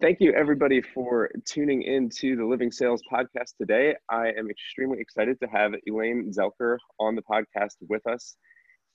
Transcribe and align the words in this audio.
Thank 0.00 0.20
you, 0.20 0.32
everybody, 0.32 0.80
for 0.80 1.30
tuning 1.44 1.82
in 1.82 2.08
to 2.10 2.36
the 2.36 2.44
Living 2.44 2.70
Sales 2.70 3.02
podcast 3.12 3.56
today. 3.60 3.96
I 4.08 4.28
am 4.28 4.50
extremely 4.50 5.00
excited 5.00 5.38
to 5.40 5.48
have 5.48 5.72
Elaine 5.86 6.32
Zelker 6.32 6.78
on 6.98 7.14
the 7.14 7.22
podcast 7.22 7.74
with 7.88 8.06
us. 8.06 8.36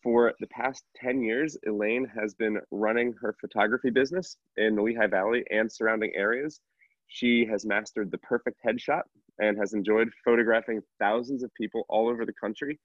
For 0.01 0.33
the 0.39 0.47
past 0.47 0.83
10 0.97 1.21
years, 1.21 1.57
Elaine 1.67 2.05
has 2.05 2.33
been 2.33 2.59
running 2.71 3.13
her 3.21 3.35
photography 3.39 3.89
business 3.89 4.37
in 4.57 4.75
the 4.75 4.81
Lehigh 4.81 5.07
Valley 5.07 5.43
and 5.51 5.71
surrounding 5.71 6.11
areas. 6.15 6.59
She 7.07 7.45
has 7.45 7.65
mastered 7.65 8.09
the 8.09 8.17
perfect 8.19 8.57
headshot 8.65 9.03
and 9.39 9.57
has 9.57 9.73
enjoyed 9.73 10.09
photographing 10.25 10.81
thousands 10.99 11.43
of 11.43 11.53
people 11.53 11.85
all 11.89 12.07
over 12.09 12.25
the 12.25 12.33
country. 12.33 12.79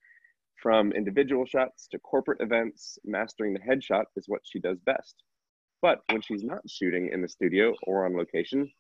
From 0.62 0.92
individual 0.92 1.46
shots 1.46 1.88
to 1.92 1.98
corporate 2.00 2.40
events, 2.40 2.98
mastering 3.04 3.54
the 3.54 3.60
headshot 3.60 4.04
is 4.16 4.24
what 4.28 4.42
she 4.44 4.58
does 4.58 4.78
best. 4.80 5.22
But 5.80 6.00
when 6.10 6.20
she's 6.20 6.42
not 6.42 6.68
shooting 6.68 7.10
in 7.12 7.22
the 7.22 7.28
studio 7.28 7.74
or 7.86 8.04
on 8.04 8.16
location, 8.16 8.70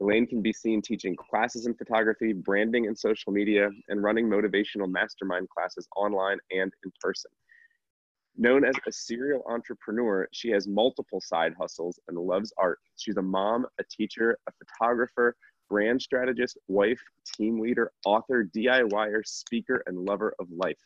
Elaine 0.00 0.26
can 0.26 0.42
be 0.42 0.52
seen 0.52 0.80
teaching 0.80 1.16
classes 1.16 1.66
in 1.66 1.74
photography, 1.74 2.32
branding 2.32 2.86
and 2.86 2.96
social 2.96 3.32
media, 3.32 3.70
and 3.88 4.02
running 4.02 4.28
motivational 4.28 4.90
mastermind 4.90 5.48
classes 5.50 5.88
online 5.96 6.38
and 6.50 6.72
in 6.84 6.92
person. 7.00 7.30
Known 8.36 8.64
as 8.64 8.76
a 8.86 8.92
serial 8.92 9.42
entrepreneur, 9.48 10.28
she 10.32 10.50
has 10.50 10.68
multiple 10.68 11.20
side 11.20 11.54
hustles 11.58 11.98
and 12.06 12.16
loves 12.16 12.52
art. 12.56 12.78
She's 12.96 13.16
a 13.16 13.22
mom, 13.22 13.66
a 13.80 13.84
teacher, 13.90 14.38
a 14.48 14.52
photographer, 14.52 15.36
brand 15.68 16.00
strategist, 16.00 16.56
wife, 16.68 17.00
team 17.36 17.58
leader, 17.58 17.90
author, 18.04 18.44
DIYer, 18.44 19.26
speaker, 19.26 19.82
and 19.86 19.98
lover 19.98 20.34
of 20.38 20.46
life. 20.52 20.78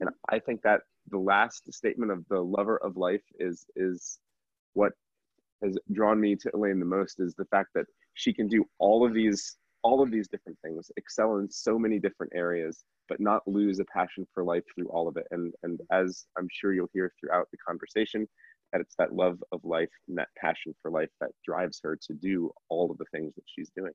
And 0.00 0.10
I 0.28 0.40
think 0.40 0.62
that 0.62 0.82
the 1.10 1.18
last 1.18 1.72
statement 1.72 2.10
of 2.10 2.24
the 2.28 2.40
lover 2.40 2.78
of 2.78 2.96
life 2.96 3.22
is 3.38 3.66
is 3.76 4.18
what 4.74 4.92
has 5.62 5.76
drawn 5.92 6.20
me 6.20 6.36
to 6.36 6.50
Elaine 6.54 6.80
the 6.80 6.86
most 6.86 7.20
is 7.20 7.34
the 7.34 7.44
fact 7.46 7.70
that 7.74 7.86
she 8.14 8.32
can 8.32 8.48
do 8.48 8.64
all 8.78 9.06
of 9.06 9.14
these 9.14 9.56
all 9.84 10.02
of 10.02 10.10
these 10.10 10.26
different 10.26 10.58
things, 10.62 10.90
excel 10.96 11.36
in 11.36 11.48
so 11.48 11.78
many 11.78 12.00
different 12.00 12.32
areas, 12.34 12.84
but 13.08 13.20
not 13.20 13.46
lose 13.46 13.78
a 13.78 13.84
passion 13.84 14.26
for 14.34 14.42
life 14.42 14.64
through 14.74 14.88
all 14.88 15.08
of 15.08 15.16
it. 15.16 15.26
And 15.30 15.54
and 15.62 15.80
as 15.92 16.26
I'm 16.36 16.48
sure 16.50 16.72
you'll 16.72 16.90
hear 16.92 17.12
throughout 17.20 17.48
the 17.52 17.58
conversation, 17.58 18.26
that 18.72 18.80
it's 18.80 18.96
that 18.98 19.14
love 19.14 19.42
of 19.52 19.60
life 19.64 19.90
and 20.08 20.18
that 20.18 20.28
passion 20.36 20.74
for 20.82 20.90
life 20.90 21.10
that 21.20 21.30
drives 21.44 21.80
her 21.82 21.96
to 22.08 22.12
do 22.14 22.50
all 22.68 22.90
of 22.90 22.98
the 22.98 23.06
things 23.12 23.34
that 23.34 23.44
she's 23.46 23.70
doing. 23.76 23.92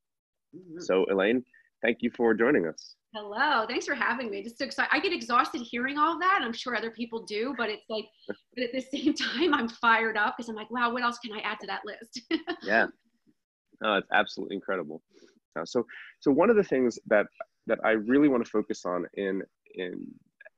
Mm-hmm. 0.56 0.80
So 0.80 1.06
Elaine, 1.12 1.44
thank 1.84 1.98
you 2.02 2.10
for 2.16 2.34
joining 2.34 2.68
us. 2.68 2.96
Hello, 3.14 3.68
thanks 3.68 3.86
for 3.86 3.94
having 3.94 4.32
me. 4.32 4.42
Just 4.42 4.58
so 4.58 4.66
excited. 4.66 4.90
I 4.92 5.00
get 5.00 5.14
exhausted 5.14 5.62
hearing 5.62 6.00
all 6.00 6.18
that. 6.18 6.40
I'm 6.42 6.54
sure 6.54 6.76
other 6.76 6.90
people 6.90 7.24
do, 7.24 7.54
but 7.56 7.70
it's 7.70 7.86
like, 7.90 8.06
but 8.28 8.64
at 8.64 8.72
the 8.72 8.82
same 8.98 9.14
time, 9.14 9.54
I'm 9.54 9.70
fired 9.70 10.18
up 10.18 10.36
because 10.36 10.50
I'm 10.50 10.56
like, 10.56 10.72
wow, 10.72 10.92
what 10.92 11.04
else 11.04 11.20
can 11.20 11.32
I 11.32 11.42
add 11.42 11.60
to 11.60 11.68
that 11.68 11.82
list? 11.86 12.22
yeah, 12.64 12.88
no, 13.82 13.98
it's 13.98 14.08
absolutely 14.12 14.56
incredible. 14.56 15.04
Uh, 15.60 15.66
so, 15.66 15.86
so 16.22 16.32
one 16.32 16.50
of 16.50 16.56
the 16.56 16.64
things 16.64 16.98
that 17.08 17.28
that 17.68 17.80
I 17.86 17.92
really 17.92 18.28
want 18.28 18.44
to 18.44 18.50
focus 18.50 18.84
on 18.86 19.06
in 19.14 19.42
in 19.76 20.08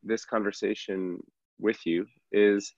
this 0.01 0.23
conversation 0.23 1.19
with 1.59 1.77
you 1.85 2.05
is 2.31 2.73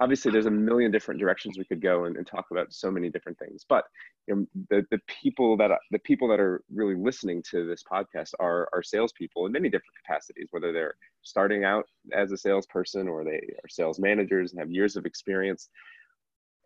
obviously 0.00 0.30
there's 0.32 0.46
a 0.46 0.50
million 0.50 0.90
different 0.90 1.20
directions 1.20 1.56
we 1.56 1.64
could 1.64 1.80
go 1.80 2.04
and, 2.04 2.16
and 2.16 2.26
talk 2.26 2.46
about 2.50 2.72
so 2.72 2.90
many 2.90 3.08
different 3.08 3.38
things 3.38 3.64
but 3.68 3.84
you 4.26 4.34
know, 4.34 4.46
the, 4.70 4.84
the 4.90 5.00
people 5.06 5.56
that 5.56 5.70
the 5.90 5.98
people 6.00 6.28
that 6.28 6.40
are 6.40 6.62
really 6.72 6.94
listening 6.94 7.42
to 7.50 7.66
this 7.66 7.82
podcast 7.82 8.32
are 8.40 8.68
are 8.72 8.82
salespeople 8.82 9.46
in 9.46 9.52
many 9.52 9.68
different 9.68 9.94
capacities 10.04 10.48
whether 10.50 10.72
they're 10.72 10.94
starting 11.22 11.64
out 11.64 11.86
as 12.12 12.32
a 12.32 12.36
salesperson 12.36 13.08
or 13.08 13.24
they 13.24 13.36
are 13.36 13.68
sales 13.68 13.98
managers 13.98 14.52
and 14.52 14.60
have 14.60 14.70
years 14.70 14.96
of 14.96 15.06
experience. 15.06 15.68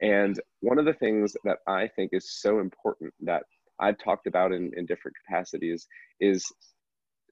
And 0.00 0.38
one 0.60 0.78
of 0.78 0.84
the 0.84 0.94
things 0.94 1.36
that 1.44 1.58
i 1.66 1.88
think 1.88 2.10
is 2.12 2.40
so 2.40 2.60
important 2.60 3.12
that 3.20 3.42
i've 3.80 3.98
talked 3.98 4.26
about 4.26 4.52
in, 4.52 4.70
in 4.76 4.86
different 4.86 5.16
capacities 5.24 5.86
is 6.20 6.46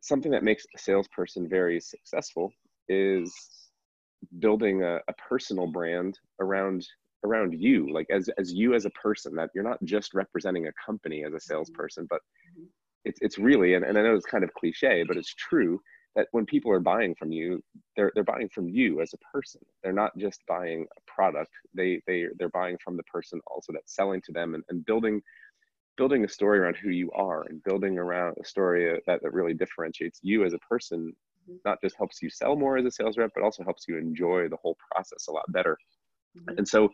something 0.03 0.33
that 0.33 0.45
makes 0.45 0.65
a 0.75 0.79
salesperson 0.79 1.49
very 1.49 1.81
successful 1.81 2.53
is 2.89 3.33
building 4.39 4.83
a, 4.83 4.97
a 5.09 5.13
personal 5.29 5.67
brand 5.67 6.19
around 6.41 6.87
around 7.25 7.55
you 7.59 7.93
like 7.93 8.07
as 8.11 8.29
as 8.39 8.53
you 8.53 8.75
as 8.75 8.85
a 8.85 8.91
person 8.91 9.35
that 9.35 9.51
you're 9.55 9.65
not 9.65 9.83
just 9.85 10.15
representing 10.15 10.67
a 10.67 10.73
company 10.85 11.25
as 11.25 11.33
a 11.33 11.37
mm-hmm. 11.37 11.39
salesperson 11.39 12.07
but 12.09 12.21
mm-hmm. 12.51 12.67
it's 13.05 13.19
it's 13.23 13.39
really 13.39 13.75
and, 13.75 13.85
and 13.85 13.99
i 13.99 14.03
know 14.03 14.15
it's 14.15 14.27
kind 14.27 14.45
of 14.45 14.53
cliche 14.55 15.03
but 15.07 15.17
it's 15.17 15.35
true 15.35 15.81
that 16.15 16.29
when 16.33 16.47
people 16.47 16.71
are 16.71 16.81
buying 16.81 17.15
from 17.15 17.33
you 17.33 17.63
they're 17.97 18.13
they're 18.15 18.25
buying 18.25 18.49
from 18.49 18.69
you 18.69 19.01
as 19.01 19.13
a 19.13 19.37
person 19.37 19.61
they're 19.83 19.93
not 19.93 20.17
just 20.17 20.41
buying 20.47 20.87
a 20.97 21.11
product 21.11 21.51
they 21.75 22.01
they 22.07 22.27
they're 22.39 22.49
buying 22.51 22.77
from 22.83 22.97
the 22.97 23.03
person 23.05 23.41
also 23.47 23.73
that's 23.73 23.95
selling 23.95 24.21
to 24.23 24.33
them 24.33 24.55
and, 24.55 24.65
and 24.69 24.85
building 24.87 25.21
building 25.97 26.25
a 26.25 26.29
story 26.29 26.59
around 26.59 26.77
who 26.77 26.91
you 26.91 27.11
are 27.13 27.43
and 27.49 27.63
building 27.65 27.99
around 27.99 28.37
a 28.39 28.45
story 28.45 29.01
that, 29.07 29.23
that 29.23 29.33
really 29.33 29.55
differentiates 29.55 30.21
you 30.23 30.45
as 30.45 30.53
a 30.53 30.59
person 30.59 31.13
not 31.65 31.79
just 31.83 31.97
helps 31.97 32.23
you 32.23 32.31
sell 32.31 32.57
more 32.57 32.77
as 32.77 32.85
a 32.85 32.91
sales 32.91 33.17
rep, 33.17 33.31
but 33.35 33.43
also 33.43 33.63
helps 33.63 33.85
you 33.89 33.97
enjoy 33.97 34.49
the 34.49 34.57
whole 34.57 34.77
process 34.91 35.27
a 35.29 35.33
lot 35.33 35.51
better. 35.53 35.77
Mm-hmm. 36.37 36.59
And 36.59 36.69
so, 36.69 36.91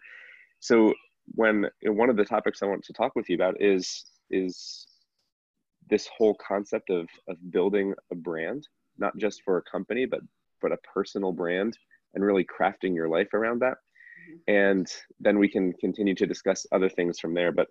so 0.61 0.93
when 1.35 1.67
one 1.85 2.11
of 2.11 2.17
the 2.17 2.25
topics 2.25 2.63
I 2.63 2.67
want 2.67 2.85
to 2.85 2.93
talk 2.93 3.15
with 3.15 3.29
you 3.29 3.37
about 3.37 3.61
is 3.61 4.05
is 4.31 4.87
this 5.91 6.09
whole 6.17 6.37
concept 6.47 6.91
of 6.91 7.09
of 7.29 7.37
building 7.51 7.95
a 8.11 8.15
brand, 8.15 8.67
not 8.99 9.17
just 9.17 9.43
for 9.45 9.59
a 9.59 9.63
company, 9.63 10.07
but 10.07 10.21
but 10.61 10.73
a 10.73 10.79
personal 10.79 11.33
brand, 11.33 11.77
and 12.15 12.25
really 12.25 12.45
crafting 12.45 12.95
your 12.95 13.09
life 13.09 13.35
around 13.35 13.61
that. 13.61 13.79
Mm-hmm. 13.79 14.55
And 14.55 14.93
then 15.21 15.39
we 15.39 15.49
can 15.49 15.73
continue 15.75 16.15
to 16.15 16.27
discuss 16.27 16.67
other 16.73 16.89
things 16.89 17.19
from 17.19 17.35
there. 17.35 17.53
But 17.53 17.69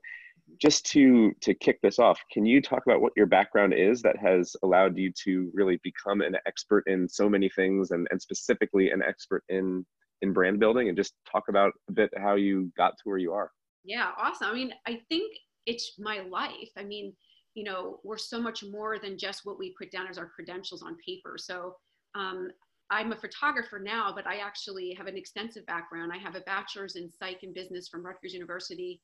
just 0.61 0.85
to 0.85 1.33
to 1.41 1.53
kick 1.53 1.79
this 1.81 1.97
off 1.97 2.19
can 2.31 2.45
you 2.45 2.61
talk 2.61 2.83
about 2.85 3.01
what 3.01 3.13
your 3.17 3.25
background 3.25 3.73
is 3.73 4.01
that 4.01 4.15
has 4.17 4.55
allowed 4.63 4.97
you 4.97 5.11
to 5.11 5.49
really 5.53 5.79
become 5.83 6.21
an 6.21 6.35
expert 6.45 6.83
in 6.87 7.07
so 7.07 7.27
many 7.27 7.49
things 7.49 7.91
and, 7.91 8.07
and 8.11 8.21
specifically 8.21 8.91
an 8.91 9.01
expert 9.01 9.43
in 9.49 9.85
in 10.21 10.33
brand 10.33 10.59
building? 10.59 10.87
And 10.87 10.95
just 10.95 11.13
talk 11.29 11.45
about 11.49 11.73
a 11.89 11.91
bit 11.91 12.11
how 12.15 12.35
you 12.35 12.71
got 12.77 12.91
to 12.91 13.03
where 13.05 13.17
you 13.17 13.33
are. 13.33 13.51
Yeah 13.83 14.11
awesome. 14.17 14.47
I 14.49 14.53
mean 14.53 14.73
i 14.87 14.99
think 15.09 15.33
it's 15.65 15.93
my 15.99 16.21
life. 16.29 16.69
I 16.77 16.83
mean 16.83 17.13
you 17.55 17.63
know 17.63 17.99
we're 18.03 18.17
so 18.17 18.39
much 18.39 18.63
more 18.63 18.99
than 18.99 19.17
just 19.17 19.41
what 19.43 19.59
we 19.59 19.75
put 19.77 19.91
down 19.91 20.07
as 20.07 20.17
our 20.17 20.27
credentials 20.27 20.83
on 20.83 20.95
paper. 21.05 21.35
So 21.37 21.75
um, 22.13 22.49
i'm 22.91 23.13
a 23.13 23.15
photographer 23.15 23.79
now 23.79 24.11
but 24.13 24.27
i 24.27 24.35
actually 24.39 24.93
have 24.93 25.07
an 25.07 25.15
extensive 25.15 25.65
background. 25.65 26.11
I 26.13 26.17
have 26.17 26.35
a 26.35 26.41
bachelor's 26.41 26.97
in 26.97 27.09
psych 27.09 27.39
and 27.43 27.53
business 27.53 27.87
from 27.87 28.05
rutgers 28.05 28.33
university 28.33 29.01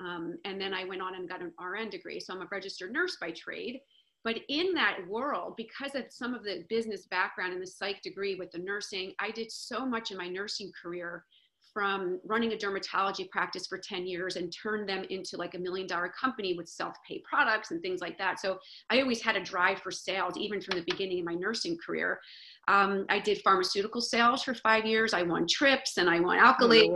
um, 0.00 0.38
and 0.44 0.60
then 0.60 0.72
I 0.74 0.84
went 0.84 1.02
on 1.02 1.14
and 1.14 1.28
got 1.28 1.42
an 1.42 1.52
RN 1.60 1.90
degree. 1.90 2.20
So 2.20 2.34
I'm 2.34 2.42
a 2.42 2.48
registered 2.50 2.92
nurse 2.92 3.16
by 3.20 3.30
trade. 3.30 3.80
But 4.22 4.38
in 4.48 4.74
that 4.74 4.98
world, 5.08 5.54
because 5.56 5.94
of 5.94 6.04
some 6.10 6.34
of 6.34 6.42
the 6.42 6.64
business 6.68 7.06
background 7.06 7.54
and 7.54 7.62
the 7.62 7.66
psych 7.66 8.02
degree 8.02 8.34
with 8.34 8.50
the 8.50 8.58
nursing, 8.58 9.14
I 9.18 9.30
did 9.30 9.50
so 9.50 9.86
much 9.86 10.10
in 10.10 10.18
my 10.18 10.28
nursing 10.28 10.72
career 10.80 11.24
from 11.72 12.18
running 12.24 12.52
a 12.52 12.56
dermatology 12.56 13.30
practice 13.30 13.66
for 13.66 13.78
10 13.78 14.06
years 14.06 14.36
and 14.36 14.52
turned 14.52 14.88
them 14.88 15.04
into 15.08 15.36
like 15.36 15.54
a 15.54 15.58
million 15.58 15.86
dollar 15.86 16.08
company 16.08 16.54
with 16.54 16.68
self-pay 16.68 17.22
products 17.28 17.70
and 17.70 17.80
things 17.80 18.00
like 18.00 18.18
that. 18.18 18.40
So 18.40 18.58
I 18.90 19.00
always 19.00 19.22
had 19.22 19.36
a 19.36 19.42
drive 19.42 19.80
for 19.80 19.90
sales, 19.90 20.36
even 20.36 20.60
from 20.60 20.76
the 20.76 20.84
beginning 20.84 21.20
of 21.20 21.26
my 21.26 21.34
nursing 21.34 21.78
career. 21.78 22.20
Um, 22.68 23.06
I 23.08 23.20
did 23.20 23.40
pharmaceutical 23.42 24.00
sales 24.00 24.42
for 24.42 24.54
five 24.54 24.84
years. 24.84 25.14
I 25.14 25.22
won 25.22 25.46
trips 25.48 25.96
and 25.96 26.10
I 26.10 26.20
won 26.20 26.38
Accolade. 26.38 26.90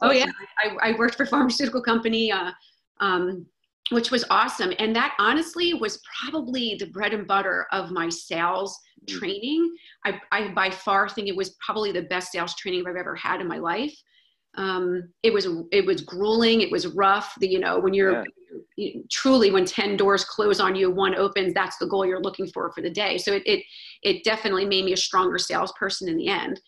Oh, 0.00 0.08
awesome. 0.08 0.18
yeah, 0.18 0.26
I, 0.82 0.90
I, 0.90 0.98
worked 0.98 1.16
for 1.16 1.24
a 1.24 1.26
pharmaceutical 1.26 1.82
company, 1.82 2.30
uh, 2.30 2.52
um, 3.00 3.46
which 3.90 4.10
was 4.10 4.24
awesome. 4.30 4.72
And 4.78 4.94
that 4.94 5.14
honestly 5.18 5.74
was 5.74 6.00
probably 6.20 6.76
the 6.78 6.86
bread 6.86 7.14
and 7.14 7.26
butter 7.26 7.66
of 7.72 7.90
my 7.90 8.08
sales 8.08 8.78
mm-hmm. 9.08 9.18
training. 9.18 9.76
I, 10.04 10.20
I 10.30 10.48
by 10.48 10.70
far 10.70 11.08
think 11.08 11.28
it 11.28 11.36
was 11.36 11.56
probably 11.64 11.92
the 11.92 12.02
best 12.02 12.32
sales 12.32 12.54
training 12.56 12.84
I've 12.86 12.96
ever 12.96 13.16
had 13.16 13.40
in 13.40 13.48
my 13.48 13.58
life. 13.58 13.94
Um, 14.56 15.10
it 15.22 15.32
was 15.32 15.46
it 15.72 15.86
was 15.86 16.02
grueling. 16.02 16.60
It 16.60 16.70
was 16.70 16.86
rough. 16.88 17.34
The, 17.38 17.48
you 17.48 17.60
know 17.60 17.78
when 17.78 17.94
you're 17.94 18.24
yeah. 18.24 18.24
you, 18.76 19.04
truly 19.10 19.50
when 19.50 19.64
ten 19.64 19.96
doors 19.96 20.24
close 20.24 20.58
on 20.58 20.74
you, 20.74 20.90
one 20.90 21.14
opens. 21.14 21.54
That's 21.54 21.76
the 21.78 21.86
goal 21.86 22.04
you're 22.04 22.20
looking 22.20 22.48
for 22.48 22.72
for 22.72 22.80
the 22.80 22.90
day. 22.90 23.18
So 23.18 23.32
it 23.34 23.42
it, 23.46 23.64
it 24.02 24.24
definitely 24.24 24.64
made 24.64 24.84
me 24.84 24.94
a 24.94 24.96
stronger 24.96 25.38
salesperson 25.38 26.08
in 26.08 26.16
the 26.16 26.28
end. 26.28 26.60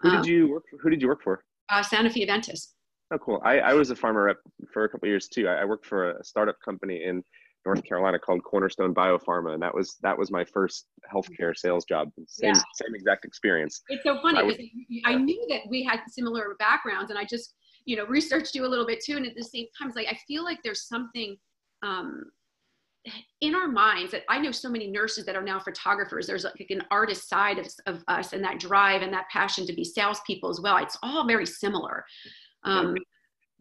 Who 0.00 0.10
did 0.10 0.20
um, 0.20 0.24
you 0.24 0.50
work? 0.50 0.64
For? 0.70 0.78
Who 0.78 0.90
did 0.90 1.00
you 1.00 1.08
work 1.08 1.22
for? 1.22 1.44
uh, 1.68 1.82
Sanofi-Aventis. 1.82 2.68
Oh, 3.12 3.18
cool. 3.18 3.40
I, 3.44 3.58
I 3.60 3.74
was 3.74 3.90
a 3.90 3.94
pharma 3.94 4.24
rep 4.24 4.38
for 4.72 4.84
a 4.84 4.88
couple 4.88 5.08
years 5.08 5.28
too. 5.28 5.46
I, 5.48 5.62
I, 5.62 5.64
worked 5.64 5.86
for 5.86 6.12
a 6.12 6.24
startup 6.24 6.56
company 6.64 7.04
in 7.04 7.22
North 7.64 7.84
Carolina 7.84 8.18
called 8.18 8.42
Cornerstone 8.42 8.92
Biopharma, 8.92 9.54
and 9.54 9.62
that 9.62 9.74
was 9.74 9.96
that 10.02 10.16
was 10.16 10.30
my 10.30 10.44
first 10.44 10.86
healthcare 11.12 11.56
sales 11.56 11.84
job. 11.84 12.10
Same 12.26 12.54
yeah. 12.54 12.60
same 12.74 12.94
exact 12.94 13.24
experience. 13.24 13.82
It's 13.88 14.02
so 14.02 14.20
funny. 14.22 14.38
I, 14.38 14.42
was, 14.42 14.56
I 15.04 15.14
knew 15.16 15.44
that 15.50 15.62
we 15.68 15.84
had 15.84 16.00
similar 16.08 16.56
backgrounds, 16.58 17.10
and 17.10 17.18
I 17.18 17.24
just 17.24 17.54
you 17.84 17.96
know 17.96 18.06
researched 18.06 18.54
you 18.54 18.66
a 18.66 18.68
little 18.68 18.86
bit 18.86 19.02
too. 19.04 19.16
And 19.16 19.26
at 19.26 19.36
the 19.36 19.44
same 19.44 19.66
time, 19.78 19.88
it's 19.88 19.96
like 19.96 20.08
I 20.08 20.18
feel 20.26 20.42
like 20.42 20.58
there's 20.64 20.88
something 20.88 21.36
um, 21.84 22.24
in 23.40 23.54
our 23.54 23.68
minds 23.68 24.12
that 24.12 24.22
I 24.28 24.38
know 24.38 24.50
so 24.50 24.68
many 24.68 24.88
nurses 24.88 25.24
that 25.26 25.36
are 25.36 25.42
now 25.42 25.58
photographers. 25.58 26.26
There's 26.26 26.44
like 26.44 26.70
an 26.70 26.82
artist 26.90 27.28
side 27.28 27.58
of, 27.58 27.68
of 27.86 28.02
us 28.08 28.32
and 28.32 28.42
that 28.44 28.58
drive 28.58 29.02
and 29.02 29.12
that 29.12 29.28
passion 29.30 29.66
to 29.66 29.72
be 29.72 29.84
salespeople 29.84 30.50
as 30.50 30.60
well. 30.60 30.76
It's 30.78 30.98
all 31.02 31.26
very 31.26 31.46
similar. 31.46 32.04
Um, 32.66 32.94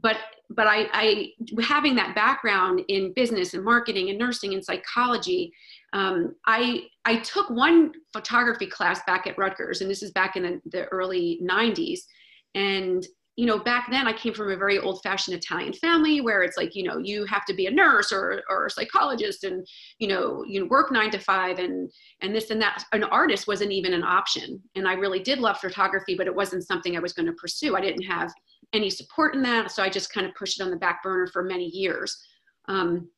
but 0.02 0.18
but 0.52 0.68
I, 0.68 0.88
I 0.94 1.62
having 1.63 1.96
that 1.96 2.13
background 2.13 2.81
in 2.90 3.13
business 3.16 3.54
and 3.54 3.63
marketing 3.63 4.10
and 4.10 4.19
nursing 4.19 4.54
and 4.54 4.63
psychology 4.63 5.52
um, 5.96 6.36
I 6.46 6.88
I 7.06 7.19
took 7.19 7.50
one 7.50 7.94
photography 8.12 8.68
class 8.68 9.00
back 9.07 9.28
at 9.28 9.38
Rutgers, 9.38 9.80
and 9.80 9.90
this 9.90 10.04
is 10.04 10.12
back 10.12 10.36
in 10.36 10.44
the, 10.44 10.62
the 10.66 10.86
early 10.88 11.40
'90s. 11.42 12.02
And 12.54 13.06
you 13.38 13.46
know, 13.46 13.60
back 13.60 13.88
then 13.90 14.06
I 14.07 14.13
came 14.13 14.34
from 14.34 14.52
a 14.52 14.57
very 14.57 14.78
old-fashioned 14.78 15.36
Italian 15.36 15.74
family 15.74 16.22
where 16.22 16.42
it's 16.44 16.56
like, 16.56 16.74
you 16.74 16.84
know, 16.84 17.00
you 17.00 17.25
have 17.25 17.44
to 17.46 17.54
be 17.54 17.66
a 17.66 17.72
nurse 17.72 18.13
or, 18.13 18.42
or 18.50 18.66
a 18.66 18.69
psychologist, 18.69 19.46
and 19.46 19.66
you 20.00 20.10
know, 20.10 20.44
you 20.46 20.68
work 20.68 20.92
nine 20.92 21.12
to 21.12 21.19
five, 21.19 21.60
and 21.60 21.90
and 22.22 22.36
this 22.36 22.50
and 22.50 22.62
that. 22.62 22.84
An 22.92 23.06
artist 23.06 23.48
wasn't 23.48 23.72
even 23.72 23.94
an 23.94 24.04
option. 24.04 24.62
And 24.75 24.90
I 24.90 24.94
really 24.94 25.19
did 25.19 25.40
love 25.40 25.60
photography, 25.60 26.16
but 26.16 26.28
it 26.28 26.36
wasn't 26.36 26.68
something 26.68 26.98
I 26.98 27.01
was 27.01 27.13
going 27.13 27.28
to 27.28 27.34
pursue. 27.34 27.78
I 27.78 27.81
didn't 27.81 28.04
have 28.04 28.34
any 28.75 28.89
support 28.89 29.36
in 29.36 29.42
that, 29.44 29.72
so 29.72 29.81
I 29.81 29.89
just 29.89 30.13
kind 30.13 30.27
of 30.27 30.36
pushed 30.36 30.60
it 30.60 30.63
on 30.63 30.72
the 30.72 30.77
back 30.77 31.01
burner 31.01 31.27
for 31.27 31.44
many 31.44 31.66
years. 31.66 32.18
Um, 32.68 33.10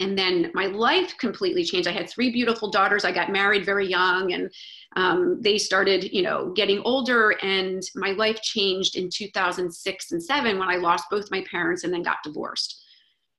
and 0.00 0.18
then 0.18 0.50
my 0.54 0.66
life 0.66 1.16
completely 1.18 1.64
changed. 1.64 1.86
I 1.88 1.92
had 1.92 2.08
three 2.08 2.30
beautiful 2.30 2.70
daughters. 2.70 3.04
I 3.04 3.12
got 3.12 3.30
married 3.30 3.64
very 3.64 3.86
young, 3.86 4.32
and 4.32 4.50
um, 4.96 5.40
they 5.40 5.58
started, 5.58 6.12
you 6.12 6.22
know, 6.22 6.50
getting 6.52 6.80
older. 6.80 7.30
And 7.42 7.82
my 7.94 8.12
life 8.12 8.40
changed 8.42 8.96
in 8.96 9.10
2006 9.12 10.12
and 10.12 10.22
seven 10.22 10.58
when 10.58 10.68
I 10.68 10.76
lost 10.76 11.10
both 11.10 11.30
my 11.30 11.44
parents 11.50 11.84
and 11.84 11.92
then 11.92 12.02
got 12.02 12.22
divorced. 12.24 12.82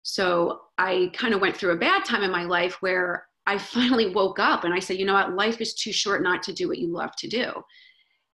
So 0.03 0.61
I 0.77 1.11
kind 1.13 1.33
of 1.33 1.41
went 1.41 1.55
through 1.57 1.71
a 1.71 1.77
bad 1.77 2.05
time 2.05 2.23
in 2.23 2.31
my 2.31 2.43
life 2.43 2.81
where 2.81 3.25
I 3.45 3.57
finally 3.57 4.13
woke 4.13 4.39
up 4.39 4.63
and 4.63 4.73
I 4.73 4.79
said, 4.79 4.97
you 4.97 5.05
know 5.05 5.13
what, 5.13 5.35
life 5.35 5.59
is 5.59 5.73
too 5.73 5.91
short 5.91 6.21
not 6.23 6.43
to 6.43 6.53
do 6.53 6.67
what 6.67 6.79
you 6.79 6.87
love 6.87 7.15
to 7.17 7.27
do. 7.27 7.51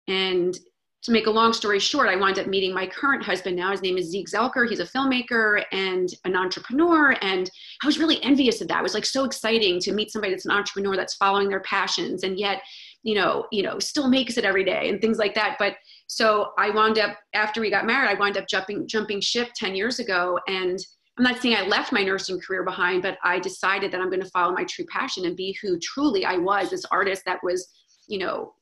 And 0.08 0.58
to 1.02 1.12
make 1.12 1.28
a 1.28 1.32
long 1.32 1.54
story 1.54 1.80
short, 1.80 2.10
I 2.10 2.16
wound 2.18 2.40
up 2.40 2.48
meeting 2.48 2.74
my 2.74 2.86
current 2.86 3.24
husband 3.24 3.56
now. 3.56 3.72
His 3.72 3.82
name 3.82 3.98
is 3.98 4.10
Zeke 4.10 4.28
Zelker. 4.28 4.68
He's 4.68 4.82
a 4.82 4.86
filmmaker 4.86 5.64
and 5.72 6.10
an 6.26 6.36
entrepreneur. 6.36 7.16
And 7.22 7.50
I 7.82 7.86
was 7.86 7.98
really 7.98 8.22
envious 8.22 8.60
of 8.60 8.68
that. 8.68 8.80
It 8.80 8.84
was 8.84 8.94
like 8.94 9.06
so 9.06 9.24
exciting 9.24 9.80
to 9.82 9.94
meet 9.94 10.12
somebody 10.12 10.34
that's 10.34 10.46
an 10.46 10.52
entrepreneur 10.52 10.98
that's 10.98 11.16
following 11.16 11.48
their 11.48 11.62
passions 11.62 12.24
and 12.24 12.38
yet, 12.38 12.62
you 13.04 13.16
know, 13.16 13.46
you 13.50 13.64
know, 13.64 13.80
still 13.80 14.10
makes 14.10 14.38
it 14.38 14.44
every 14.44 14.66
day 14.66 14.90
and 14.90 15.00
things 15.00 15.18
like 15.18 15.34
that. 15.36 15.56
But 15.58 15.76
so 16.08 16.52
I 16.58 16.70
wound 16.70 17.00
up 17.00 17.18
after 17.34 17.62
we 17.62 17.70
got 17.70 17.86
married, 17.86 18.10
I 18.10 18.20
wound 18.20 18.38
up 18.38 18.48
jumping 18.50 18.86
jumping 18.86 19.22
ship 19.22 19.50
10 19.56 19.76
years 19.76 20.00
ago. 20.00 20.38
And 20.50 20.80
I'm 21.18 21.24
not 21.24 21.42
saying 21.42 21.56
I 21.56 21.62
left 21.62 21.94
my 21.94 22.04
nursing 22.04 22.42
career 22.42 22.64
behind, 22.64 23.04
but 23.04 23.18
I 23.24 23.40
decided 23.40 23.92
that 23.92 24.02
I'm 24.02 24.10
going 24.10 24.24
to 24.24 24.30
follow 24.30 24.54
my 24.54 24.66
true 24.66 24.86
passion 24.92 25.26
and 25.26 25.36
be 25.36 25.58
who 25.62 25.80
truly 25.80 26.26
I 26.26 26.38
was, 26.38 26.70
this 26.70 26.86
artist 26.92 27.24
that 27.26 27.40
was, 27.42 27.70
you 28.08 28.20
know, 28.20 28.54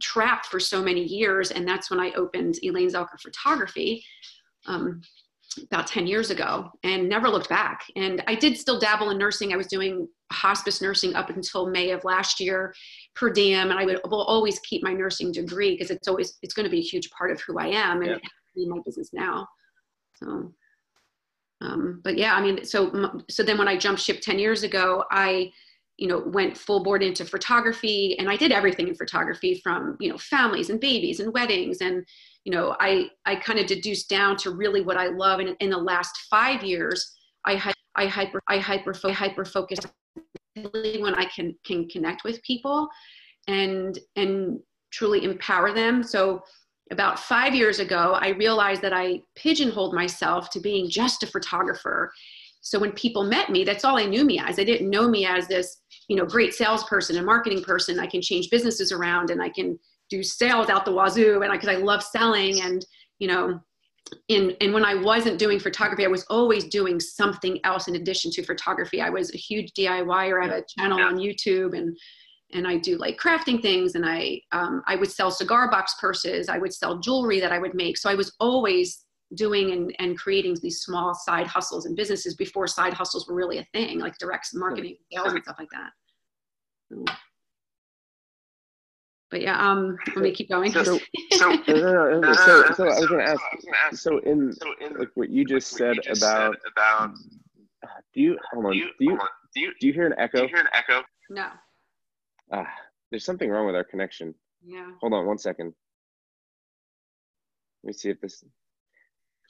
trapped 0.00 0.46
for 0.46 0.58
so 0.58 0.82
many 0.82 1.02
years. 1.02 1.50
And 1.50 1.66
that's 1.66 1.90
when 1.90 2.00
I 2.00 2.12
opened 2.12 2.58
Elaine 2.62 2.90
Zelker 2.90 3.20
Photography 3.20 4.04
um, 4.66 5.02
about 5.62 5.86
10 5.86 6.06
years 6.06 6.30
ago 6.30 6.70
and 6.84 7.08
never 7.08 7.28
looked 7.28 7.48
back. 7.48 7.84
And 7.96 8.22
I 8.26 8.34
did 8.34 8.56
still 8.56 8.78
dabble 8.78 9.10
in 9.10 9.18
nursing. 9.18 9.52
I 9.52 9.56
was 9.56 9.66
doing 9.66 10.08
hospice 10.32 10.80
nursing 10.80 11.14
up 11.14 11.30
until 11.30 11.68
May 11.68 11.90
of 11.90 12.04
last 12.04 12.40
year 12.40 12.74
per 13.14 13.30
diem. 13.30 13.70
And 13.70 13.78
I 13.78 13.84
would 13.84 14.00
will 14.08 14.22
always 14.22 14.58
keep 14.60 14.82
my 14.82 14.92
nursing 14.92 15.32
degree 15.32 15.72
because 15.72 15.90
it's 15.90 16.08
always, 16.08 16.38
it's 16.42 16.54
going 16.54 16.64
to 16.64 16.70
be 16.70 16.78
a 16.78 16.82
huge 16.82 17.10
part 17.10 17.30
of 17.30 17.40
who 17.40 17.58
I 17.58 17.66
am 17.66 18.02
and 18.02 18.20
yeah. 18.54 18.68
my 18.68 18.78
business 18.84 19.10
now. 19.12 19.46
So, 20.14 20.52
um, 21.62 22.00
but 22.02 22.16
yeah, 22.16 22.34
I 22.34 22.42
mean, 22.42 22.64
so, 22.64 23.20
so 23.28 23.42
then 23.42 23.58
when 23.58 23.68
I 23.68 23.76
jumped 23.76 24.00
ship 24.00 24.20
10 24.20 24.38
years 24.38 24.62
ago, 24.62 25.04
I, 25.10 25.50
you 26.00 26.08
know 26.08 26.18
went 26.18 26.56
full 26.56 26.82
board 26.82 27.02
into 27.02 27.26
photography 27.26 28.18
and 28.18 28.28
i 28.28 28.34
did 28.34 28.50
everything 28.50 28.88
in 28.88 28.94
photography 28.94 29.60
from 29.62 29.96
you 30.00 30.10
know 30.10 30.16
families 30.18 30.70
and 30.70 30.80
babies 30.80 31.20
and 31.20 31.32
weddings. 31.32 31.82
And 31.82 32.04
you 32.44 32.52
know 32.52 32.74
i 32.80 33.08
i 33.26 33.36
kind 33.36 33.58
of 33.58 33.66
deduced 33.66 34.08
down 34.08 34.36
to 34.38 34.50
really 34.50 34.80
what 34.80 34.96
i 34.96 35.08
love. 35.08 35.38
And 35.40 35.54
in 35.60 35.70
the 35.70 35.78
last 35.78 36.16
five 36.30 36.64
years 36.64 37.12
i 37.44 37.54
had 37.54 37.74
i 37.96 38.06
hyper 38.06 38.40
i 38.48 38.58
hyper 38.58 38.94
hyper 39.12 39.44
focus 39.44 39.78
really 40.56 41.02
when 41.02 41.14
i 41.14 41.26
can 41.26 41.54
can 41.64 41.86
connect 41.88 42.24
with 42.24 42.42
people 42.42 42.88
and 43.46 43.98
and 44.16 44.58
truly 44.90 45.22
empower 45.22 45.72
them. 45.72 46.02
So 46.02 46.42
about 46.90 47.20
five 47.20 47.54
years 47.54 47.78
ago 47.78 48.16
i 48.20 48.30
realized 48.30 48.82
that 48.82 48.92
i 48.92 49.20
pigeonholed 49.36 49.94
myself 49.94 50.50
to 50.50 50.60
being 50.60 50.90
just 50.90 51.22
a 51.22 51.26
photographer 51.26 52.10
so 52.60 52.78
when 52.78 52.92
people 52.92 53.24
met 53.24 53.50
me 53.50 53.64
that's 53.64 53.84
all 53.84 53.96
they 53.96 54.06
knew 54.06 54.24
me 54.24 54.38
as. 54.38 54.56
They 54.56 54.64
didn't 54.64 54.90
know 54.90 55.08
me 55.08 55.26
as 55.26 55.46
this 55.48 55.82
you 56.08 56.16
know 56.16 56.26
great 56.26 56.54
salesperson 56.54 57.16
and 57.16 57.26
marketing 57.26 57.62
person. 57.62 58.00
I 58.00 58.06
can 58.06 58.22
change 58.22 58.50
businesses 58.50 58.92
around 58.92 59.30
and 59.30 59.42
i 59.42 59.48
can 59.48 59.78
do 60.10 60.22
sales 60.22 60.68
out 60.68 60.84
the 60.84 60.92
wazoo 60.92 61.42
and 61.42 61.52
I 61.52 61.56
because 61.56 61.68
I, 61.68 61.74
I 61.74 61.76
love 61.76 62.02
selling 62.02 62.60
and 62.62 62.84
you 63.18 63.28
know 63.28 63.60
and 64.28 64.56
and 64.60 64.74
when 64.74 64.84
i 64.84 64.94
wasn't 64.94 65.38
doing 65.38 65.58
photography 65.60 66.04
i 66.04 66.08
was 66.08 66.24
always 66.24 66.64
doing 66.64 66.98
something 66.98 67.60
else 67.64 67.88
in 67.88 67.96
addition 67.96 68.30
to 68.32 68.42
photography. 68.42 69.00
I 69.00 69.10
was 69.10 69.32
a 69.32 69.38
huge 69.38 69.72
diyer 69.72 70.42
i 70.42 70.46
have 70.46 70.54
a 70.54 70.64
channel 70.76 71.00
on 71.00 71.16
youtube 71.16 71.76
and 71.76 71.96
and 72.52 72.66
i 72.66 72.76
do 72.76 72.96
like 72.96 73.18
crafting 73.18 73.62
things 73.62 73.94
and 73.94 74.04
i 74.04 74.40
um, 74.52 74.82
i 74.86 74.96
would 74.96 75.10
sell 75.10 75.30
cigar 75.30 75.70
box 75.70 75.94
purses. 76.00 76.48
I 76.48 76.58
would 76.58 76.74
sell 76.74 76.98
jewelry 76.98 77.40
that 77.40 77.52
i 77.52 77.58
would 77.58 77.74
make. 77.74 77.96
So 77.96 78.10
i 78.10 78.14
was 78.14 78.34
always 78.40 79.04
doing 79.34 79.72
and, 79.72 79.94
and 79.98 80.18
creating 80.18 80.56
these 80.62 80.80
small 80.80 81.14
side 81.14 81.46
hustles 81.46 81.86
and 81.86 81.96
businesses 81.96 82.34
before 82.34 82.66
side 82.66 82.92
hustles 82.92 83.28
were 83.28 83.34
really 83.34 83.58
a 83.58 83.64
thing, 83.72 83.98
like 83.98 84.18
direct 84.18 84.48
marketing, 84.54 84.96
sales, 85.12 85.32
and 85.32 85.42
stuff 85.42 85.56
like 85.58 85.68
that. 85.70 85.90
So, 86.90 87.04
but 89.30 89.42
yeah, 89.42 89.70
um, 89.70 89.96
let 90.08 90.18
me 90.18 90.32
keep 90.32 90.48
going. 90.48 90.72
So, 90.72 90.82
so, 90.84 90.98
so, 91.32 91.62
so, 91.64 92.72
so 92.72 92.84
I 92.84 92.98
was 92.98 93.06
going 93.06 93.24
to 93.24 93.30
ask. 93.30 93.40
So, 93.92 94.18
in 94.18 94.52
like 94.98 95.10
what 95.14 95.30
you 95.30 95.44
just 95.44 95.70
said 95.70 95.96
about 96.08 96.56
about, 96.72 97.14
do 98.12 98.20
you 98.20 98.38
hold 98.52 98.66
on? 98.66 98.72
Do 98.72 98.78
you 98.78 98.88
do 98.98 99.60
you 99.60 99.72
do 99.80 99.86
you 99.86 99.92
hear 99.92 100.06
an 100.06 100.14
echo? 100.18 100.38
Do 100.38 100.42
you 100.42 100.48
hear 100.48 100.58
an 100.58 100.68
echo? 100.72 101.02
No. 101.30 101.46
Ah, 102.52 102.66
there's 103.10 103.24
something 103.24 103.48
wrong 103.48 103.66
with 103.66 103.76
our 103.76 103.84
connection. 103.84 104.34
Yeah. 104.64 104.90
Hold 105.00 105.12
on 105.12 105.26
one 105.26 105.38
second. 105.38 105.72
Let 107.82 107.88
me 107.88 107.92
see 107.92 108.10
if 108.10 108.20
this 108.20 108.44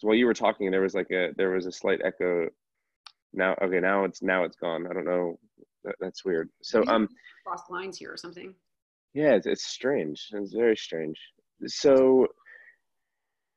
while 0.03 0.17
you 0.17 0.27
were 0.27 0.35
talking, 0.35 0.71
there 0.71 0.81
was 0.81 0.95
like 0.95 1.11
a 1.11 1.31
there 1.37 1.51
was 1.51 1.67
a 1.67 1.73
slight 1.73 2.01
echo. 2.05 2.49
Now, 3.33 3.55
okay, 3.63 3.81
now 3.81 4.05
it's 4.05 4.23
now 4.23 4.45
it's 4.45 4.57
gone. 4.57 4.87
I 4.89 4.93
don't 4.93 5.05
know. 5.05 5.39
That, 5.85 5.95
that's 6.01 6.25
weird. 6.25 6.51
So 6.63 6.85
um, 6.87 7.09
crossed 7.47 7.71
lines 7.71 7.99
here 7.99 8.13
or 8.13 8.17
something. 8.17 8.55
Yeah, 9.15 9.35
it's, 9.35 9.47
it's 9.47 9.67
strange. 9.67 10.29
It's 10.33 10.53
very 10.53 10.77
strange. 10.77 11.19
So 11.67 12.27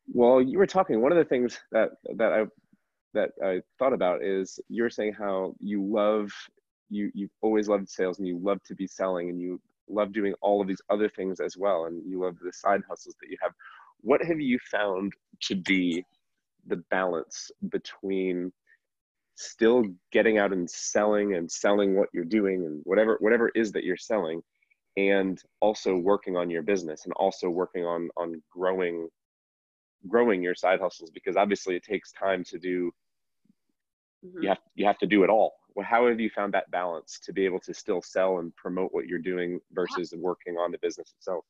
while 0.07 0.41
you 0.41 0.57
were 0.57 0.67
talking, 0.67 1.01
one 1.01 1.11
of 1.11 1.17
the 1.17 1.25
things 1.25 1.59
that 1.71 1.89
that 2.17 2.33
I 2.33 2.43
that 3.13 3.29
I 3.43 3.61
thought 3.79 3.93
about 3.93 4.23
is 4.23 4.59
you 4.69 4.83
were 4.83 4.89
saying 4.89 5.13
how 5.13 5.53
you 5.59 5.83
love 5.83 6.31
you 6.89 7.11
you've 7.13 7.31
always 7.41 7.67
loved 7.67 7.89
sales 7.89 8.19
and 8.19 8.27
you 8.27 8.39
love 8.41 8.61
to 8.65 8.75
be 8.75 8.87
selling 8.87 9.29
and 9.29 9.39
you 9.39 9.59
love 9.89 10.13
doing 10.13 10.33
all 10.41 10.61
of 10.61 10.67
these 10.67 10.81
other 10.89 11.09
things 11.09 11.39
as 11.39 11.57
well 11.57 11.85
and 11.85 12.01
you 12.05 12.19
love 12.21 12.35
the 12.41 12.53
side 12.53 12.81
hustles 12.87 13.15
that 13.21 13.29
you 13.29 13.37
have. 13.41 13.51
What 14.01 14.23
have 14.25 14.39
you 14.39 14.59
found 14.69 15.13
to 15.43 15.55
be 15.55 16.05
the 16.67 16.77
balance 16.89 17.51
between 17.69 18.51
still 19.35 19.83
getting 20.11 20.37
out 20.37 20.53
and 20.53 20.69
selling 20.69 21.35
and 21.35 21.51
selling 21.51 21.95
what 21.95 22.09
you're 22.13 22.23
doing 22.23 22.65
and 22.65 22.81
whatever 22.83 23.17
whatever 23.19 23.49
is 23.55 23.71
that 23.71 23.83
you're 23.83 23.97
selling 23.97 24.41
and 24.97 25.41
also 25.59 25.95
working 25.95 26.37
on 26.37 26.49
your 26.49 26.61
business 26.61 27.05
and 27.05 27.13
also 27.13 27.49
working 27.49 27.83
on 27.83 28.09
on 28.15 28.41
growing 28.51 29.09
growing 30.07 30.43
your 30.43 30.55
side 30.55 30.79
hustles 30.79 31.09
because 31.11 31.35
obviously 31.35 31.75
it 31.75 31.83
takes 31.83 32.11
time 32.11 32.43
to 32.43 32.59
do 32.59 32.91
mm-hmm. 34.25 34.43
you 34.43 34.49
have 34.49 34.59
you 34.75 34.85
have 34.85 34.97
to 34.99 35.07
do 35.07 35.23
it 35.23 35.29
all. 35.29 35.53
Well, 35.75 35.85
how 35.89 36.07
have 36.07 36.19
you 36.19 36.29
found 36.29 36.53
that 36.53 36.69
balance 36.69 37.19
to 37.23 37.33
be 37.33 37.45
able 37.45 37.59
to 37.61 37.73
still 37.73 37.99
sell 38.03 38.37
and 38.37 38.55
promote 38.55 38.93
what 38.93 39.07
you're 39.07 39.17
doing 39.17 39.59
versus 39.71 40.13
working 40.15 40.55
on 40.57 40.71
the 40.71 40.77
business 40.77 41.11
itself? 41.17 41.43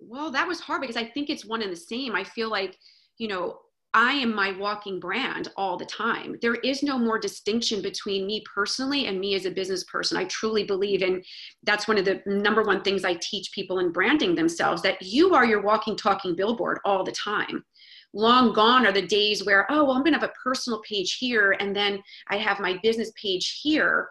Well 0.00 0.30
that 0.30 0.48
was 0.48 0.60
hard 0.60 0.80
because 0.80 0.96
i 0.96 1.04
think 1.04 1.28
it's 1.28 1.44
one 1.44 1.60
and 1.60 1.72
the 1.72 1.76
same. 1.76 2.14
I 2.14 2.24
feel 2.24 2.48
like 2.48 2.78
you 3.18 3.28
know 3.28 3.58
I 3.92 4.12
am 4.12 4.34
my 4.34 4.52
walking 4.52 5.00
brand 5.00 5.48
all 5.56 5.76
the 5.76 5.84
time. 5.84 6.36
There 6.40 6.54
is 6.56 6.82
no 6.82 6.96
more 6.96 7.18
distinction 7.18 7.82
between 7.82 8.24
me 8.24 8.44
personally 8.52 9.06
and 9.06 9.18
me 9.18 9.34
as 9.34 9.46
a 9.46 9.50
business 9.50 9.82
person. 9.84 10.16
I 10.16 10.24
truly 10.24 10.62
believe, 10.62 11.02
and 11.02 11.24
that's 11.64 11.88
one 11.88 11.98
of 11.98 12.04
the 12.04 12.22
number 12.24 12.62
one 12.62 12.82
things 12.82 13.04
I 13.04 13.14
teach 13.14 13.50
people 13.52 13.80
in 13.80 13.90
branding 13.90 14.36
themselves 14.36 14.80
that 14.82 15.02
you 15.02 15.34
are 15.34 15.44
your 15.44 15.62
walking, 15.62 15.96
talking 15.96 16.36
billboard 16.36 16.78
all 16.84 17.02
the 17.02 17.12
time. 17.12 17.64
Long 18.12 18.52
gone 18.52 18.86
are 18.86 18.92
the 18.92 19.06
days 19.06 19.44
where, 19.44 19.66
oh, 19.70 19.84
well, 19.84 19.96
I'm 19.96 20.02
going 20.02 20.14
to 20.14 20.20
have 20.20 20.30
a 20.30 20.42
personal 20.42 20.80
page 20.82 21.16
here 21.18 21.56
and 21.58 21.74
then 21.74 22.00
I 22.28 22.36
have 22.36 22.60
my 22.60 22.78
business 22.84 23.10
page 23.20 23.60
here. 23.60 24.08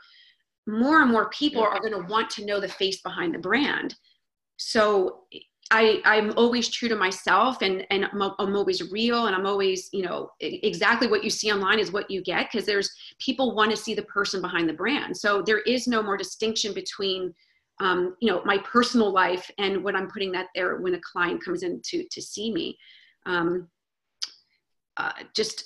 More 0.67 1.01
and 1.01 1.11
more 1.11 1.29
people 1.29 1.63
are 1.63 1.79
going 1.79 1.93
to 1.93 2.07
want 2.07 2.29
to 2.31 2.45
know 2.45 2.59
the 2.59 2.67
face 2.67 3.01
behind 3.01 3.33
the 3.33 3.39
brand. 3.39 3.95
So 4.57 5.21
I, 5.71 6.01
I'm 6.03 6.33
always 6.35 6.67
true 6.69 6.89
to 6.89 6.95
myself 6.95 7.61
and, 7.61 7.85
and 7.91 8.05
I'm, 8.05 8.21
I'm, 8.39 8.55
always 8.55 8.91
real 8.91 9.27
and 9.27 9.35
I'm 9.35 9.45
always, 9.45 9.89
you 9.93 10.01
know, 10.01 10.31
exactly 10.39 11.07
what 11.07 11.23
you 11.23 11.29
see 11.29 11.51
online 11.51 11.77
is 11.77 11.91
what 11.91 12.09
you 12.09 12.23
get 12.23 12.49
because 12.51 12.65
there's 12.65 12.91
people 13.19 13.53
want 13.55 13.69
to 13.69 13.77
see 13.77 13.93
the 13.93 14.01
person 14.03 14.41
behind 14.41 14.67
the 14.67 14.73
brand. 14.73 15.15
So 15.15 15.43
there 15.43 15.59
is 15.59 15.87
no 15.87 16.01
more 16.01 16.17
distinction 16.17 16.73
between, 16.73 17.35
um, 17.79 18.15
you 18.19 18.31
know, 18.31 18.41
my 18.45 18.57
personal 18.59 19.11
life 19.11 19.49
and 19.59 19.83
what 19.83 19.95
I'm 19.95 20.09
putting 20.09 20.31
that 20.31 20.47
there 20.55 20.77
when 20.77 20.95
a 20.95 21.01
client 21.01 21.45
comes 21.45 21.61
in 21.61 21.81
to, 21.85 22.03
to 22.03 22.21
see 22.21 22.51
me. 22.51 22.75
Um, 23.27 23.67
uh, 24.97 25.11
just 25.35 25.65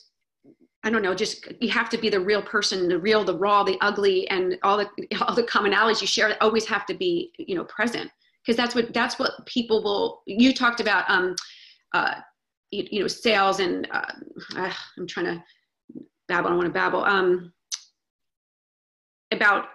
I 0.86 0.90
don't 0.90 1.02
know, 1.02 1.16
just 1.16 1.48
you 1.62 1.70
have 1.70 1.90
to 1.92 1.98
be 1.98 2.10
the 2.10 2.20
real 2.20 2.42
person, 2.42 2.90
the 2.90 3.00
real, 3.00 3.24
the 3.24 3.38
raw, 3.38 3.64
the 3.64 3.78
ugly, 3.80 4.28
and 4.30 4.58
all 4.64 4.76
the 4.78 4.90
all 5.22 5.34
the 5.34 5.44
commonalities 5.44 6.02
you 6.02 6.08
share 6.08 6.36
always 6.42 6.66
have 6.66 6.86
to 6.88 6.94
be, 6.94 7.32
you 7.38 7.56
know, 7.56 7.64
present 7.64 8.12
because 8.46 8.58
that's 8.58 8.76
what 8.76 8.94
that's 8.94 9.18
what 9.20 9.46
people 9.46 9.84
will. 9.84 10.22
You 10.26 10.54
talked 10.54 10.80
about, 10.80 11.10
um, 11.10 11.36
uh, 11.94 12.16
you, 12.72 12.88
you 12.92 13.02
know, 13.02 13.08
sales 13.08 13.60
and 13.60 13.88
uh, 13.92 14.12
uh, 14.58 14.74
I'm 14.98 15.08
trying 15.08 15.26
to 15.28 15.44
babble. 16.28 16.48
I 16.48 16.50
don't 16.50 16.58
want 16.58 16.68
to 16.68 16.74
babble. 16.74 17.04
Um, 17.04 17.54
about 19.32 19.66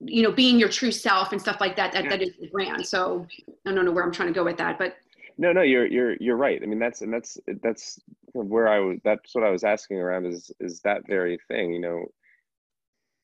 you 0.00 0.22
know 0.22 0.32
being 0.32 0.58
your 0.58 0.68
true 0.68 0.92
self 0.92 1.32
and 1.32 1.40
stuff 1.40 1.60
like 1.60 1.76
that. 1.76 1.92
That 1.92 2.04
yeah. 2.04 2.10
that 2.10 2.22
is 2.22 2.34
the 2.40 2.48
brand. 2.48 2.86
So 2.86 3.26
I 3.66 3.72
don't 3.72 3.84
know 3.84 3.92
where 3.92 4.04
I'm 4.04 4.12
trying 4.12 4.28
to 4.28 4.34
go 4.34 4.44
with 4.44 4.56
that, 4.58 4.78
but 4.78 4.96
no, 5.38 5.52
no, 5.52 5.62
you're 5.62 5.86
you're 5.86 6.16
you're 6.16 6.36
right. 6.36 6.60
I 6.62 6.66
mean, 6.66 6.78
that's 6.78 7.00
and 7.00 7.12
that's 7.12 7.38
that's 7.62 7.98
where 8.32 8.68
I 8.68 8.80
was. 8.80 8.98
That's 9.04 9.34
what 9.34 9.44
I 9.44 9.50
was 9.50 9.64
asking 9.64 9.98
around. 9.98 10.26
Is 10.26 10.50
is 10.60 10.80
that 10.80 11.06
very 11.06 11.38
thing? 11.48 11.72
You 11.72 11.80
know, 11.80 12.04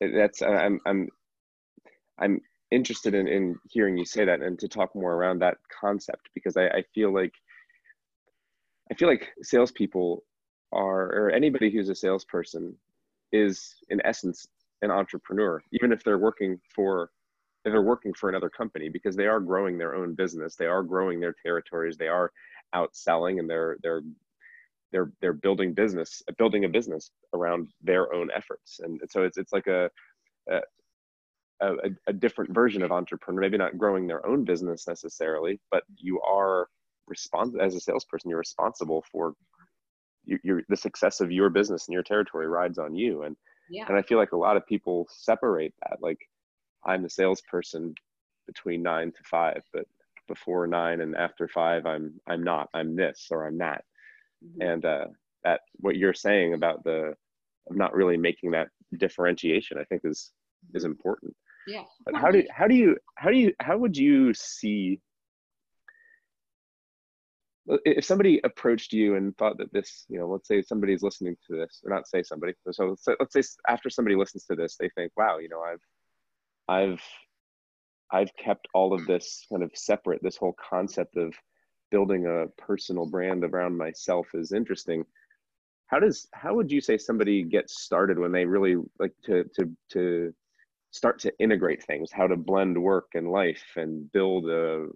that's 0.01 0.41
I'm 0.41 0.81
I'm 0.87 1.09
I'm 2.19 2.41
interested 2.75 3.15
in 3.15 3.29
in 3.29 3.57
hearing 3.69 3.97
you 3.97 4.05
say 4.05 4.25
that 4.25 4.41
and 4.41 4.59
to 4.59 4.69
talk 4.69 4.95
more 4.95 5.15
around 5.15 5.41
that 5.41 5.59
concept 5.81 6.29
because 6.35 6.57
I, 6.57 6.67
I 6.67 6.85
feel 6.95 7.13
like 7.13 7.33
I 8.91 8.95
feel 8.95 9.09
like 9.09 9.29
salespeople 9.43 10.25
are 10.73 11.13
or 11.13 11.31
anybody 11.31 11.71
who's 11.71 11.89
a 11.89 11.95
salesperson 11.95 12.75
is 13.33 13.75
in 13.91 14.01
essence 14.05 14.47
an 14.83 14.91
entrepreneur, 14.91 15.63
even 15.73 15.93
if 15.93 16.05
they're 16.05 16.19
working 16.19 16.59
for 16.75 17.11
if 17.65 17.73
they're 17.73 17.83
working 17.83 18.13
for 18.13 18.29
another 18.29 18.51
company 18.51 18.89
because 18.89 19.17
they 19.17 19.27
are 19.27 19.41
growing 19.41 19.79
their 19.79 19.95
own 19.95 20.15
business 20.15 20.55
they 20.55 20.67
are 20.67 20.83
growing 20.83 21.19
their 21.19 21.35
territories 21.43 21.97
they 21.97 22.09
are 22.09 22.31
outselling 22.75 23.39
and 23.39 23.49
they're 23.49 23.79
they're 23.83 24.03
they're 24.95 25.11
they're 25.21 25.33
building 25.33 25.75
business 25.75 26.23
building 26.39 26.65
a 26.65 26.69
business 26.69 27.11
around 27.35 27.69
their 27.83 28.15
own 28.15 28.31
efforts. 28.35 28.81
And 28.81 29.01
so 29.11 29.25
it's 29.25 29.37
it's 29.37 29.53
like 29.53 29.67
a 29.67 29.91
a, 30.49 30.61
a, 31.61 31.75
a 32.09 32.13
different 32.13 32.53
version 32.53 32.83
of 32.83 32.93
entrepreneur 32.93 33.41
maybe 33.41 33.59
not 33.59 33.79
growing 33.79 34.07
their 34.07 34.27
own 34.27 34.45
business 34.45 34.87
necessarily 34.89 35.61
but 35.71 35.85
you 35.97 36.21
are 36.23 36.69
responsible 37.07 37.61
as 37.63 37.75
a 37.75 37.81
salesperson 37.81 38.31
you're 38.31 38.39
responsible 38.39 39.05
for 39.11 39.35
your, 40.25 40.41
your 40.43 40.63
the 40.69 40.77
success 40.77 41.21
of 41.21 41.31
your 41.31 41.51
business 41.51 41.87
and 41.87 41.93
your 41.93 42.03
territory 42.03 42.47
rides 42.49 42.79
on 42.79 42.95
you 42.95 43.23
and 43.23 43.37
yeah. 43.71 43.85
and 43.89 43.97
i 43.97 44.03
feel 44.03 44.19
like 44.19 44.33
a 44.33 44.37
lot 44.37 44.57
of 44.57 44.67
people 44.67 45.07
separate 45.11 45.73
that 45.83 45.99
like 46.01 46.19
I'm 46.87 47.03
the 47.03 47.11
salesperson 47.11 47.95
between 48.47 48.83
nine 48.83 49.13
to 49.13 49.23
five, 49.25 49.63
but 49.73 49.87
before 50.29 50.67
nine 50.67 51.01
and 51.01 51.17
after 51.17 51.49
five, 51.49 51.87
I'm 51.87 52.21
I'm 52.29 52.43
not. 52.43 52.69
I'm 52.75 52.97
this 52.97 53.29
or 53.31 53.47
I'm 53.47 53.59
that. 53.59 53.85
Mm-hmm. 54.45 54.63
And 54.63 54.85
uh, 54.85 55.07
that 55.45 55.61
what 55.77 55.97
you're 55.97 56.15
saying 56.15 56.55
about 56.55 56.85
the 56.85 57.15
of 57.71 57.77
not 57.77 57.95
really 57.95 58.17
making 58.17 58.51
that 58.53 58.69
differentiation, 58.99 59.79
I 59.79 59.85
think 59.85 60.03
is 60.05 60.33
is 60.73 60.85
important. 60.85 61.35
Yeah. 61.67 61.85
But 62.05 62.17
how 62.17 62.31
do 62.31 62.45
how 62.51 62.67
do 62.67 62.75
you 62.75 62.97
how 63.17 63.31
do 63.31 63.37
you 63.37 63.53
how 63.61 63.77
would 63.79 63.97
you 63.97 64.35
see 64.35 65.01
if 67.85 68.05
somebody 68.05 68.41
approached 68.45 68.93
you 68.93 69.17
and 69.17 69.37
thought 69.39 69.57
that 69.59 69.73
this, 69.73 70.05
you 70.09 70.19
know, 70.19 70.29
let's 70.29 70.49
say 70.49 70.61
somebody's 70.61 71.03
listening 71.03 71.37
to 71.47 71.57
this, 71.57 71.81
or 71.85 71.91
not 71.91 72.07
say 72.07 72.23
somebody, 72.23 72.53
so 72.71 72.89
let's 72.89 73.05
say, 73.05 73.15
let's 73.19 73.33
say 73.33 73.43
after 73.69 73.89
somebody 73.89 74.17
listens 74.17 74.45
to 74.45 74.55
this, 74.55 74.77
they 74.77 74.91
think, 74.91 75.13
wow, 75.17 75.39
you 75.39 75.49
know, 75.49 75.63
I've 75.63 75.81
I've 76.69 77.03
I've 78.11 78.37
kept 78.37 78.69
all 78.75 78.93
of 78.93 79.07
this 79.07 79.47
kind 79.51 79.63
of 79.63 79.71
separate. 79.75 80.23
This 80.23 80.37
whole 80.37 80.55
concept 80.71 81.17
of 81.17 81.35
building 81.91 82.27
a 82.27 82.47
personal 82.61 83.07
brand 83.07 83.45
around 83.45 83.77
myself 83.79 84.27
is 84.35 84.53
interesting. 84.53 85.05
How 85.87 86.01
does 86.01 86.29
how 86.33 86.55
would 86.55 86.71
you 86.71 86.81
say 86.81 86.99
somebody 86.99 87.43
gets 87.43 87.83
started 87.83 88.19
when 88.19 88.33
they 88.33 88.45
really 88.45 88.77
like 88.99 89.15
to 89.25 89.45
to 89.57 89.71
to 89.93 90.35
start 90.95 91.19
to 91.19 91.33
integrate 91.41 91.83
things, 91.83 92.13
how 92.13 92.27
to 92.29 92.37
blend 92.37 92.81
work 92.81 93.09
and 93.15 93.29
life 93.31 93.65
and 93.77 94.11
build 94.13 94.49
a 94.49 94.87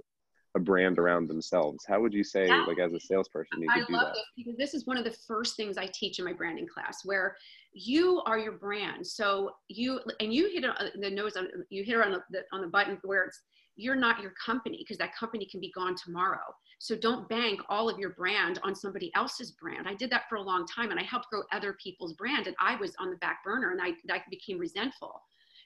a 0.55 0.59
brand 0.59 0.99
around 0.99 1.29
themselves. 1.29 1.85
How 1.87 2.01
would 2.01 2.15
you 2.15 2.25
say 2.25 2.47
yeah. 2.47 2.65
like 2.67 2.79
as 2.79 2.95
a 2.95 3.01
salesperson 3.01 3.61
you 3.61 3.69
I 3.71 3.81
love 3.81 4.07
that? 4.07 4.15
this 4.15 4.25
because 4.35 4.57
this 4.57 4.73
is 4.73 4.87
one 4.87 4.97
of 4.97 5.05
the 5.05 5.11
first 5.11 5.57
things 5.57 5.77
i 5.77 5.87
teach 5.93 6.19
in 6.19 6.25
my 6.25 6.33
branding 6.33 6.67
class 6.67 7.05
where 7.05 7.37
you 7.75 8.23
are 8.25 8.39
your 8.39 8.53
brand. 8.53 9.07
So 9.07 9.53
you 9.69 10.01
and 10.21 10.33
you 10.33 10.49
hit 10.49 10.65
on 10.65 10.75
the 11.01 11.11
nose 11.11 11.37
on 11.37 11.49
you 11.69 11.85
hit 11.85 12.01
on 12.01 12.23
the 12.31 12.41
on 12.53 12.63
the 12.63 12.69
button 12.69 12.99
where 13.05 13.25
it's 13.25 13.43
you're 13.77 13.95
not 13.95 14.23
your 14.23 14.33
company 14.45 14.79
because 14.79 14.99
that 14.99 15.15
company 15.15 15.47
can 15.47 15.61
be 15.61 15.71
gone 15.73 15.95
tomorrow. 16.03 16.49
So 16.79 16.97
don't 16.97 17.29
bank 17.29 17.61
all 17.69 17.89
of 17.89 17.99
your 17.99 18.11
brand 18.11 18.59
on 18.63 18.75
somebody 18.75 19.13
else's 19.15 19.53
brand. 19.53 19.87
I 19.87 19.95
did 19.95 20.11
that 20.11 20.29
for 20.29 20.37
a 20.37 20.43
long 20.43 20.67
time 20.67 20.91
and 20.91 20.99
i 20.99 21.03
helped 21.03 21.29
grow 21.31 21.43
other 21.53 21.75
people's 21.75 22.15
brand 22.15 22.47
and 22.47 22.57
i 22.59 22.75
was 22.77 22.95
on 22.99 23.11
the 23.11 23.17
back 23.17 23.45
burner 23.45 23.73
and 23.73 23.81
i, 23.83 23.91
I 24.13 24.23
became 24.31 24.59
resentful 24.59 25.21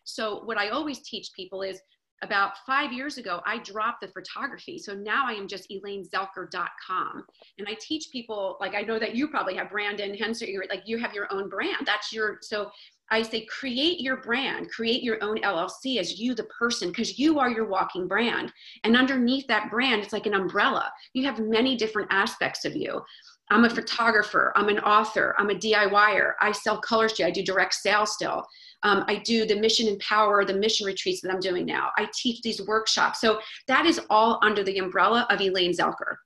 so 0.05 0.43
what 0.45 0.59
i 0.59 0.69
always 0.69 1.01
teach 1.01 1.31
people 1.35 1.63
is 1.63 1.81
about 2.23 2.53
five 2.65 2.93
years 2.93 3.19
ago, 3.19 3.41
I 3.45 3.59
dropped 3.59 4.01
the 4.01 4.09
photography. 4.09 4.79
So 4.79 4.95
now 4.95 5.25
I 5.27 5.33
am 5.33 5.49
just 5.49 5.69
elainezelker.com. 5.71 7.25
And 7.59 7.69
I 7.69 7.77
teach 7.81 8.11
people, 8.13 8.57
like 8.61 8.75
I 8.75 8.83
know 8.83 8.99
that 8.99 9.17
you 9.17 9.29
probably 9.29 9.57
have 9.57 9.71
Brandon 9.71 10.15
Hensinger, 10.15 10.53
you're 10.53 10.65
like 10.71 10.85
you 10.87 10.99
have 10.99 11.13
your 11.13 11.27
own 11.33 11.49
brand. 11.49 11.85
That's 11.85 12.13
your, 12.13 12.39
so 12.41 12.71
I 13.11 13.23
say 13.23 13.45
create 13.47 14.01
your 14.01 14.19
brand, 14.19 14.71
create 14.71 15.03
your 15.03 15.23
own 15.23 15.39
LLC 15.39 15.99
as 15.99 16.19
you, 16.19 16.35
the 16.35 16.45
person, 16.45 16.89
because 16.89 17.19
you 17.19 17.41
are 17.41 17.51
your 17.51 17.67
walking 17.67 18.07
brand. 18.07 18.53
And 18.85 18.97
underneath 18.97 19.47
that 19.49 19.71
brand, 19.71 20.03
it's 20.03 20.13
like 20.13 20.27
an 20.27 20.35
umbrella. 20.35 20.91
You 21.13 21.25
have 21.27 21.41
many 21.41 21.77
different 21.77 22.09
aspects 22.11 22.65
of 22.65 22.77
you. 22.77 23.03
I'm 23.51 23.65
a 23.65 23.71
photographer, 23.71 24.53
I'm 24.57 24.69
an 24.69 24.79
author, 24.79 25.35
I'm 25.37 25.51
a 25.51 25.55
DIYer, 25.55 26.33
I 26.41 26.53
sell 26.53 26.81
colors 26.81 27.13
to 27.15 27.23
you, 27.23 27.29
I 27.29 27.31
do 27.31 27.43
direct 27.43 27.75
sales 27.75 28.15
still. 28.15 28.47
Um, 28.83 29.05
I 29.07 29.17
do 29.17 29.47
the 29.47 29.57
mission 29.57 29.89
empower, 29.89 30.45
the 30.45 30.55
mission 30.55 30.87
retreats 30.87 31.21
that 31.21 31.31
I'm 31.31 31.41
doing 31.41 31.65
now. 31.65 31.91
I 31.97 32.09
teach 32.15 32.43
these 32.43 32.67
workshops. 32.67 33.21
So 33.21 33.41
that 33.69 33.87
is 33.87 34.01
all 34.11 34.41
under 34.43 34.65
the 34.65 34.79
umbrella 34.79 35.27
of 35.31 35.41
Elaine 35.41 35.73
Zelker. 35.73 36.17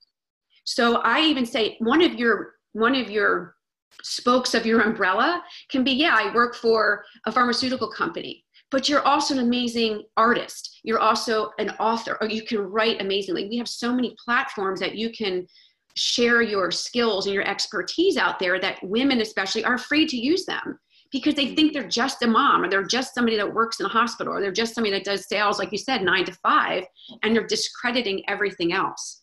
So 0.65 0.97
I 0.97 1.21
even 1.21 1.47
say 1.47 1.77
one 1.79 2.03
of 2.03 2.15
your 2.15 2.55
one 2.73 2.95
of 2.95 3.11
your 3.11 3.55
spokes 4.03 4.55
of 4.55 4.67
your 4.67 4.81
umbrella 4.83 5.43
can 5.71 5.83
be, 5.83 5.93
yeah, 5.93 6.15
I 6.17 6.35
work 6.35 6.55
for 6.55 7.05
a 7.27 7.33
pharmaceutical 7.33 7.91
company, 7.91 8.45
but 8.71 8.89
you're 8.89 9.07
also 9.07 9.35
an 9.35 9.41
amazing 9.41 10.03
artist. 10.17 10.81
You're 10.83 10.99
also 10.99 11.51
an 11.59 11.71
author, 11.81 12.19
or 12.21 12.29
you 12.29 12.43
can 12.43 12.59
write 12.59 13.01
amazingly. 13.01 13.49
We 13.49 13.57
have 13.57 13.69
so 13.69 13.93
many 13.95 14.15
platforms 14.23 14.81
that 14.81 14.97
you 14.97 15.11
can 15.11 15.47
share 15.95 16.43
your 16.43 16.71
skills 16.71 17.27
and 17.27 17.35
your 17.35 17.49
expertise 17.49 18.19
out 18.19 18.39
there 18.39 18.61
that 18.61 18.79
women 18.83 19.23
especially 19.23 19.65
are 19.65 19.75
afraid 19.75 20.09
to 20.11 20.19
use 20.19 20.45
them 20.45 20.79
because 21.13 21.35
they 21.35 21.55
think 21.55 21.73
they're 21.73 21.89
just 21.89 22.23
a 22.23 22.27
mom 22.27 22.65
or 22.65 22.71
they're 22.71 22.85
just 22.85 23.15
somebody 23.15 23.37
that 23.37 23.55
works 23.55 23.81
in 23.81 23.87
a 23.87 23.89
hospital 23.89 24.33
or 24.33 24.41
they're 24.41 24.53
just 24.53 24.75
somebody 24.75 24.93
that 24.97 25.05
does 25.05 25.29
sales 25.29 25.59
like 25.59 25.73
you 25.73 25.79
said 25.79 26.03
9 26.03 26.25
to 26.25 26.33
5 26.33 26.85
and 27.23 27.35
they're 27.35 27.47
discrediting 27.47 28.23
everything 28.29 28.73
else. 28.73 29.23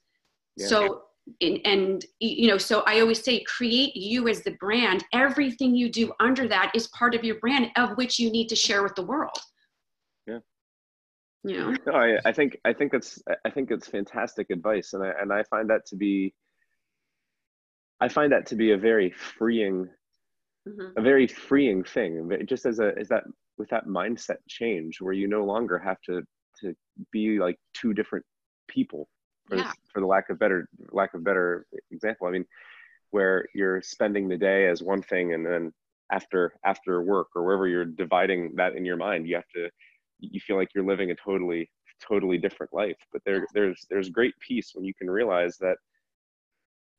Yeah. 0.55 0.67
so 0.67 1.01
and, 1.41 1.59
and, 1.63 2.05
you 2.19 2.47
know 2.47 2.57
so 2.57 2.83
i 2.85 2.99
always 2.99 3.23
say 3.23 3.41
create 3.43 3.95
you 3.95 4.27
as 4.27 4.43
the 4.43 4.51
brand. 4.59 5.03
Everything 5.13 5.75
you 5.75 5.89
do 5.89 6.11
under 6.19 6.47
that 6.47 6.71
is 6.75 6.87
part 6.87 7.15
of 7.15 7.23
your 7.23 7.39
brand 7.39 7.71
of 7.77 7.97
which 7.97 8.19
you 8.19 8.31
need 8.31 8.49
to 8.49 8.55
share 8.55 8.83
with 8.83 8.95
the 8.95 9.03
world. 9.03 9.37
Yeah. 10.27 10.39
You 11.43 11.57
know? 11.57 11.75
No, 11.87 11.93
I, 11.93 12.17
I 12.25 12.31
think 12.31 12.57
i 12.65 12.73
think 12.73 12.91
that's 12.91 13.21
i 13.45 13.49
think 13.49 13.71
it's 13.71 13.87
fantastic 13.87 14.49
advice 14.49 14.93
and 14.93 15.03
i 15.03 15.11
and 15.21 15.31
i 15.31 15.43
find 15.43 15.69
that 15.69 15.85
to 15.87 15.95
be 15.95 16.33
i 18.01 18.07
find 18.07 18.31
that 18.31 18.45
to 18.47 18.55
be 18.55 18.71
a 18.71 18.77
very 18.77 19.11
freeing 19.11 19.89
mm-hmm. 20.67 20.97
a 20.97 21.01
very 21.01 21.27
freeing 21.27 21.83
thing 21.83 22.29
just 22.45 22.65
as 22.65 22.79
a 22.79 22.97
is 22.97 23.07
that 23.07 23.23
with 23.57 23.69
that 23.69 23.87
mindset 23.87 24.37
change 24.47 25.01
where 25.01 25.13
you 25.13 25.27
no 25.27 25.43
longer 25.43 25.77
have 25.77 26.01
to 26.01 26.21
to 26.59 26.73
be 27.11 27.39
like 27.39 27.57
two 27.73 27.93
different 27.93 28.25
people 28.67 29.07
for, 29.47 29.57
yeah. 29.57 29.71
for 29.91 29.99
the 29.99 30.05
lack 30.05 30.29
of 30.29 30.39
better 30.39 30.67
lack 30.91 31.13
of 31.13 31.23
better 31.23 31.65
example 31.91 32.27
i 32.27 32.31
mean 32.31 32.45
where 33.11 33.45
you're 33.53 33.81
spending 33.81 34.27
the 34.27 34.37
day 34.37 34.67
as 34.67 34.81
one 34.81 35.01
thing 35.01 35.33
and 35.33 35.45
then 35.45 35.71
after 36.11 36.53
after 36.65 37.01
work 37.01 37.27
or 37.35 37.43
wherever 37.43 37.67
you're 37.67 37.85
dividing 37.85 38.51
that 38.55 38.75
in 38.75 38.85
your 38.85 38.97
mind 38.97 39.27
you 39.27 39.35
have 39.35 39.47
to 39.53 39.69
you 40.19 40.39
feel 40.39 40.55
like 40.55 40.69
you're 40.73 40.85
living 40.85 41.11
a 41.11 41.15
totally 41.15 41.69
totally 42.01 42.37
different 42.37 42.73
life 42.73 42.97
but 43.11 43.21
there 43.25 43.45
there's 43.53 43.85
there's 43.89 44.09
great 44.09 44.33
peace 44.45 44.71
when 44.73 44.83
you 44.83 44.93
can 44.93 45.09
realize 45.09 45.57
that 45.57 45.77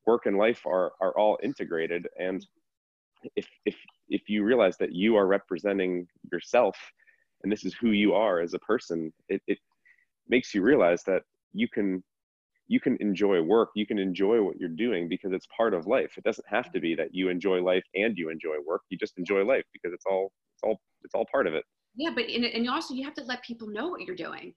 work 0.06 0.26
and 0.26 0.36
life 0.36 0.62
are 0.66 0.92
are 1.00 1.16
all 1.18 1.38
integrated 1.42 2.06
and 2.18 2.46
if 3.36 3.46
if 3.64 3.76
if 4.08 4.22
you 4.28 4.44
realize 4.44 4.76
that 4.78 4.92
you 4.92 5.16
are 5.16 5.26
representing 5.26 6.06
yourself 6.32 6.76
and 7.42 7.52
this 7.52 7.64
is 7.64 7.74
who 7.74 7.90
you 7.90 8.14
are 8.14 8.40
as 8.40 8.54
a 8.54 8.58
person 8.60 9.12
it, 9.28 9.42
it 9.46 9.58
makes 10.28 10.54
you 10.54 10.62
realize 10.62 11.02
that 11.04 11.22
you 11.52 11.68
can 11.68 12.02
you 12.66 12.80
can 12.80 12.96
enjoy 13.00 13.40
work 13.42 13.70
you 13.74 13.86
can 13.86 13.98
enjoy 13.98 14.42
what 14.42 14.58
you're 14.58 14.68
doing 14.68 15.08
because 15.08 15.32
it's 15.32 15.46
part 15.56 15.74
of 15.74 15.86
life. 15.86 16.12
It 16.16 16.24
doesn't 16.24 16.46
have 16.48 16.72
to 16.72 16.80
be 16.80 16.94
that 16.94 17.14
you 17.14 17.28
enjoy 17.28 17.60
life 17.62 17.84
and 17.94 18.16
you 18.16 18.30
enjoy 18.30 18.56
work. 18.66 18.82
You 18.88 18.98
just 18.98 19.18
enjoy 19.18 19.44
life 19.44 19.64
because 19.72 19.92
it's 19.92 20.06
all 20.06 20.32
it's 20.54 20.62
all 20.62 20.80
it's 21.02 21.14
all 21.14 21.26
part 21.30 21.46
of 21.46 21.54
it. 21.54 21.64
Yeah 21.96 22.10
but 22.14 22.24
and, 22.28 22.44
and 22.44 22.68
also 22.68 22.94
you 22.94 23.04
have 23.04 23.14
to 23.14 23.24
let 23.24 23.42
people 23.42 23.68
know 23.68 23.88
what 23.88 24.00
you're 24.00 24.16
doing 24.16 24.54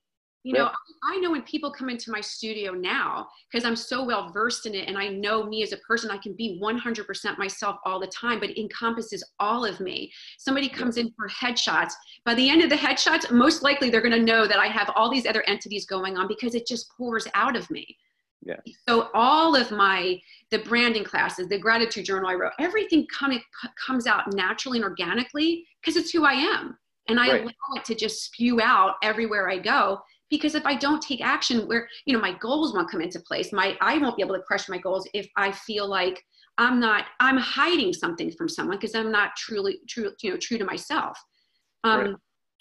you 0.48 0.54
know, 0.54 0.72
I 1.04 1.18
know 1.18 1.32
when 1.32 1.42
people 1.42 1.70
come 1.70 1.89
into 1.89 2.10
my 2.10 2.22
studio 2.22 2.72
now, 2.72 3.27
because 3.51 3.66
I'm 3.66 3.75
so 3.75 4.06
well 4.06 4.32
versed 4.32 4.66
in 4.66 4.75
it 4.75 4.88
and 4.88 4.98
I 4.98 5.10
know 5.10 5.44
me 5.44 5.62
as 5.62 5.74
a 5.74 5.77
person, 5.80 6.10
I 6.10 6.18
can 6.18 6.32
be 6.36 6.58
100% 6.63 7.38
myself 7.38 7.75
all 7.84 8.00
the 8.00 8.08
time, 8.08 8.39
but 8.39 8.51
it 8.51 8.58
encompasses 8.58 9.25
all 9.42 9.66
of 9.66 9.82
me. 9.82 10.10
Somebody 10.38 10.70
comes 10.70 10.96
in 10.96 11.12
for 11.18 11.27
headshots. 11.27 11.92
By 12.24 12.34
the 12.34 12.50
end 12.50 12.63
of 12.63 12.70
the 12.70 12.77
headshots, 12.77 13.30
most 13.30 13.62
likely 13.62 13.89
they're 13.89 14.00
going 14.00 14.18
to 14.18 14.24
know 14.24 14.48
that 14.48 14.58
I 14.58 14.68
have 14.68 14.89
all 14.96 15.12
these 15.12 15.25
other 15.25 15.44
entities 15.48 15.86
going 15.86 16.18
on 16.18 16.30
because 16.30 16.56
it 16.56 16.66
just 16.66 16.89
pours 16.96 17.27
out 17.34 17.58
of 17.58 17.70
me. 17.70 17.98
Yeah. 18.42 18.56
So 18.88 19.10
all 19.13 19.54
of 19.54 19.70
my 19.72 20.18
the 20.51 20.60
branding 20.60 21.04
classes, 21.04 21.50
the 21.50 21.60
gratitude 21.60 22.06
journal 22.06 22.30
I 22.30 22.36
wrote, 22.36 22.54
everything 22.58 23.06
coming 23.08 23.42
comes 23.86 24.08
out 24.08 24.34
naturally 24.34 24.77
and 24.77 24.86
organically 24.86 25.66
because 25.82 25.98
it's 25.98 26.12
who 26.12 26.24
I 26.24 26.34
am, 26.34 26.77
and 27.10 27.20
I 27.20 27.32
right. 27.32 27.42
allow 27.42 27.75
it 27.75 27.84
to 27.86 27.96
just 27.96 28.24
spew 28.24 28.62
out 28.62 28.96
everywhere 29.04 29.50
I 29.50 29.58
go 29.58 30.00
because 30.29 30.55
if 30.55 30.65
i 30.65 30.75
don't 30.75 31.01
take 31.01 31.22
action 31.24 31.67
where 31.67 31.88
you 32.05 32.13
know 32.13 32.19
my 32.19 32.34
goals 32.39 32.74
won't 32.74 32.89
come 32.89 33.01
into 33.01 33.19
place 33.19 33.51
my 33.51 33.77
i 33.81 33.98
won't 33.98 34.15
be 34.15 34.24
able 34.24 34.36
to 34.36 34.41
crush 34.41 34.69
my 34.69 34.77
goals 34.77 35.07
if 35.13 35.27
i 35.38 35.51
feel 35.51 35.88
like 35.88 36.24
i'm 36.57 36.79
not 36.79 37.05
i'm 37.19 37.38
hiding 37.38 37.93
something 37.93 38.31
from 38.31 38.50
someone 38.50 38.77
because 38.77 38.96
i'm 38.96 39.12
not 39.12 39.36
truly 39.36 39.79
true 39.88 40.12
you 40.22 40.31
know 40.31 40.38
true 40.38 40.57
to 40.57 40.65
myself. 40.65 41.17
Um, 41.84 42.00
right. 42.00 42.15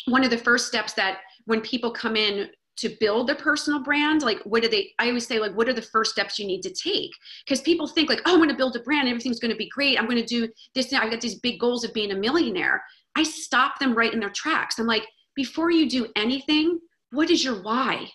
one 0.09 0.25
of 0.25 0.31
the 0.31 0.39
first 0.39 0.67
steps 0.67 0.93
that 0.95 1.21
when 1.47 1.61
people 1.63 1.91
come 1.91 2.17
in 2.17 2.51
to 2.77 2.95
build 3.01 3.31
a 3.31 3.35
personal 3.35 3.83
brand 3.83 4.23
like 4.23 4.39
what 4.45 4.63
do 4.63 4.69
they 4.69 4.93
i 4.99 5.09
always 5.09 5.27
say 5.27 5.39
like 5.39 5.57
what 5.57 5.69
are 5.69 5.73
the 5.73 5.83
first 5.83 6.13
steps 6.13 6.39
you 6.39 6.47
need 6.47 6.63
to 6.63 6.73
take? 6.73 7.11
Because 7.45 7.63
people 7.63 7.87
think 7.87 8.09
like 8.09 8.21
oh 8.27 8.35
i'm 8.35 8.39
going 8.39 8.51
to 8.51 8.55
build 8.55 8.77
a 8.77 8.81
brand. 8.81 9.09
Everything's 9.09 9.41
going 9.41 9.51
to 9.51 9.57
be 9.57 9.69
great. 9.71 9.99
I'm 9.99 10.07
going 10.07 10.23
to 10.23 10.27
do 10.27 10.49
this 10.75 10.93
i've 10.93 11.11
got 11.11 11.21
these 11.21 11.41
big 11.41 11.59
goals 11.59 11.85
of 11.85 11.95
being 11.95 12.13
a 12.13 12.17
millionaire. 12.17 12.83
I 13.17 13.23
stop 13.23 13.79
them 13.79 13.95
right 13.95 14.13
in 14.13 14.21
their 14.21 14.31
tracks. 14.31 14.79
I'm 14.79 14.87
like 14.87 15.07
before 15.35 15.71
you 15.71 15.89
do 15.89 16.07
anything 16.17 16.79
what 17.17 17.31
is 17.31 17.43
your 17.43 17.63
why? 17.63 18.09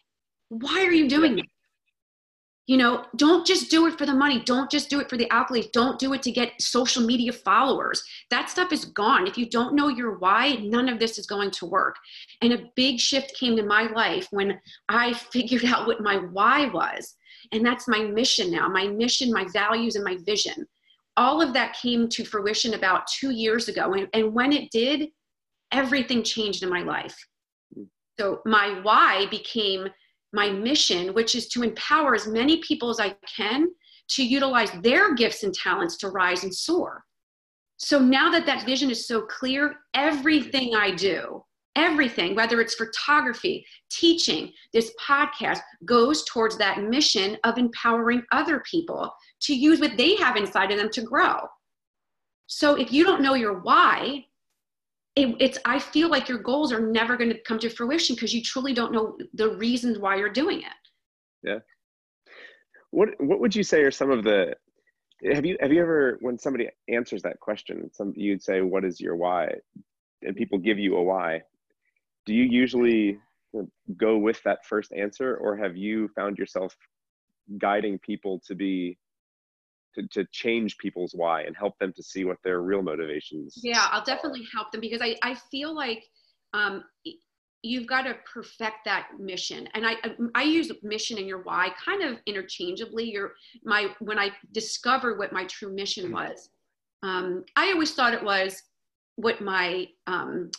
Why 0.50 0.86
are 0.86 0.91
you 0.91 1.10
doing 1.10 1.39
it? 1.39 1.46
You 2.67 2.77
know, 2.77 3.05
don't 3.15 3.46
just 3.46 3.72
do 3.72 3.88
it 3.88 3.98
for 3.98 4.05
the 4.05 4.13
money. 4.13 4.43
Don't 4.46 4.70
just 4.70 4.89
do 4.89 5.00
it 5.00 5.10
for 5.10 5.17
the 5.17 5.25
accolades. 5.25 5.72
Don't 5.72 6.00
do 6.00 6.13
it 6.13 6.22
to 6.22 6.31
get 6.31 6.62
social 6.62 7.03
media 7.03 7.34
followers. 7.34 8.03
That 8.29 8.50
stuff 8.50 8.72
is 8.72 8.86
gone. 8.86 9.27
If 9.27 9.38
you 9.38 9.50
don't 9.50 9.75
know 9.75 9.89
your 9.89 10.20
why, 10.20 10.53
none 10.62 10.88
of 10.88 11.00
this 11.00 11.17
is 11.17 11.25
going 11.25 11.51
to 11.51 11.65
work. 11.65 11.96
And 12.41 12.53
a 12.53 12.70
big 12.75 13.00
shift 13.00 13.36
came 13.38 13.58
in 13.58 13.67
my 13.67 13.91
life 13.91 14.27
when 14.31 14.60
I 14.88 15.13
figured 15.34 15.65
out 15.65 15.88
what 15.88 16.01
my 16.01 16.17
why 16.17 16.67
was. 16.67 17.15
And 17.51 17.65
that's 17.65 17.88
my 17.88 18.03
mission 18.03 18.51
now 18.51 18.70
my 18.70 18.88
mission, 18.88 19.34
my 19.34 19.46
values, 19.51 19.96
and 19.96 20.05
my 20.05 20.17
vision. 20.25 20.65
All 21.17 21.41
of 21.41 21.53
that 21.53 21.75
came 21.81 22.08
to 22.10 22.24
fruition 22.24 22.75
about 22.75 23.08
two 23.08 23.31
years 23.31 23.67
ago. 23.67 23.93
And, 23.93 24.08
and 24.13 24.34
when 24.34 24.53
it 24.53 24.72
did, 24.72 25.10
everything 25.72 26.24
changed 26.24 26.63
in 26.63 26.70
my 26.70 26.84
life. 26.84 27.17
So 28.20 28.41
my 28.46 28.80
why 28.82 29.27
became 29.27 29.88
my 30.34 30.50
mission, 30.50 31.13
which 31.13 31.36
is 31.36 31.48
to 31.50 31.63
empower 31.63 32.15
as 32.15 32.27
many 32.27 32.58
people 32.58 32.89
as 32.89 33.00
I 33.00 33.15
can 33.36 33.68
to 34.10 34.25
utilize 34.25 34.72
their 34.82 35.13
gifts 35.15 35.44
and 35.44 35.53
talents 35.53 35.98
to 35.98 36.10
rise 36.10 36.44
and 36.44 36.53
soar. 36.53 37.03
So 37.77 38.00
now 38.00 38.30
that 38.32 38.46
that 38.46 38.65
vision 38.65 38.91
is 38.91 39.08
so 39.08 39.22
clear, 39.22 39.75
everything 39.94 40.75
I 40.75 40.91
do, 40.91 41.44
everything, 41.75 42.36
whether 42.36 42.62
it's 42.62 42.75
photography, 42.75 43.65
teaching, 43.89 44.51
this 44.74 44.94
podcast 45.01 45.62
goes 45.86 46.24
towards 46.25 46.58
that 46.58 46.84
mission 46.84 47.38
of 47.44 47.58
empowering 47.58 48.24
other 48.32 48.62
people 48.70 49.12
to 49.41 49.56
use 49.56 49.80
what 49.80 49.98
they 49.98 50.15
have 50.18 50.38
inside 50.38 50.72
of 50.72 50.77
them 50.77 50.91
to 50.91 51.01
grow. 51.01 51.39
So 52.48 52.75
if 52.75 52.91
you 52.91 53.03
don't 53.03 53.22
know 53.22 53.34
your 53.34 53.62
why, 53.62 54.25
it, 55.22 55.36
it's 55.40 55.58
i 55.66 55.80
feel 55.80 56.10
like 56.10 56.28
your 56.28 56.38
goals 56.38 56.72
are 56.72 56.80
never 56.80 57.18
going 57.18 57.30
to 57.30 57.40
come 57.40 57.60
to 57.60 57.70
fruition 57.70 58.16
because 58.16 58.34
you 58.34 58.42
truly 58.42 58.74
don't 58.74 58.92
know 58.92 59.18
the 59.34 59.50
reasons 59.50 59.98
why 59.98 60.16
you're 60.16 60.30
doing 60.30 60.60
it. 60.60 60.82
Yeah. 61.44 61.60
What 62.92 63.10
what 63.20 63.40
would 63.40 63.56
you 63.56 63.63
say 63.63 63.82
are 63.82 63.92
some 63.92 64.12
of 64.12 64.24
the 64.24 64.56
have 65.34 65.46
you 65.46 65.58
have 65.60 65.72
you 65.72 65.82
ever 65.82 66.18
when 66.22 66.38
somebody 66.38 66.68
answers 66.88 67.22
that 67.24 67.40
question 67.40 67.90
some 67.94 68.13
you'd 68.16 68.44
say 68.44 68.62
what 68.62 68.84
is 68.84 69.00
your 69.00 69.16
why? 69.16 69.50
And 70.24 70.36
people 70.36 70.58
give 70.58 70.78
you 70.78 70.98
a 70.98 71.04
why. 71.04 71.42
Do 72.25 72.34
you 72.34 72.44
usually 72.44 73.18
go 73.98 74.18
with 74.18 74.42
that 74.44 74.66
first 74.66 74.94
answer 74.94 75.36
or 75.38 75.57
have 75.57 75.75
you 75.75 76.10
found 76.16 76.38
yourself 76.38 76.75
guiding 77.57 78.00
people 78.00 78.40
to 78.48 78.55
be 78.55 78.98
to, 79.96 80.08
to 80.08 80.25
change 80.32 80.77
people's 80.77 81.14
why 81.14 81.44
and 81.44 81.56
help 81.56 81.77
them 81.80 81.94
to 81.94 82.04
see 82.04 82.24
what 82.24 82.38
their 82.44 82.62
real 82.62 82.82
motivations 82.82 83.60
yeah 83.62 83.88
i'll 83.92 84.04
definitely 84.04 84.46
help 84.54 84.72
them 84.72 84.82
because 84.82 85.01
i, 85.01 85.16
I 85.22 85.36
feel 85.51 85.75
like 85.75 86.04
um, 86.54 86.84
you've 87.64 87.88
got 87.88 88.04
to 88.04 88.16
perfect 88.32 88.86
that 88.86 89.10
mission. 89.20 89.68
And 89.74 89.86
I, 89.86 89.96
I 90.34 90.44
use 90.44 90.72
mission 90.84 91.18
and 91.18 91.27
your 91.27 91.44
why 91.44 91.70
kind 91.84 92.04
of 92.04 92.18
interchangeably. 92.25 93.12
Your 93.12 93.34
my 93.64 93.90
when 94.00 94.18
i 94.18 94.32
discovered 94.51 95.18
what 95.18 95.34
my 95.34 95.46
true 95.46 95.74
mission 95.74 96.10
mm. 96.10 96.14
was 96.14 96.50
um, 97.04 97.44
i 97.56 97.72
always 97.72 97.94
thought 97.94 98.14
it 98.14 98.24
was 98.24 98.62
what 99.16 99.42
my 99.42 99.88
um, 100.08 100.50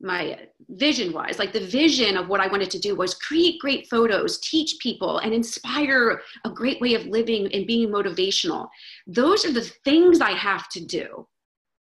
my 0.00 0.38
vision 0.70 1.12
was 1.12 1.38
like 1.38 1.52
the 1.52 1.66
vision 1.66 2.16
of 2.16 2.28
what 2.28 2.40
i 2.40 2.46
wanted 2.48 2.70
to 2.70 2.78
do 2.78 2.94
was 2.96 3.14
create 3.14 3.60
great 3.60 3.88
photos 3.88 4.38
teach 4.40 4.76
people 4.80 5.18
and 5.18 5.32
inspire 5.32 6.20
a 6.44 6.50
great 6.50 6.80
way 6.80 6.94
of 6.94 7.06
living 7.06 7.50
and 7.54 7.66
being 7.66 7.88
motivational. 7.88 8.68
Those 9.06 9.44
are 9.44 9.52
the 9.52 9.70
things 9.84 10.20
i 10.20 10.32
have 10.32 10.68
to 10.70 10.84
do 10.84 11.26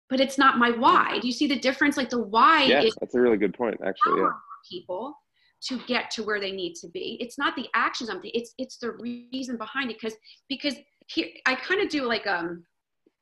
but 0.09 0.19
it's 0.19 0.37
not 0.37 0.57
my 0.57 0.71
why. 0.71 1.19
Do 1.19 1.27
you 1.27 1.33
see 1.33 1.47
the 1.47 1.59
difference? 1.59 1.95
Like 1.95 2.09
the 2.09 2.21
why 2.21 2.63
yes, 2.63 2.85
is 2.85 2.95
that's 2.99 3.15
a 3.15 3.21
really 3.21 3.37
good 3.37 3.53
point 3.53 3.79
actually 3.85 4.21
yeah. 4.21 4.31
people 4.69 5.13
to 5.61 5.79
get 5.87 6.09
to 6.11 6.23
where 6.23 6.39
they 6.39 6.51
need 6.51 6.73
to 6.75 6.87
be. 6.87 7.17
It's 7.21 7.37
not 7.37 7.55
the 7.55 7.67
actions 7.75 8.09
i'm 8.09 8.19
it's 8.23 8.53
it's 8.57 8.77
the 8.77 8.91
reason 8.93 9.57
behind 9.57 9.91
it 9.91 9.97
because 10.01 10.17
because 10.49 10.75
here 11.07 11.27
i 11.45 11.55
kind 11.55 11.81
of 11.81 11.89
do 11.89 12.05
like 12.05 12.25
um 12.27 12.63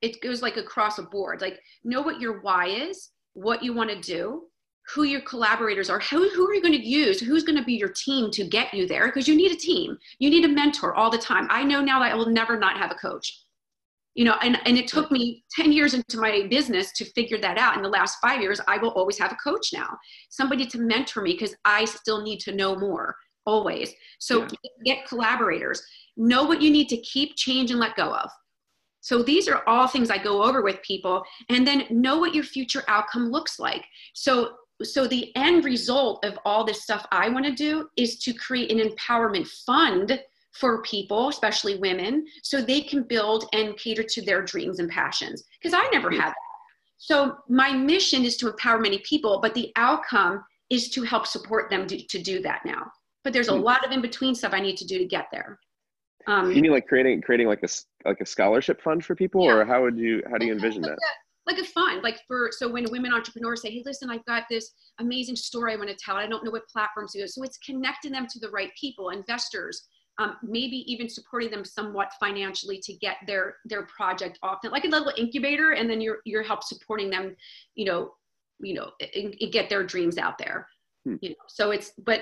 it 0.01 0.21
goes 0.21 0.41
like 0.41 0.57
across 0.57 0.97
a 0.97 1.03
board. 1.03 1.41
Like 1.41 1.59
know 1.83 2.01
what 2.01 2.21
your 2.21 2.41
why 2.41 2.67
is 2.67 3.09
what 3.33 3.63
you 3.63 3.73
want 3.73 3.89
to 3.89 3.99
do 3.99 4.43
who 4.93 5.03
your 5.03 5.21
collaborators 5.21 5.89
are 5.89 5.99
who, 5.99 6.29
who 6.29 6.47
are 6.47 6.53
you 6.53 6.61
going 6.61 6.73
to 6.73 6.87
use 6.87 7.19
who's 7.19 7.43
going 7.43 7.57
to 7.57 7.63
be 7.63 7.73
your 7.73 7.89
team 7.89 8.31
to 8.31 8.45
get 8.45 8.73
you 8.73 8.87
there? 8.87 9.07
Because 9.07 9.27
you 9.27 9.35
need 9.35 9.51
a 9.51 9.55
team. 9.55 9.97
You 10.19 10.29
need 10.29 10.45
a 10.45 10.49
mentor 10.49 10.95
all 10.95 11.09
the 11.09 11.17
time. 11.17 11.47
I 11.49 11.63
know 11.63 11.81
now 11.81 11.99
that 11.99 12.11
i 12.11 12.15
will 12.15 12.29
never 12.29 12.57
not 12.57 12.77
have 12.77 12.91
a 12.91 12.95
coach. 12.95 13.43
You 14.15 14.25
know 14.25 14.35
and, 14.41 14.59
and 14.65 14.77
it 14.77 14.87
took 14.87 15.11
me 15.11 15.43
10 15.51 15.71
years 15.71 15.93
into 15.93 16.19
my 16.19 16.47
business 16.49 16.91
to 16.93 17.05
figure 17.05 17.37
that 17.39 17.57
out. 17.57 17.75
In 17.75 17.83
the 17.83 17.89
last 17.89 18.17
five 18.21 18.41
years 18.41 18.61
i 18.67 18.77
will 18.77 18.91
always 18.91 19.19
have 19.19 19.31
a 19.31 19.35
coach 19.35 19.73
now 19.73 19.97
somebody 20.29 20.65
to 20.67 20.79
mentor 20.79 21.21
me 21.21 21.33
because 21.33 21.55
i 21.65 21.85
still 21.85 22.21
need 22.21 22.39
to 22.41 22.55
know 22.55 22.75
more 22.75 23.15
always. 23.45 23.93
So 24.19 24.41
yeah. 24.41 24.47
get 24.85 25.07
collaborators. 25.07 25.81
Know 26.17 26.43
what 26.43 26.61
you 26.61 26.69
need 26.69 26.89
to 26.89 26.97
keep 26.97 27.35
change 27.35 27.71
and 27.71 27.79
let 27.79 27.95
go 27.95 28.13
of. 28.13 28.29
So 29.01 29.23
these 29.23 29.47
are 29.47 29.63
all 29.67 29.87
things 29.87 30.09
i 30.09 30.17
go 30.17 30.43
over 30.43 30.61
with 30.61 30.81
people 30.81 31.23
and 31.49 31.65
then 31.65 31.85
know 31.89 32.17
what 32.19 32.35
your 32.35 32.43
future 32.43 32.83
outcome 32.87 33.31
looks 33.31 33.57
like. 33.59 33.85
So 34.13 34.51
so 34.83 35.07
the 35.07 35.35
end 35.35 35.65
result 35.65 36.23
of 36.23 36.37
all 36.45 36.63
this 36.63 36.83
stuff 36.83 37.05
I 37.11 37.29
want 37.29 37.45
to 37.45 37.53
do 37.53 37.89
is 37.95 38.19
to 38.19 38.33
create 38.33 38.71
an 38.71 38.79
empowerment 38.79 39.47
fund 39.65 40.19
for 40.51 40.81
people, 40.83 41.29
especially 41.29 41.77
women, 41.77 42.25
so 42.43 42.61
they 42.61 42.81
can 42.81 43.03
build 43.03 43.45
and 43.53 43.77
cater 43.77 44.03
to 44.03 44.21
their 44.21 44.41
dreams 44.41 44.79
and 44.79 44.89
passions. 44.89 45.43
Because 45.61 45.73
I 45.73 45.87
never 45.91 46.09
had 46.09 46.29
that. 46.29 46.35
So 46.97 47.37
my 47.47 47.73
mission 47.73 48.25
is 48.25 48.37
to 48.37 48.49
empower 48.49 48.79
many 48.79 48.99
people, 48.99 49.39
but 49.39 49.53
the 49.53 49.71
outcome 49.75 50.43
is 50.69 50.89
to 50.89 51.03
help 51.03 51.27
support 51.27 51.69
them 51.69 51.87
to, 51.87 52.05
to 52.07 52.21
do 52.21 52.41
that 52.41 52.61
now. 52.65 52.91
But 53.23 53.33
there's 53.33 53.49
a 53.49 53.55
hmm. 53.55 53.61
lot 53.61 53.85
of 53.85 53.91
in 53.91 54.01
between 54.01 54.35
stuff 54.35 54.53
I 54.53 54.59
need 54.59 54.77
to 54.77 54.85
do 54.85 54.97
to 54.97 55.05
get 55.05 55.27
there. 55.31 55.59
Um, 56.27 56.51
you 56.51 56.61
mean 56.61 56.71
like 56.71 56.87
creating 56.87 57.21
creating 57.21 57.47
like 57.47 57.63
a 57.63 57.69
like 58.03 58.19
a 58.19 58.25
scholarship 58.25 58.81
fund 58.81 59.05
for 59.05 59.15
people, 59.15 59.45
yeah. 59.45 59.53
or 59.53 59.65
how 59.65 59.81
would 59.83 59.97
you 59.97 60.21
how 60.29 60.37
do 60.37 60.45
you 60.45 60.53
envision 60.53 60.81
that? 60.81 60.97
Like 61.47 61.57
a 61.57 61.63
fund 61.63 62.03
like 62.03 62.19
for 62.27 62.49
so 62.51 62.69
when 62.69 62.85
women 62.91 63.13
entrepreneurs 63.13 63.61
say 63.61 63.71
hey 63.71 63.81
listen 63.85 64.09
i've 64.09 64.25
got 64.25 64.43
this 64.49 64.73
amazing 64.99 65.35
story 65.35 65.73
i 65.73 65.75
want 65.75 65.89
to 65.89 65.95
tell. 65.95 66.15
I 66.15 66.27
don't 66.27 66.43
know 66.43 66.51
what 66.51 66.67
platforms 66.67 67.13
to 67.13 67.19
go. 67.19 67.25
So 67.25 67.43
it's 67.43 67.57
connecting 67.57 68.11
them 68.11 68.27
to 68.29 68.39
the 68.39 68.49
right 68.49 68.71
people 68.79 69.09
investors 69.09 69.87
um, 70.19 70.37
maybe 70.41 70.77
even 70.91 71.07
supporting 71.07 71.51
them 71.51 71.63
somewhat 71.63 72.11
financially 72.19 72.79
to 72.79 72.93
get 72.93 73.17
their 73.27 73.57
their 73.65 73.85
project 73.85 74.39
off. 74.41 74.59
Like 74.63 74.85
a 74.85 74.87
little 74.87 75.13
incubator 75.17 75.71
and 75.71 75.89
then 75.89 76.01
you're 76.01 76.19
you're 76.25 76.43
help 76.43 76.63
supporting 76.63 77.09
them 77.09 77.35
you 77.75 77.85
know 77.85 78.13
you 78.59 78.73
know 78.73 78.91
and, 79.15 79.35
and 79.39 79.51
get 79.51 79.69
their 79.69 79.83
dreams 79.83 80.17
out 80.17 80.37
there. 80.37 80.67
Hmm. 81.05 81.15
you 81.21 81.29
know 81.29 81.35
so 81.47 81.71
it's 81.71 81.93
but 82.03 82.21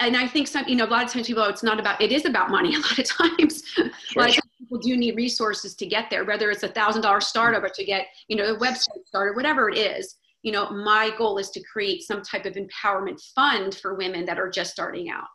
and 0.00 0.16
I 0.16 0.26
think 0.26 0.48
some, 0.48 0.66
you 0.66 0.74
know, 0.74 0.84
a 0.84 0.88
lot 0.88 1.04
of 1.04 1.12
times 1.12 1.28
people, 1.28 1.42
oh, 1.42 1.48
it's 1.48 1.62
not 1.62 1.78
about, 1.78 2.00
it 2.00 2.10
is 2.10 2.24
about 2.24 2.50
money 2.50 2.74
a 2.74 2.78
lot 2.78 2.98
of 2.98 3.04
times. 3.04 3.62
Sure. 3.64 3.86
a 4.16 4.20
lot 4.20 4.36
of 4.36 4.44
people 4.58 4.78
do 4.78 4.96
need 4.96 5.16
resources 5.16 5.74
to 5.76 5.86
get 5.86 6.10
there, 6.10 6.24
whether 6.24 6.50
it's 6.50 6.62
a 6.62 6.68
thousand 6.68 7.02
dollar 7.02 7.20
startup 7.20 7.62
or 7.62 7.68
to 7.68 7.84
get, 7.84 8.06
you 8.28 8.36
know, 8.36 8.52
the 8.52 8.58
website 8.58 9.06
started, 9.06 9.36
whatever 9.36 9.68
it 9.68 9.78
is. 9.78 10.16
You 10.42 10.52
know, 10.52 10.70
my 10.70 11.10
goal 11.16 11.38
is 11.38 11.50
to 11.50 11.62
create 11.62 12.02
some 12.02 12.22
type 12.22 12.46
of 12.46 12.54
empowerment 12.54 13.20
fund 13.34 13.74
for 13.76 13.94
women 13.94 14.24
that 14.26 14.38
are 14.38 14.50
just 14.50 14.72
starting 14.72 15.10
out. 15.10 15.26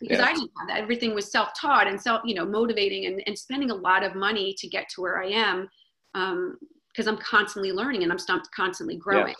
Because 0.00 0.18
yeah. 0.18 0.26
I 0.26 0.32
didn't 0.34 0.50
have 0.58 0.68
that. 0.68 0.78
Everything 0.78 1.14
was 1.14 1.30
self-taught 1.32 1.86
and 1.86 2.00
self, 2.00 2.20
you 2.24 2.34
know, 2.34 2.44
motivating 2.44 3.06
and, 3.06 3.22
and 3.26 3.38
spending 3.38 3.70
a 3.70 3.74
lot 3.74 4.04
of 4.04 4.14
money 4.14 4.54
to 4.58 4.68
get 4.68 4.88
to 4.90 5.00
where 5.00 5.22
I 5.22 5.28
am. 5.28 5.68
Um, 6.14 6.58
because 6.92 7.08
I'm 7.08 7.18
constantly 7.18 7.72
learning 7.72 8.04
and 8.04 8.12
I'm 8.12 8.18
constantly 8.54 8.96
growing. 8.96 9.28
Yeah. 9.28 9.34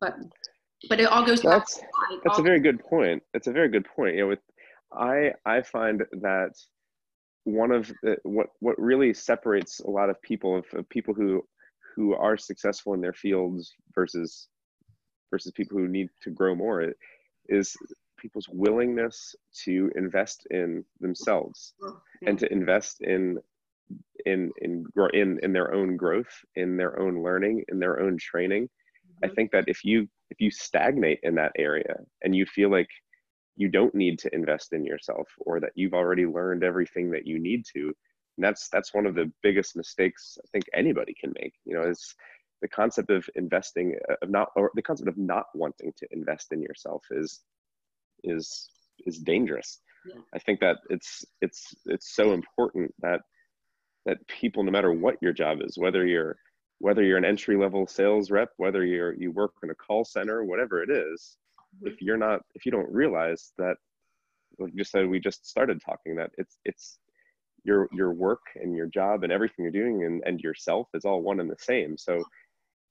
But 0.00 0.14
but 0.88 1.00
it 1.00 1.04
all 1.04 1.24
goes 1.24 1.40
that's 1.42 1.80
that's 2.24 2.38
a 2.38 2.42
very 2.42 2.60
good 2.60 2.80
point 2.80 3.22
that's 3.32 3.46
a 3.46 3.52
very 3.52 3.68
good 3.68 3.86
point 3.96 4.14
you 4.14 4.22
know 4.22 4.28
with 4.28 4.40
i 4.92 5.32
i 5.44 5.60
find 5.62 6.02
that 6.12 6.52
one 7.44 7.70
of 7.70 7.92
the, 8.02 8.16
what 8.22 8.48
what 8.60 8.78
really 8.78 9.12
separates 9.12 9.80
a 9.80 9.90
lot 9.90 10.10
of 10.10 10.20
people 10.22 10.58
of, 10.58 10.64
of 10.72 10.88
people 10.88 11.14
who 11.14 11.42
who 11.94 12.14
are 12.14 12.36
successful 12.36 12.94
in 12.94 13.00
their 13.00 13.12
fields 13.12 13.72
versus 13.94 14.48
versus 15.30 15.52
people 15.52 15.78
who 15.78 15.88
need 15.88 16.08
to 16.22 16.30
grow 16.30 16.54
more 16.54 16.92
is 17.48 17.76
people's 18.18 18.48
willingness 18.50 19.34
to 19.64 19.90
invest 19.96 20.46
in 20.50 20.84
themselves 21.00 21.74
yeah. 21.82 22.28
and 22.28 22.38
to 22.38 22.50
invest 22.50 23.02
in 23.02 23.38
in 24.24 24.50
in 24.62 24.86
in 25.12 25.38
in 25.42 25.52
their 25.52 25.74
own 25.74 25.96
growth 25.96 26.32
in 26.56 26.76
their 26.76 26.98
own 26.98 27.22
learning 27.22 27.62
in 27.68 27.78
their 27.78 28.00
own 28.00 28.16
training 28.16 28.64
mm-hmm. 28.64 29.24
i 29.26 29.34
think 29.34 29.50
that 29.50 29.64
if 29.66 29.84
you 29.84 30.08
if 30.30 30.40
you 30.40 30.50
stagnate 30.50 31.20
in 31.22 31.34
that 31.34 31.52
area 31.58 31.96
and 32.22 32.34
you 32.34 32.46
feel 32.46 32.70
like 32.70 32.88
you 33.56 33.68
don't 33.68 33.94
need 33.94 34.18
to 34.18 34.34
invest 34.34 34.72
in 34.72 34.84
yourself 34.84 35.28
or 35.38 35.60
that 35.60 35.72
you've 35.74 35.94
already 35.94 36.26
learned 36.26 36.64
everything 36.64 37.10
that 37.10 37.26
you 37.26 37.38
need 37.38 37.64
to 37.74 37.92
and 38.36 38.44
that's 38.44 38.68
that's 38.70 38.94
one 38.94 39.06
of 39.06 39.14
the 39.14 39.30
biggest 39.42 39.76
mistakes 39.76 40.36
i 40.42 40.46
think 40.52 40.64
anybody 40.74 41.14
can 41.18 41.32
make 41.40 41.52
you 41.64 41.74
know 41.74 41.88
is 41.88 42.14
the 42.62 42.68
concept 42.68 43.10
of 43.10 43.28
investing 43.34 43.96
uh, 44.10 44.14
of 44.22 44.30
not 44.30 44.48
or 44.56 44.70
the 44.74 44.82
concept 44.82 45.08
of 45.08 45.16
not 45.16 45.46
wanting 45.54 45.92
to 45.96 46.06
invest 46.10 46.52
in 46.52 46.60
yourself 46.60 47.02
is 47.10 47.40
is 48.24 48.70
is 49.06 49.18
dangerous 49.18 49.80
yeah. 50.08 50.20
i 50.34 50.38
think 50.38 50.60
that 50.60 50.78
it's 50.90 51.24
it's 51.40 51.74
it's 51.86 52.14
so 52.14 52.32
important 52.32 52.92
that 53.00 53.20
that 54.06 54.18
people 54.28 54.62
no 54.62 54.72
matter 54.72 54.92
what 54.92 55.16
your 55.20 55.32
job 55.32 55.58
is 55.62 55.78
whether 55.78 56.06
you're 56.06 56.36
whether 56.78 57.02
you're 57.02 57.18
an 57.18 57.24
entry 57.24 57.56
level 57.56 57.86
sales 57.86 58.30
rep 58.30 58.50
whether 58.56 58.84
you're 58.84 59.14
you 59.14 59.30
work 59.30 59.52
in 59.62 59.70
a 59.70 59.74
call 59.74 60.04
center 60.04 60.44
whatever 60.44 60.82
it 60.82 60.90
is, 60.90 61.36
mm-hmm. 61.76 61.88
if 61.88 62.00
you're 62.00 62.16
not 62.16 62.40
if 62.54 62.66
you 62.66 62.72
don't 62.72 62.90
realize 62.90 63.52
that 63.58 63.76
like 64.58 64.74
just 64.74 64.90
said 64.90 65.08
we 65.08 65.18
just 65.18 65.46
started 65.46 65.80
talking 65.84 66.14
that 66.16 66.30
it's 66.38 66.58
it's 66.64 66.98
your 67.64 67.88
your 67.92 68.12
work 68.12 68.42
and 68.56 68.76
your 68.76 68.86
job 68.86 69.24
and 69.24 69.32
everything 69.32 69.64
you're 69.64 69.72
doing 69.72 70.04
and, 70.04 70.22
and 70.26 70.40
yourself 70.40 70.88
is 70.94 71.04
all 71.04 71.22
one 71.22 71.40
and 71.40 71.50
the 71.50 71.56
same 71.58 71.96
so 71.96 72.22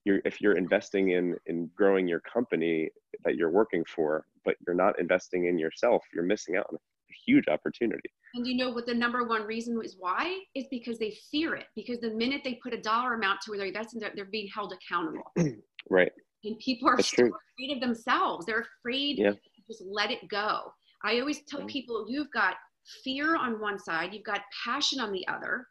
you're 0.04 0.20
if 0.24 0.40
you're 0.40 0.56
investing 0.56 1.10
in 1.10 1.36
in 1.46 1.70
growing 1.76 2.06
your 2.06 2.20
company 2.20 2.90
that 3.24 3.36
you're 3.36 3.50
working 3.50 3.84
for 3.84 4.26
but 4.44 4.56
you're 4.66 4.76
not 4.76 4.98
investing 4.98 5.46
in 5.46 5.58
yourself 5.58 6.04
you're 6.12 6.24
missing 6.24 6.56
out 6.56 6.66
on 6.68 6.76
a 6.76 6.93
huge 7.26 7.48
opportunity. 7.48 8.10
And 8.34 8.46
you 8.46 8.56
know 8.56 8.70
what 8.70 8.86
the 8.86 8.94
number 8.94 9.24
one 9.24 9.42
reason 9.42 9.80
is 9.82 9.96
why? 9.98 10.40
Is 10.54 10.66
because 10.70 10.98
they 10.98 11.16
fear 11.30 11.54
it. 11.54 11.66
Because 11.76 12.00
the 12.00 12.10
minute 12.10 12.42
they 12.44 12.58
put 12.62 12.74
a 12.74 12.80
dollar 12.80 13.14
amount 13.14 13.40
to 13.42 13.50
where 13.50 13.58
they're 13.58 13.68
investing 13.68 14.00
they're 14.14 14.24
being 14.24 14.48
held 14.48 14.72
accountable. 14.72 15.32
Right. 15.90 16.12
And 16.44 16.58
people 16.60 16.88
are 16.88 16.94
afraid 16.94 17.30
of 17.70 17.80
themselves. 17.80 18.46
They're 18.46 18.64
afraid 18.80 19.18
yeah. 19.18 19.32
to 19.32 19.38
just 19.68 19.82
let 19.86 20.10
it 20.10 20.26
go. 20.30 20.72
I 21.02 21.20
always 21.20 21.42
tell 21.46 21.60
yeah. 21.60 21.66
people 21.68 22.06
you've 22.08 22.30
got 22.32 22.54
fear 23.02 23.36
on 23.36 23.60
one 23.60 23.78
side 23.78 24.14
you've 24.14 24.24
got 24.24 24.40
passion 24.64 24.98
on 24.98 25.12
the 25.12 25.28
other. 25.28 25.66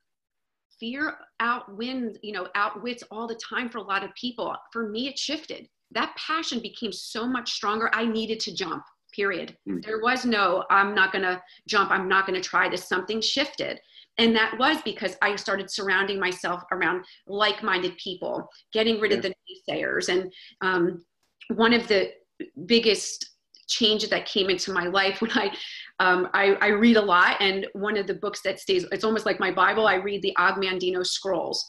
Fear 0.80 1.16
outwins 1.40 2.18
you 2.22 2.32
know 2.32 2.48
outwits 2.54 3.04
all 3.10 3.28
the 3.28 3.40
time 3.50 3.70
for 3.70 3.80
a 3.80 3.84
lot 3.84 4.04
of 4.04 4.14
people. 4.14 4.56
For 4.72 4.88
me 4.88 5.08
it 5.08 5.18
shifted. 5.18 5.68
That 5.90 6.16
passion 6.16 6.60
became 6.60 6.92
so 6.92 7.28
much 7.28 7.54
stronger. 7.54 7.90
I 7.92 8.06
needed 8.06 8.40
to 8.42 8.54
jump 8.54 8.84
period 9.14 9.56
mm. 9.68 9.84
there 9.86 10.02
was 10.02 10.26
no 10.26 10.64
i'm 10.70 10.94
not 10.94 11.12
going 11.12 11.24
to 11.24 11.42
jump 11.68 11.92
i'm 11.92 12.08
not 12.08 12.26
going 12.26 12.40
to 12.40 12.48
try 12.48 12.70
this 12.70 12.88
something 12.88 13.22
shifted 13.22 13.80
and 14.18 14.36
that 14.36 14.58
was 14.60 14.78
because 14.84 15.16
i 15.22 15.36
started 15.36 15.70
surrounding 15.70 16.20
myself 16.20 16.64
around 16.72 17.04
like-minded 17.28 17.96
people 17.98 18.48
getting 18.72 19.00
rid 19.00 19.12
yeah. 19.12 19.18
of 19.18 19.24
the 19.24 19.34
naysayers 19.70 20.10
and 20.10 20.32
um, 20.62 21.04
one 21.56 21.74
of 21.74 21.88
the 21.88 22.12
biggest 22.66 23.30
changes 23.68 24.10
that 24.10 24.26
came 24.26 24.50
into 24.50 24.72
my 24.72 24.86
life 24.86 25.22
when 25.22 25.32
I, 25.32 25.56
um, 26.00 26.30
I, 26.34 26.54
I 26.56 26.68
read 26.68 26.98
a 26.98 27.02
lot 27.02 27.38
and 27.40 27.66
one 27.74 27.98
of 27.98 28.08
the 28.08 28.14
books 28.14 28.42
that 28.44 28.60
stays 28.60 28.86
it's 28.92 29.04
almost 29.04 29.26
like 29.26 29.40
my 29.40 29.52
bible 29.52 29.88
i 29.88 29.96
read 29.96 30.22
the 30.22 30.36
og 30.38 30.56
mandino 30.56 31.06
scrolls 31.06 31.66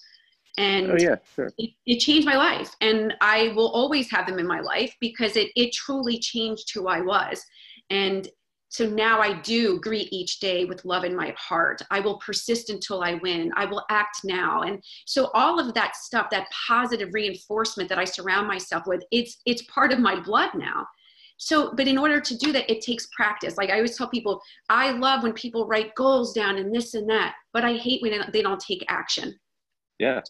and 0.57 0.93
oh, 0.93 0.97
yeah, 0.99 1.17
sure. 1.35 1.51
it, 1.59 1.71
it, 1.87 1.99
changed 1.99 2.27
my 2.27 2.37
life 2.37 2.75
and 2.81 3.15
i 3.21 3.53
will 3.57 3.71
always 3.71 4.11
have 4.11 4.27
them 4.27 4.39
in 4.39 4.47
my 4.47 4.61
life 4.61 4.95
because 5.01 5.37
it, 5.37 5.51
it 5.57 5.73
truly 5.73 6.19
changed 6.19 6.73
who 6.73 6.87
i 6.87 7.01
was 7.01 7.43
and 7.91 8.29
so 8.69 8.89
now 8.89 9.21
i 9.21 9.41
do 9.41 9.81
greet 9.81 10.13
each 10.13 10.39
day 10.39 10.65
with 10.65 10.85
love 10.85 11.05
in 11.05 11.15
my 11.15 11.35
heart 11.37 11.83
i 11.91 11.99
will 11.99 12.19
persist 12.19 12.71
until 12.71 13.03
i 13.03 13.15
win 13.15 13.53
i 13.57 13.65
will 13.65 13.85
act 13.91 14.19
now 14.25 14.63
and 14.63 14.83
so 15.07 15.31
all 15.35 15.59
of 15.59 15.75
that 15.75 15.97
stuff 15.97 16.31
that 16.31 16.47
positive 16.69 17.09
reinforcement 17.13 17.89
that 17.89 17.99
i 17.99 18.05
surround 18.05 18.47
myself 18.47 18.85
with 18.87 19.03
it's 19.11 19.41
it's 19.47 19.63
part 19.63 19.93
of 19.93 19.99
my 19.99 20.19
blood 20.21 20.51
now 20.55 20.87
so, 21.37 21.75
but 21.75 21.89
in 21.89 21.99
order 21.99 22.21
to 22.21 22.37
do 22.37 22.53
that, 22.53 22.71
it 22.71 22.81
takes 22.81 23.09
practice. 23.09 23.57
Like 23.57 23.71
I 23.71 23.75
always 23.75 23.97
tell 23.97 24.09
people, 24.09 24.41
I 24.69 24.93
love 24.93 25.23
when 25.23 25.33
people 25.33 25.67
write 25.67 25.95
goals 25.95 26.33
down 26.33 26.59
and 26.59 26.75
this 26.75 26.95
and 26.95 27.09
that, 27.11 27.35
but 27.53 27.65
I 27.65 27.75
hate 27.75 28.03
when 28.03 28.25
they 28.33 28.43
don't 28.43 28.61
take 28.61 28.85
action. 28.89 29.35
Yeah. 29.99 30.21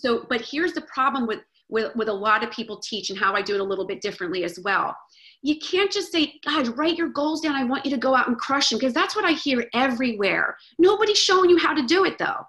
So, 0.00 0.26
but 0.28 0.40
here's 0.40 0.72
the 0.72 0.82
problem 0.82 1.26
with, 1.26 1.40
with, 1.68 1.94
with 1.96 2.08
a 2.08 2.12
lot 2.12 2.44
of 2.44 2.50
people 2.50 2.78
teach 2.78 3.10
and 3.10 3.18
how 3.18 3.34
I 3.34 3.42
do 3.42 3.54
it 3.54 3.60
a 3.60 3.64
little 3.64 3.86
bit 3.86 4.00
differently 4.00 4.44
as 4.44 4.58
well. 4.60 4.96
You 5.42 5.58
can't 5.58 5.92
just 5.92 6.12
say, 6.12 6.34
God, 6.44 6.76
write 6.76 6.96
your 6.96 7.08
goals 7.08 7.40
down. 7.40 7.54
I 7.54 7.64
want 7.64 7.84
you 7.84 7.90
to 7.92 7.96
go 7.96 8.14
out 8.14 8.28
and 8.28 8.38
crush 8.38 8.70
them 8.70 8.78
because 8.78 8.94
that's 8.94 9.14
what 9.14 9.24
I 9.24 9.32
hear 9.32 9.66
everywhere. 9.74 10.56
Nobody's 10.78 11.18
showing 11.18 11.50
you 11.50 11.58
how 11.58 11.74
to 11.74 11.86
do 11.86 12.04
it 12.04 12.18
though. 12.18 12.46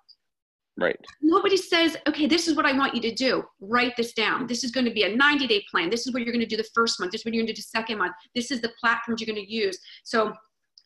Right. 0.80 0.96
Nobody 1.22 1.58
says, 1.58 1.98
okay, 2.08 2.28
this 2.28 2.48
is 2.48 2.56
what 2.56 2.68
I 2.68 2.78
want 2.78 2.94
you 2.94 3.02
to 3.02 3.14
do. 3.14 3.44
Write 3.60 3.98
this 3.98 4.14
down. 4.14 4.46
This 4.46 4.64
is 4.64 4.70
going 4.70 4.86
to 4.86 4.94
be 4.94 5.04
a 5.04 5.16
90 5.16 5.48
day 5.48 5.66
plan. 5.72 5.90
This 5.90 6.06
is 6.06 6.14
what 6.14 6.22
you're 6.22 6.32
going 6.32 6.48
to 6.48 6.56
do 6.56 6.58
the 6.58 6.70
first 6.76 7.00
month. 7.00 7.12
This 7.12 7.22
is 7.22 7.26
what 7.26 7.34
you're 7.34 7.42
going 7.42 7.48
to 7.48 7.54
do 7.54 7.58
the 7.62 7.64
second 7.64 7.98
month. 7.98 8.14
This 8.36 8.52
is 8.52 8.62
the 8.62 8.72
platforms 8.80 9.20
you're 9.20 9.34
going 9.34 9.44
to 9.44 9.52
use. 9.52 9.80
So 10.04 10.34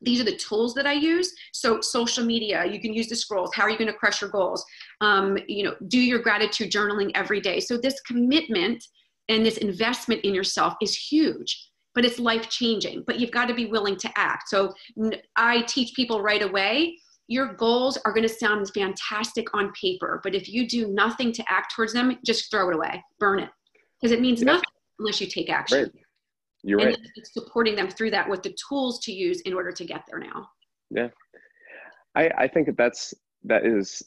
these 0.01 0.19
are 0.19 0.23
the 0.23 0.35
tools 0.35 0.73
that 0.75 0.87
I 0.87 0.93
use. 0.93 1.33
So 1.53 1.79
social 1.81 2.25
media, 2.25 2.65
you 2.65 2.79
can 2.79 2.93
use 2.93 3.07
the 3.07 3.15
scrolls. 3.15 3.51
How 3.53 3.63
are 3.63 3.69
you 3.69 3.77
going 3.77 3.91
to 3.91 3.97
crush 3.97 4.21
your 4.21 4.29
goals? 4.29 4.65
Um, 4.99 5.37
you 5.47 5.63
know, 5.63 5.75
do 5.87 5.99
your 5.99 6.19
gratitude 6.19 6.71
journaling 6.71 7.11
every 7.15 7.39
day. 7.39 7.59
So 7.59 7.77
this 7.77 7.99
commitment 8.01 8.83
and 9.29 9.45
this 9.45 9.57
investment 9.57 10.21
in 10.21 10.33
yourself 10.33 10.73
is 10.81 10.95
huge 10.95 11.67
but 11.93 12.05
it's 12.05 12.19
life 12.19 12.49
changing 12.49 13.03
but 13.05 13.19
you've 13.19 13.31
got 13.31 13.47
to 13.47 13.53
be 13.53 13.65
willing 13.65 13.97
to 13.97 14.09
act 14.15 14.47
so 14.49 14.73
i 15.35 15.61
teach 15.63 15.93
people 15.93 16.21
right 16.21 16.41
away 16.41 16.97
your 17.31 17.53
goals 17.53 17.97
are 18.03 18.11
going 18.11 18.27
to 18.27 18.33
sound 18.33 18.69
fantastic 18.73 19.47
on 19.53 19.71
paper, 19.71 20.19
but 20.21 20.35
if 20.35 20.49
you 20.49 20.67
do 20.67 20.89
nothing 20.89 21.31
to 21.31 21.43
act 21.47 21.73
towards 21.73 21.93
them, 21.93 22.17
just 22.25 22.51
throw 22.51 22.69
it 22.69 22.75
away, 22.75 23.01
burn 23.19 23.39
it, 23.39 23.49
because 23.99 24.11
it 24.11 24.19
means 24.19 24.41
yeah. 24.41 24.47
nothing 24.47 24.69
unless 24.99 25.21
you 25.21 25.27
take 25.27 25.49
action. 25.49 25.83
Right. 25.83 26.00
You're 26.63 26.79
and 26.79 26.89
right. 26.89 27.27
Supporting 27.27 27.75
them 27.75 27.89
through 27.89 28.11
that 28.11 28.29
with 28.29 28.43
the 28.43 28.55
tools 28.69 28.99
to 28.99 29.11
use 29.11 29.41
in 29.41 29.53
order 29.53 29.71
to 29.71 29.85
get 29.85 30.03
there 30.09 30.19
now. 30.19 30.47
Yeah, 30.89 31.07
I, 32.15 32.29
I 32.37 32.47
think 32.47 32.67
that 32.67 32.77
that's 32.77 33.13
that 33.43 33.65
is 33.65 34.03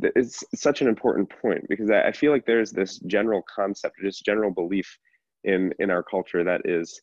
it's 0.00 0.42
such 0.54 0.80
an 0.80 0.88
important 0.88 1.30
point 1.40 1.64
because 1.68 1.90
I, 1.90 2.08
I 2.08 2.12
feel 2.12 2.32
like 2.32 2.46
there's 2.46 2.70
this 2.70 2.98
general 3.00 3.42
concept, 3.54 3.96
this 4.02 4.20
general 4.20 4.50
belief 4.50 4.98
in 5.44 5.72
in 5.78 5.90
our 5.90 6.02
culture 6.02 6.44
that 6.44 6.62
is 6.64 7.00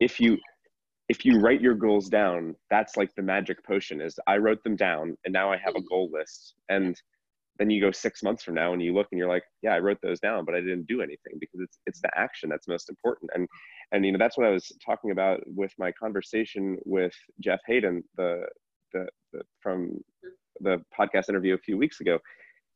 if 0.00 0.18
you 0.18 0.38
if 1.08 1.24
you 1.24 1.38
write 1.40 1.60
your 1.60 1.74
goals 1.74 2.08
down, 2.08 2.54
that's 2.70 2.96
like 2.96 3.14
the 3.14 3.22
magic 3.22 3.62
potion 3.66 4.00
is 4.00 4.18
I 4.26 4.38
wrote 4.38 4.62
them 4.64 4.76
down 4.76 5.16
and 5.24 5.32
now 5.32 5.52
I 5.52 5.58
have 5.58 5.74
a 5.76 5.82
goal 5.82 6.08
list. 6.12 6.54
And 6.68 6.96
then 7.58 7.70
you 7.70 7.80
go 7.80 7.90
six 7.90 8.22
months 8.22 8.42
from 8.42 8.54
now 8.54 8.72
and 8.72 8.82
you 8.82 8.94
look 8.94 9.08
and 9.12 9.18
you're 9.18 9.28
like, 9.28 9.44
yeah, 9.62 9.74
I 9.74 9.78
wrote 9.78 9.98
those 10.02 10.20
down, 10.20 10.44
but 10.44 10.54
I 10.54 10.60
didn't 10.60 10.86
do 10.86 11.02
anything 11.02 11.34
because 11.38 11.60
it's 11.60 11.78
it's 11.86 12.00
the 12.00 12.10
action 12.16 12.48
that's 12.48 12.68
most 12.68 12.88
important. 12.88 13.30
And 13.34 13.46
and 13.92 14.04
you 14.04 14.12
know 14.12 14.18
that's 14.18 14.38
what 14.38 14.46
I 14.46 14.50
was 14.50 14.72
talking 14.84 15.10
about 15.10 15.40
with 15.46 15.72
my 15.78 15.92
conversation 15.92 16.78
with 16.84 17.14
Jeff 17.40 17.60
Haden, 17.66 18.02
the 18.16 18.46
the, 18.92 19.06
the 19.32 19.42
from 19.60 19.98
the 20.60 20.82
podcast 20.98 21.28
interview 21.28 21.54
a 21.54 21.58
few 21.58 21.76
weeks 21.76 22.00
ago. 22.00 22.18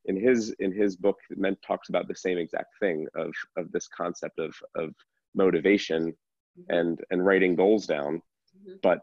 In 0.04 0.20
his 0.20 0.54
in 0.60 0.72
his 0.72 0.96
book, 0.96 1.16
meant 1.30 1.58
talks 1.66 1.88
about 1.88 2.06
the 2.06 2.14
same 2.14 2.38
exact 2.38 2.74
thing 2.78 3.06
of 3.16 3.32
of 3.56 3.72
this 3.72 3.88
concept 3.88 4.38
of 4.38 4.54
of 4.76 4.90
motivation 5.36 6.12
mm-hmm. 6.58 6.76
and 6.76 7.00
and 7.10 7.24
writing 7.24 7.54
goals 7.54 7.86
down 7.86 8.16
mm-hmm. 8.16 8.74
but 8.82 8.98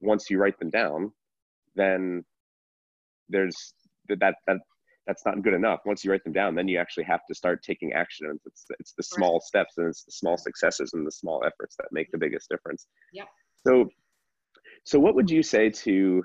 once 0.00 0.30
you 0.30 0.38
write 0.38 0.58
them 0.60 0.70
down 0.70 1.10
then 1.74 2.22
there's 3.28 3.74
that 4.08 4.34
that 4.46 4.58
that's 5.08 5.26
not 5.26 5.42
good 5.42 5.54
enough. 5.54 5.80
Once 5.84 6.04
you 6.04 6.12
write 6.12 6.22
them 6.22 6.32
down 6.32 6.54
then 6.54 6.68
you 6.68 6.78
actually 6.78 7.04
have 7.04 7.26
to 7.26 7.34
start 7.34 7.64
taking 7.64 7.92
action. 7.92 8.26
And 8.28 8.38
it's 8.46 8.66
it's 8.78 8.92
the 8.96 9.02
small 9.02 9.34
right. 9.34 9.42
steps 9.42 9.78
and 9.78 9.88
it's 9.88 10.04
the 10.04 10.12
small 10.12 10.36
successes 10.36 10.92
and 10.92 11.04
the 11.04 11.10
small 11.10 11.42
efforts 11.44 11.74
that 11.76 11.88
make 11.90 12.12
the 12.12 12.18
biggest 12.18 12.48
difference. 12.48 12.86
Yeah 13.12 13.24
so 13.66 13.88
so 14.84 14.98
what 14.98 15.14
would 15.14 15.30
you 15.30 15.42
say 15.42 15.70
to 15.70 16.22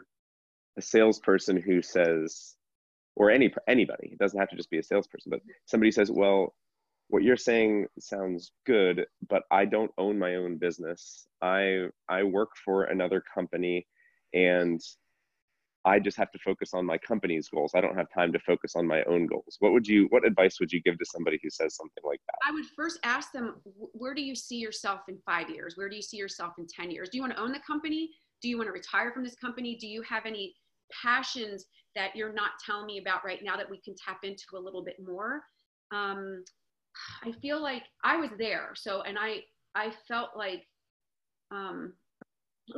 a 0.77 0.81
salesperson 0.81 1.57
who 1.57 1.81
says 1.81 2.55
or 3.15 3.29
any 3.29 3.53
anybody 3.67 4.09
it 4.11 4.19
doesn't 4.19 4.39
have 4.39 4.49
to 4.49 4.55
just 4.55 4.69
be 4.69 4.79
a 4.79 4.83
salesperson 4.83 5.29
but 5.29 5.39
mm-hmm. 5.39 5.51
somebody 5.65 5.91
says 5.91 6.11
well 6.11 6.53
what 7.09 7.21
you're 7.21 7.37
saying 7.37 7.85
sounds 7.99 8.53
good, 8.65 9.05
but 9.29 9.43
I 9.51 9.65
don't 9.65 9.91
own 9.99 10.17
my 10.17 10.35
own 10.35 10.57
business. 10.57 11.27
I 11.43 11.87
I 12.09 12.23
work 12.23 12.49
for 12.65 12.85
another 12.85 13.21
company 13.21 13.85
and 14.33 14.81
I 15.85 15.99
just 15.99 16.15
have 16.17 16.31
to 16.31 16.39
focus 16.39 16.73
on 16.73 16.85
my 16.85 16.97
company's 16.97 17.49
goals. 17.49 17.73
I 17.75 17.81
don't 17.81 17.97
have 17.97 18.07
time 18.13 18.31
to 18.33 18.39
focus 18.39 18.75
on 18.75 18.87
my 18.87 19.03
own 19.03 19.27
goals. 19.27 19.57
What 19.59 19.73
would 19.73 19.85
you 19.85 20.07
what 20.09 20.25
advice 20.25 20.59
would 20.59 20.71
you 20.71 20.81
give 20.81 20.97
to 20.97 21.05
somebody 21.05 21.39
who 21.43 21.49
says 21.49 21.75
something 21.75 22.03
like 22.05 22.21
that? 22.27 22.35
I 22.47 22.51
would 22.51 22.65
first 22.75 22.99
ask 23.03 23.31
them 23.31 23.55
where 23.63 24.13
do 24.13 24.21
you 24.21 24.35
see 24.35 24.57
yourself 24.57 25.01
in 25.09 25.17
5 25.25 25.49
years? 25.49 25.75
Where 25.75 25.89
do 25.89 25.95
you 25.95 26.01
see 26.01 26.17
yourself 26.17 26.53
in 26.57 26.67
10 26.67 26.91
years? 26.91 27.09
Do 27.09 27.17
you 27.17 27.21
want 27.21 27.35
to 27.35 27.41
own 27.41 27.51
the 27.51 27.59
company? 27.59 28.09
Do 28.41 28.49
you 28.49 28.57
want 28.57 28.67
to 28.67 28.73
retire 28.73 29.11
from 29.11 29.23
this 29.23 29.35
company? 29.35 29.75
Do 29.75 29.87
you 29.87 30.01
have 30.03 30.25
any 30.25 30.53
passions 31.01 31.65
that 31.95 32.15
you're 32.15 32.33
not 32.33 32.51
telling 32.65 32.85
me 32.85 32.99
about 32.99 33.25
right 33.25 33.39
now 33.43 33.57
that 33.57 33.69
we 33.69 33.79
can 33.81 33.95
tap 33.95 34.19
into 34.23 34.43
a 34.55 34.59
little 34.59 34.83
bit 34.83 34.97
more? 35.05 35.41
Um, 35.91 36.43
I 37.23 37.31
feel 37.41 37.61
like 37.61 37.83
I 38.03 38.17
was 38.17 38.29
there. 38.37 38.71
So, 38.75 39.01
and 39.01 39.17
I, 39.19 39.41
I 39.75 39.91
felt 40.07 40.31
like 40.35 40.65
um, 41.51 41.93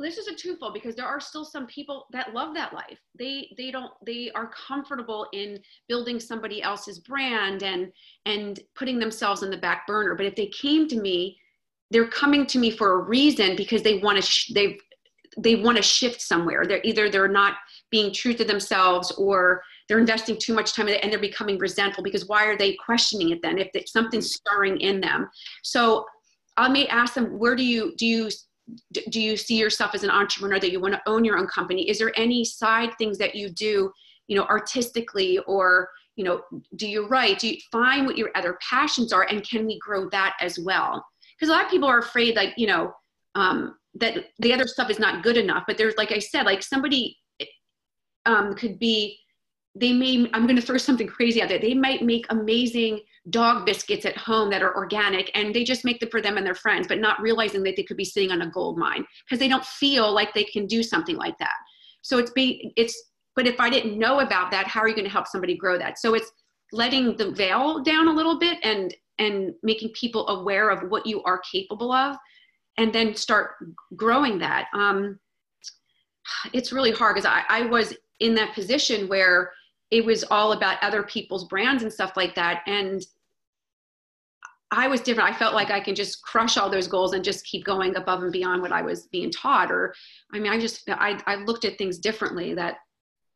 this 0.02 0.18
is 0.18 0.26
a 0.26 0.34
twofold 0.34 0.74
because 0.74 0.96
there 0.96 1.06
are 1.06 1.20
still 1.20 1.44
some 1.44 1.66
people 1.66 2.06
that 2.12 2.34
love 2.34 2.54
that 2.54 2.72
life. 2.72 2.98
They 3.18 3.54
they 3.56 3.70
don't 3.70 3.92
they 4.04 4.30
are 4.34 4.48
comfortable 4.48 5.28
in 5.32 5.60
building 5.88 6.18
somebody 6.18 6.62
else's 6.62 6.98
brand 6.98 7.62
and 7.62 7.92
and 8.24 8.58
putting 8.74 8.98
themselves 8.98 9.42
in 9.42 9.50
the 9.50 9.56
back 9.56 9.86
burner. 9.86 10.14
But 10.14 10.26
if 10.26 10.34
they 10.34 10.46
came 10.46 10.88
to 10.88 11.00
me 11.00 11.38
they're 11.90 12.08
coming 12.08 12.46
to 12.46 12.58
me 12.58 12.70
for 12.70 12.92
a 12.92 13.04
reason 13.04 13.54
because 13.54 13.82
they 13.82 13.98
want 13.98 14.16
to 14.16 14.22
sh- 14.22 14.52
they 14.54 14.78
they 15.38 15.56
want 15.56 15.76
to 15.76 15.82
shift 15.82 16.20
somewhere. 16.20 16.64
They're 16.66 16.80
either 16.82 17.10
they're 17.10 17.28
not 17.28 17.54
being 17.90 18.12
true 18.12 18.32
to 18.34 18.44
themselves 18.44 19.12
or 19.12 19.62
they're 19.86 19.98
investing 19.98 20.38
too 20.38 20.54
much 20.54 20.74
time 20.74 20.88
in 20.88 20.94
it 20.94 21.00
and 21.02 21.12
they're 21.12 21.20
becoming 21.20 21.58
resentful 21.58 22.02
because 22.02 22.26
why 22.26 22.46
are 22.46 22.56
they 22.56 22.74
questioning 22.84 23.30
it 23.30 23.42
then 23.42 23.58
if 23.58 23.70
something's 23.88 24.34
stirring 24.34 24.80
in 24.80 25.00
them? 25.00 25.28
So 25.62 26.06
i 26.58 26.68
may 26.68 26.86
ask 26.88 27.14
them 27.14 27.38
where 27.38 27.54
do 27.54 27.64
you 27.64 27.94
do 27.96 28.06
you 28.06 28.30
do 29.10 29.20
you 29.20 29.36
see 29.36 29.56
yourself 29.56 29.94
as 29.94 30.02
an 30.02 30.10
entrepreneur 30.10 30.58
that 30.58 30.72
you 30.72 30.80
want 30.80 30.94
to 30.94 31.02
own 31.06 31.24
your 31.24 31.38
own 31.38 31.46
company? 31.46 31.88
Is 31.88 31.98
there 31.98 32.12
any 32.16 32.44
side 32.44 32.90
things 32.98 33.18
that 33.18 33.34
you 33.34 33.48
do 33.50 33.92
you 34.26 34.36
know 34.36 34.44
artistically 34.46 35.38
or 35.46 35.88
you 36.16 36.24
know 36.24 36.42
do 36.76 36.88
you 36.88 37.06
write 37.06 37.38
do 37.38 37.48
you 37.48 37.56
find 37.70 38.06
what 38.06 38.18
your 38.18 38.30
other 38.34 38.58
passions 38.68 39.12
are 39.12 39.22
and 39.30 39.48
can 39.48 39.66
we 39.66 39.78
grow 39.78 40.08
that 40.10 40.36
as 40.40 40.58
well? 40.58 41.04
Because 41.38 41.48
a 41.48 41.52
lot 41.52 41.64
of 41.64 41.70
people 41.70 41.88
are 41.88 42.00
afraid 42.00 42.36
like 42.36 42.54
you 42.56 42.66
know 42.66 42.92
um, 43.34 43.76
that 43.94 44.26
the 44.40 44.52
other 44.52 44.66
stuff 44.66 44.90
is 44.90 44.98
not 44.98 45.22
good 45.22 45.36
enough 45.36 45.64
but 45.66 45.78
there's 45.78 45.96
like 45.96 46.12
i 46.12 46.18
said 46.18 46.44
like 46.44 46.62
somebody 46.62 47.16
um, 48.26 48.54
could 48.54 48.78
be 48.78 49.18
they 49.78 49.92
may 49.92 50.28
i'm 50.32 50.46
going 50.46 50.56
to 50.56 50.62
throw 50.62 50.78
something 50.78 51.06
crazy 51.06 51.42
out 51.42 51.48
there. 51.48 51.58
They 51.58 51.74
might 51.74 52.02
make 52.02 52.26
amazing 52.30 53.00
dog 53.30 53.66
biscuits 53.66 54.06
at 54.06 54.16
home 54.16 54.50
that 54.50 54.62
are 54.62 54.74
organic 54.76 55.30
and 55.34 55.54
they 55.54 55.64
just 55.64 55.84
make 55.84 56.00
them 56.00 56.08
for 56.10 56.22
them 56.22 56.36
and 56.36 56.46
their 56.46 56.54
friends 56.54 56.86
but 56.86 56.98
not 56.98 57.20
realizing 57.20 57.62
that 57.64 57.76
they 57.76 57.82
could 57.82 57.96
be 57.96 58.04
sitting 58.04 58.30
on 58.30 58.42
a 58.42 58.50
gold 58.50 58.78
mine 58.78 59.04
because 59.24 59.38
they 59.38 59.48
don't 59.48 59.64
feel 59.64 60.12
like 60.12 60.32
they 60.32 60.44
can 60.44 60.66
do 60.66 60.82
something 60.82 61.16
like 61.16 61.36
that. 61.38 61.54
So 62.02 62.18
it's 62.18 62.30
be 62.30 62.72
it's 62.76 63.10
but 63.34 63.46
if 63.46 63.60
i 63.60 63.68
didn't 63.68 63.98
know 63.98 64.20
about 64.20 64.50
that 64.50 64.66
how 64.66 64.80
are 64.80 64.88
you 64.88 64.94
going 64.94 65.04
to 65.04 65.10
help 65.10 65.26
somebody 65.26 65.56
grow 65.56 65.78
that? 65.78 65.98
So 65.98 66.14
it's 66.14 66.30
letting 66.72 67.16
the 67.16 67.32
veil 67.32 67.82
down 67.82 68.08
a 68.08 68.12
little 68.12 68.38
bit 68.38 68.58
and 68.62 68.94
and 69.18 69.54
making 69.62 69.90
people 69.90 70.28
aware 70.28 70.70
of 70.70 70.90
what 70.90 71.06
you 71.06 71.22
are 71.24 71.40
capable 71.50 71.92
of 71.92 72.16
and 72.78 72.92
then 72.92 73.14
start 73.14 73.56
growing 73.94 74.38
that. 74.38 74.68
Um 74.72 75.18
it's 76.52 76.72
really 76.72 76.90
hard 76.90 77.14
because 77.14 77.30
I, 77.30 77.42
I 77.48 77.66
was 77.66 77.94
in 78.20 78.34
that 78.34 78.54
position 78.54 79.08
where 79.08 79.52
it 79.90 80.04
was 80.04 80.24
all 80.24 80.52
about 80.52 80.82
other 80.82 81.02
people's 81.02 81.44
brands 81.44 81.82
and 81.82 81.92
stuff 81.92 82.16
like 82.16 82.34
that 82.34 82.62
and 82.66 83.06
I 84.70 84.88
was 84.88 85.00
different. 85.00 85.30
I 85.30 85.38
felt 85.38 85.54
like 85.54 85.70
I 85.70 85.80
can 85.80 85.94
just 85.94 86.22
crush 86.22 86.56
all 86.56 86.68
those 86.68 86.88
goals 86.88 87.12
and 87.12 87.24
just 87.24 87.44
keep 87.44 87.64
going 87.64 87.96
above 87.96 88.22
and 88.22 88.32
beyond 88.32 88.62
what 88.62 88.72
I 88.72 88.82
was 88.82 89.06
being 89.06 89.30
taught. 89.30 89.70
Or, 89.70 89.94
I 90.32 90.38
mean, 90.38 90.52
I 90.52 90.58
just, 90.58 90.88
I, 90.90 91.20
I 91.26 91.36
looked 91.36 91.64
at 91.64 91.78
things 91.78 91.98
differently 91.98 92.52
that, 92.54 92.78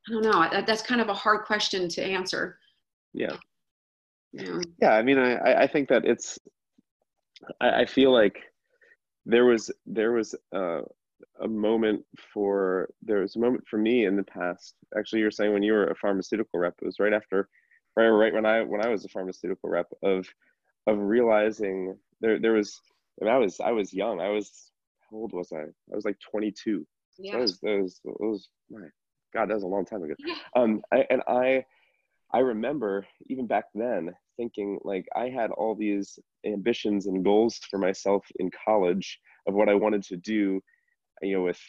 I 0.09 0.13
don't 0.13 0.25
know, 0.25 0.49
that, 0.51 0.67
that's 0.67 0.83
kind 0.83 1.01
of 1.01 1.09
a 1.09 1.15
hard 1.15 1.45
question 1.45 1.89
to 1.91 2.03
answer. 2.03 2.59
Yeah. 3.15 3.37
Yeah. 4.33 4.61
Yeah. 4.83 4.93
I 4.93 5.03
mean, 5.03 5.19
I, 5.19 5.63
I 5.63 5.67
think 5.67 5.89
that 5.89 6.05
it's, 6.05 6.39
I, 7.61 7.83
I 7.83 7.87
feel 7.87 8.13
like 8.13 8.41
there 9.25 9.45
was, 9.45 9.71
there 9.87 10.13
was 10.13 10.35
uh, 10.55 10.81
a 11.41 11.49
moment 11.49 12.05
for, 12.33 12.91
there 13.03 13.21
was 13.21 13.37
a 13.37 13.41
moment 13.41 13.65
for 13.69 13.79
me 13.79 14.05
in 14.07 14.17
the 14.17 14.23
past, 14.23 14.75
actually, 14.97 15.21
you're 15.21 15.31
saying 15.31 15.53
when 15.53 15.63
you 15.63 15.73
were 15.73 15.87
a 15.87 15.97
pharmaceutical 15.97 16.59
rep, 16.59 16.75
it 16.81 16.87
was 16.87 17.01
right 17.01 17.13
after, 17.13 17.49
right, 17.97 18.09
right 18.09 18.35
when 18.35 18.47
I, 18.47 18.63
when 18.63 18.85
I 18.85 18.89
was 18.89 19.05
a 19.05 19.09
pharmaceutical 19.09 19.71
rep 19.71 19.87
of, 20.03 20.27
of 20.87 20.99
realizing 20.99 21.97
there 22.21 22.39
there 22.39 22.53
was 22.53 22.81
I, 23.27 23.37
was 23.37 23.61
I 23.61 23.73
was 23.73 23.93
young. 23.93 24.21
I 24.21 24.29
was 24.29 24.71
how 25.11 25.19
old 25.19 25.33
was 25.33 25.53
I? 25.53 25.63
I 25.63 25.95
was 25.95 26.05
like 26.05 26.19
22. 26.31 26.87
Yeah. 27.19 27.33
That 27.33 27.41
was 27.41 27.59
that 27.61 27.81
was, 27.81 28.01
that 28.05 28.21
was 28.21 28.49
my 28.71 28.81
God. 29.35 29.51
That 29.51 29.55
was 29.55 29.63
a 29.63 29.69
long 29.69 29.85
time 29.85 30.03
ago. 30.03 30.15
Yeah. 30.19 30.35
Um, 30.57 30.83
I, 30.93 31.07
and 31.11 31.23
I 31.29 31.65
I 32.33 32.39
remember 32.39 33.07
even 33.27 33.47
back 33.47 33.65
then 33.75 34.15
thinking 34.37 34.79
like 34.85 35.07
I 35.15 35.29
had 35.29 35.51
all 35.51 35.75
these 35.75 36.19
ambitions 36.47 37.07
and 37.07 37.25
goals 37.25 37.61
for 37.71 37.79
myself 37.79 38.25
in 38.39 38.51
college 38.65 39.19
of 39.47 39.55
what 39.55 39.69
I 39.69 39.75
wanted 39.75 40.03
to 40.05 40.17
do, 40.17 40.61
you 41.23 41.37
know, 41.37 41.43
with 41.43 41.61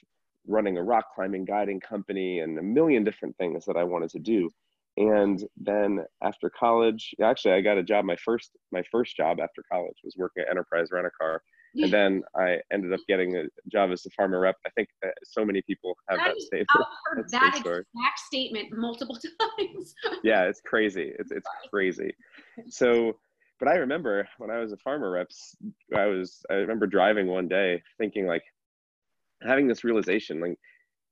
running 0.47 0.77
a 0.77 0.83
rock 0.83 1.05
climbing 1.13 1.45
guiding 1.45 1.79
company 1.79 2.39
and 2.39 2.57
a 2.57 2.63
million 2.63 3.03
different 3.03 3.37
things 3.37 3.65
that 3.65 3.77
I 3.77 3.83
wanted 3.83 4.09
to 4.11 4.19
do. 4.19 4.49
And 4.97 5.43
then 5.55 6.03
after 6.21 6.49
college 6.49 7.15
actually 7.23 7.53
i 7.53 7.61
got 7.61 7.77
a 7.77 7.83
job 7.83 8.03
my 8.03 8.17
first 8.17 8.51
my 8.73 8.83
first 8.91 9.15
job 9.15 9.39
after 9.39 9.63
college 9.71 9.95
was 10.03 10.15
working 10.17 10.43
at 10.43 10.49
enterprise 10.49 10.89
rent 10.91 11.07
a 11.07 11.11
car. 11.11 11.41
And 11.75 11.91
then 11.91 12.23
i 12.35 12.57
ended 12.73 12.91
up 12.91 12.99
getting 13.07 13.37
a 13.37 13.43
job 13.71 13.91
as 13.91 14.05
a 14.05 14.09
pharma 14.09 14.41
rep. 14.41 14.57
I 14.65 14.69
think 14.71 14.89
so 15.23 15.45
many 15.45 15.61
people 15.61 15.95
have 16.09 16.19
that, 16.19 16.33
that 16.33 16.41
statement 16.41 16.67
i've 16.75 16.85
heard 17.05 17.29
that 17.29 17.57
exact 17.57 18.19
statement 18.27 18.73
multiple 18.73 19.17
times. 19.59 19.93
Yeah 20.23 20.43
it's 20.43 20.61
crazy. 20.61 21.13
It's, 21.17 21.31
it's 21.31 21.47
crazy. 21.69 22.13
So 22.67 23.15
but 23.59 23.69
i 23.69 23.75
remember 23.75 24.27
when 24.39 24.49
i 24.49 24.57
was 24.57 24.73
a 24.73 24.77
pharma 24.77 25.13
rep 25.13 25.29
i 25.95 26.05
was 26.05 26.41
i 26.49 26.55
remember 26.55 26.87
driving 26.87 27.27
one 27.27 27.47
day 27.47 27.81
thinking 27.97 28.25
like 28.27 28.43
having 29.45 29.67
this 29.67 29.83
realization 29.83 30.39
like 30.39 30.57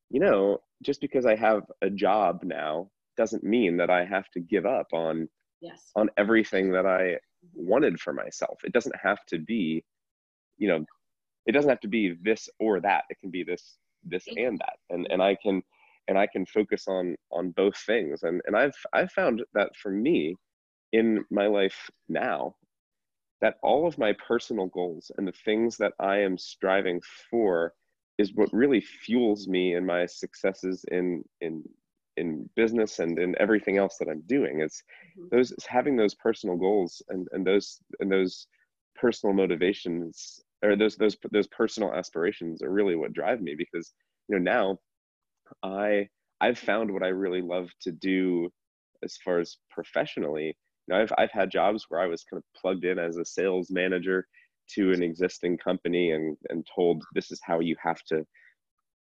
you 0.10 0.20
know 0.20 0.58
just 0.84 1.02
because 1.02 1.26
i 1.26 1.36
have 1.36 1.64
a 1.82 1.90
job 1.90 2.42
now 2.44 2.90
doesn't 3.20 3.44
mean 3.44 3.76
that 3.76 3.90
I 3.90 4.06
have 4.06 4.30
to 4.32 4.40
give 4.40 4.66
up 4.66 4.88
on 4.94 5.28
yes. 5.60 5.92
on 5.98 6.10
everything 6.18 6.72
that 6.72 6.86
I 6.86 7.18
wanted 7.54 8.00
for 8.00 8.14
myself. 8.14 8.62
It 8.64 8.72
doesn't 8.72 8.96
have 8.96 9.20
to 9.28 9.40
be, 9.40 9.84
you 10.58 10.70
know, 10.70 10.86
it 11.46 11.52
doesn't 11.52 11.70
have 11.70 11.82
to 11.82 11.90
be 11.90 12.16
this 12.24 12.48
or 12.60 12.80
that. 12.80 13.04
It 13.10 13.18
can 13.20 13.30
be 13.30 13.44
this, 13.44 13.78
this 14.06 14.24
and 14.38 14.58
that. 14.60 14.78
And 14.90 15.06
and 15.12 15.22
I 15.22 15.36
can 15.36 15.62
and 16.08 16.18
I 16.18 16.28
can 16.28 16.46
focus 16.46 16.86
on 16.88 17.18
on 17.30 17.52
both 17.52 17.78
things. 17.86 18.24
And 18.24 18.42
and 18.46 18.56
I've 18.56 18.80
I've 18.94 19.12
found 19.12 19.44
that 19.54 19.76
for 19.76 19.92
me 19.92 20.38
in 20.94 21.26
my 21.30 21.48
life 21.48 21.90
now, 22.08 22.56
that 23.42 23.56
all 23.62 23.86
of 23.86 23.98
my 23.98 24.14
personal 24.14 24.68
goals 24.68 25.12
and 25.18 25.28
the 25.28 25.40
things 25.44 25.76
that 25.78 25.94
I 26.00 26.20
am 26.20 26.38
striving 26.38 27.02
for 27.30 27.74
is 28.20 28.36
what 28.36 28.54
really 28.54 28.82
fuels 28.82 29.48
me 29.48 29.74
and 29.74 29.88
my 29.88 30.06
successes 30.06 30.86
in 30.92 31.24
in 31.42 31.64
in 32.18 32.48
business 32.58 33.00
and 33.00 33.18
in 33.18 33.34
everything 33.40 33.78
else 33.78 33.96
that 33.98 34.10
I'm 34.10 34.22
doing. 34.28 34.60
It's 34.60 34.84
mm-hmm. 35.18 35.36
those 35.36 35.54
having 35.68 35.96
those 35.96 36.16
personal 36.16 36.58
goals 36.58 37.02
and, 37.10 37.28
and 37.32 37.48
those 37.48 37.80
and 38.02 38.12
those 38.12 38.46
personal 38.94 39.34
motivations 39.34 40.42
or 40.64 40.76
those 40.76 40.98
those 40.98 41.16
those 41.32 41.48
personal 41.48 41.94
aspirations 41.94 42.62
are 42.62 42.72
really 42.72 42.98
what 42.98 43.14
drive 43.14 43.42
me 43.42 43.56
because 43.58 43.94
you 44.28 44.38
know 44.38 44.44
now 44.44 44.78
I 45.64 46.10
I've 46.42 46.60
found 46.60 46.92
what 46.92 47.04
I 47.04 47.08
really 47.08 47.42
love 47.42 47.70
to 47.84 47.92
do 47.92 48.50
as 49.02 49.18
far 49.24 49.40
as 49.40 49.56
professionally. 49.72 50.58
You 50.88 50.96
know, 50.96 51.02
I've 51.02 51.14
I've 51.18 51.32
had 51.32 51.50
jobs 51.52 51.86
where 51.88 52.02
I 52.02 52.08
was 52.08 52.26
kind 52.26 52.38
of 52.44 52.62
plugged 52.62 52.84
in 52.84 53.00
as 53.00 53.16
a 53.16 53.24
sales 53.24 53.72
manager 53.72 54.28
to 54.76 54.92
an 54.92 55.04
existing 55.04 55.58
company 55.58 56.12
and 56.12 56.38
and 56.50 56.66
told 56.76 57.04
this 57.14 57.32
is 57.32 57.40
how 57.44 57.60
you 57.60 57.76
have 57.84 58.02
to 58.04 58.26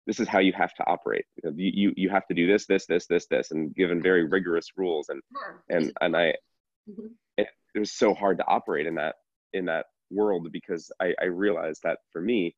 this 0.06 0.20
is 0.20 0.28
how 0.28 0.38
you 0.38 0.52
have 0.52 0.72
to 0.74 0.86
operate. 0.86 1.24
You, 1.42 1.52
you, 1.56 1.92
you 1.96 2.08
have 2.10 2.26
to 2.28 2.34
do 2.34 2.46
this, 2.46 2.66
this, 2.66 2.86
this, 2.86 3.06
this, 3.06 3.26
this, 3.26 3.50
and 3.50 3.74
given 3.74 4.00
very 4.00 4.24
rigorous 4.24 4.68
rules. 4.76 5.08
And, 5.08 5.20
sure. 5.32 5.62
and, 5.68 5.92
and 6.00 6.16
I, 6.16 6.34
mm-hmm. 6.88 7.08
it, 7.36 7.48
it, 7.74 7.78
was 7.78 7.92
so 7.92 8.14
hard 8.14 8.38
to 8.38 8.46
operate 8.46 8.86
in 8.86 8.94
that, 8.94 9.16
in 9.52 9.64
that 9.64 9.86
world 10.10 10.48
because 10.52 10.92
I, 11.00 11.12
I 11.20 11.24
realized 11.24 11.82
that 11.82 11.98
for 12.12 12.20
me, 12.20 12.54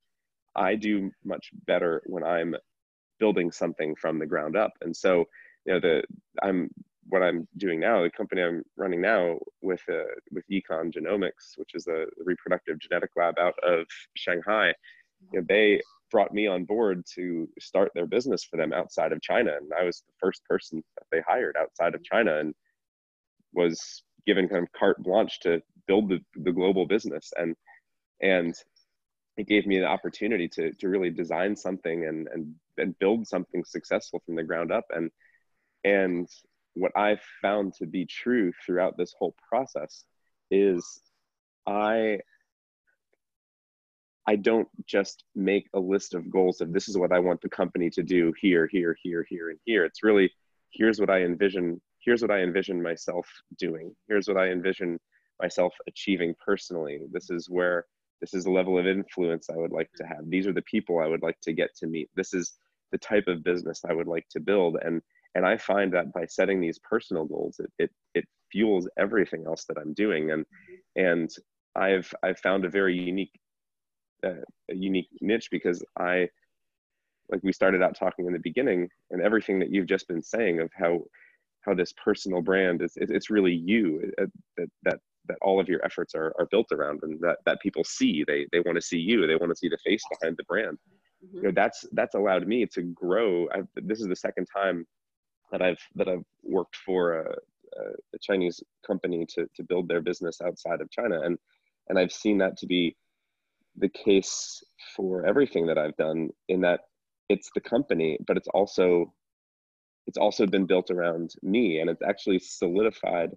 I 0.55 0.75
do 0.75 1.11
much 1.25 1.49
better 1.67 2.03
when 2.05 2.23
I'm 2.23 2.55
building 3.19 3.51
something 3.51 3.97
from 3.97 4.19
the 4.19 4.27
ground 4.27 4.55
up. 4.55 4.73
And 4.83 4.95
so, 4.95 5.25
you 5.65 5.73
know, 5.73 5.81
the, 5.81 6.03
I'm, 6.43 6.69
what 7.09 7.23
I'm 7.23 7.47
doing 7.57 7.81
now, 7.81 8.03
the 8.03 8.11
company 8.11 8.43
I'm 8.43 8.63
running 8.77 9.01
now 9.01 9.39
with, 9.63 9.83
uh, 9.89 10.15
with 10.31 10.45
Yikon 10.51 10.93
Genomics, 10.93 11.57
which 11.57 11.75
is 11.75 11.87
a 11.87 12.07
reproductive 12.25 12.79
genetic 12.79 13.11
lab 13.17 13.39
out 13.39 13.59
of 13.63 13.87
Shanghai, 14.15 14.75
you 15.33 15.41
know, 15.41 15.47
they 15.49 15.81
brought 16.11 16.33
me 16.33 16.47
on 16.47 16.65
board 16.65 17.05
to 17.15 17.49
start 17.59 17.93
their 17.95 18.07
business 18.07 18.45
for 18.45 18.57
them 18.57 18.73
outside 18.73 19.13
of 19.13 19.21
China. 19.21 19.53
And 19.57 19.71
I 19.79 19.85
was 19.85 20.03
the 20.07 20.15
first 20.21 20.45
person 20.45 20.83
that 20.97 21.07
they 21.11 21.23
hired 21.27 21.57
outside 21.59 21.95
of 21.95 22.05
China 22.05 22.39
and 22.39 22.55
was 23.53 24.03
given 24.27 24.49
kind 24.49 24.63
of 24.63 24.73
carte 24.73 25.03
blanche 25.03 25.41
to 25.41 25.61
build 25.87 26.09
the, 26.09 26.21
the 26.37 26.53
global 26.53 26.87
business. 26.87 27.33
And, 27.37 27.57
and 28.21 28.55
it 29.37 29.47
gave 29.47 29.67
me 29.67 29.79
the 29.79 29.87
opportunity 29.87 30.49
to, 30.49 30.73
to 30.75 30.89
really 30.89 31.11
design 31.11 31.57
something 31.57 32.07
and, 32.07 32.29
and 32.33 32.55
and 32.79 32.99
build 32.99 33.27
something 33.27 33.65
successful 33.65 34.23
from 34.25 34.37
the 34.37 34.43
ground 34.43 34.73
up 34.73 34.85
and 34.91 35.11
and 35.85 36.29
what 36.75 36.93
i've 36.97 37.23
found 37.43 37.73
to 37.75 37.87
be 37.87 38.05
true 38.05 38.53
throughout 38.65 38.97
this 38.97 39.15
whole 39.19 39.35
process 39.49 40.05
is 40.51 41.01
i 41.67 42.19
i 44.27 44.37
don't 44.37 44.69
just 44.87 45.25
make 45.35 45.69
a 45.75 45.81
list 45.81 46.15
of 46.15 46.31
goals 46.31 46.61
of 46.61 46.73
this 46.73 46.89
is 46.89 46.99
what 46.99 47.13
i 47.13 47.19
want 47.19 47.41
the 47.41 47.49
company 47.49 47.89
to 47.89 48.03
do 48.03 48.33
here 48.41 48.69
here 48.71 48.97
here 49.03 49.27
here 49.29 49.51
and 49.51 49.59
here. 49.65 49.85
It's 49.85 50.03
really 50.03 50.31
here's 50.71 51.01
what 51.01 51.11
i 51.11 51.23
envision 51.23 51.81
here's 52.05 52.23
what 52.23 52.31
i 52.31 52.41
envision 52.41 52.83
myself 52.83 53.27
doing. 53.59 53.95
Here's 54.07 54.29
what 54.29 54.37
i 54.37 54.49
envision 54.49 55.01
myself 55.41 55.75
achieving 55.87 56.35
personally. 56.45 57.01
This 57.11 57.31
is 57.31 57.49
where 57.49 57.87
this 58.21 58.35
is 58.35 58.45
the 58.45 58.51
level 58.51 58.79
of 58.79 58.87
influence 58.87 59.49
i 59.51 59.57
would 59.57 59.73
like 59.73 59.91
to 59.97 60.05
have. 60.05 60.29
These 60.29 60.47
are 60.47 60.53
the 60.53 60.63
people 60.63 60.99
i 60.99 61.07
would 61.07 61.23
like 61.23 61.41
to 61.43 61.53
get 61.53 61.75
to 61.77 61.87
meet. 61.87 62.11
This 62.15 62.35
is 62.35 62.55
the 62.93 62.99
type 62.99 63.29
of 63.29 63.45
business 63.45 63.83
i 63.89 63.93
would 63.93 64.09
like 64.09 64.29
to 64.31 64.41
build. 64.41 64.77
And 64.83 65.01
and 65.39 65.47
i 65.47 65.57
find 65.57 65.93
that 65.93 66.13
by 66.13 66.25
setting 66.27 66.61
these 66.61 66.79
personal 66.81 67.25
goals 67.25 67.61
it 67.61 67.71
it, 67.79 67.91
it 68.15 68.25
fuels 68.51 68.89
everything 68.99 69.45
else 69.47 69.65
that 69.69 69.79
i'm 69.79 69.95
doing. 69.95 70.33
And 70.33 70.45
and 70.97 71.31
i've 71.77 72.13
i've 72.23 72.41
found 72.41 72.65
a 72.65 72.71
very 72.71 72.97
unique 72.97 73.35
uh, 74.27 74.43
a 74.71 74.75
unique 74.75 75.09
niche 75.21 75.49
because 75.51 75.83
i 75.99 76.29
like 77.31 77.43
we 77.43 77.53
started 77.53 77.83
out 77.83 77.95
talking 77.95 78.27
in 78.27 78.33
the 78.33 78.39
beginning 78.51 78.89
and 79.11 79.23
everything 79.23 79.59
that 79.61 79.71
you've 79.71 79.87
just 79.95 80.09
been 80.09 80.23
saying 80.23 80.61
of 80.61 80.71
how 80.75 81.01
how 81.61 81.75
this 81.75 81.93
personal 82.03 82.43
brand 82.43 82.83
is 82.83 82.93
it, 82.97 83.11
it's 83.11 83.31
really 83.31 83.55
you 83.55 84.13
uh, 84.21 84.27
that 84.57 84.69
that 84.83 84.99
that 85.29 85.39
all 85.43 85.61
of 85.61 85.69
your 85.69 85.85
efforts 85.85 86.15
are, 86.15 86.33
are 86.39 86.49
built 86.51 86.73
around 86.73 87.01
and 87.03 87.21
that, 87.21 87.37
that 87.45 87.61
people 87.61 87.85
see. 87.85 88.25
They 88.27 88.47
they 88.51 88.61
want 88.61 88.77
to 88.77 88.83
see 88.83 88.99
you. 88.99 89.27
They 89.27 89.37
want 89.37 89.51
to 89.51 89.57
see 89.57 89.69
the 89.69 89.77
face 89.85 90.03
behind 90.11 90.37
the 90.39 90.45
brand. 90.45 90.79
Mm-hmm. 91.25 91.37
you 91.37 91.43
know 91.43 91.53
that's 91.55 91.85
that's 91.93 92.15
allowed 92.15 92.47
me 92.47 92.65
to 92.67 92.83
grow. 92.83 93.49
I've, 93.55 93.69
this 93.75 94.01
is 94.01 94.09
the 94.09 94.17
second 94.17 94.47
time 94.47 94.87
that 95.51 95.63
i've 95.63 95.81
that 95.95 96.09
i've 96.09 96.25
worked 96.43 96.77
for 96.77 97.21
a, 97.21 97.35
a 98.15 98.19
chinese 98.21 98.63
company 98.87 99.27
to 99.27 99.47
to 99.55 99.63
build 99.63 99.89
their 99.89 100.01
business 100.01 100.41
outside 100.45 100.81
of 100.81 100.91
china 100.91 101.21
and 101.23 101.39
and 101.89 101.99
i've 101.99 102.13
seen 102.13 102.39
that 102.39 102.57
to 102.57 102.67
be 102.67 102.97
the 103.77 103.89
case 103.89 104.63
for 104.97 105.27
everything 105.27 105.67
that 105.67 105.79
i've 105.79 105.97
done 105.97 106.29
in 106.49 106.61
that 106.61 106.81
it's 107.29 107.51
the 107.55 107.61
company 107.61 108.19
but 108.27 108.37
it's 108.37 108.49
also 108.49 109.13
it's 110.07 110.19
also 110.19 110.47
been 110.47 110.67
built 110.67 110.91
around 110.91 111.35
me 111.43 111.81
and 111.81 111.91
it's 111.91 112.03
actually 112.03 112.39
solidified 112.39 113.31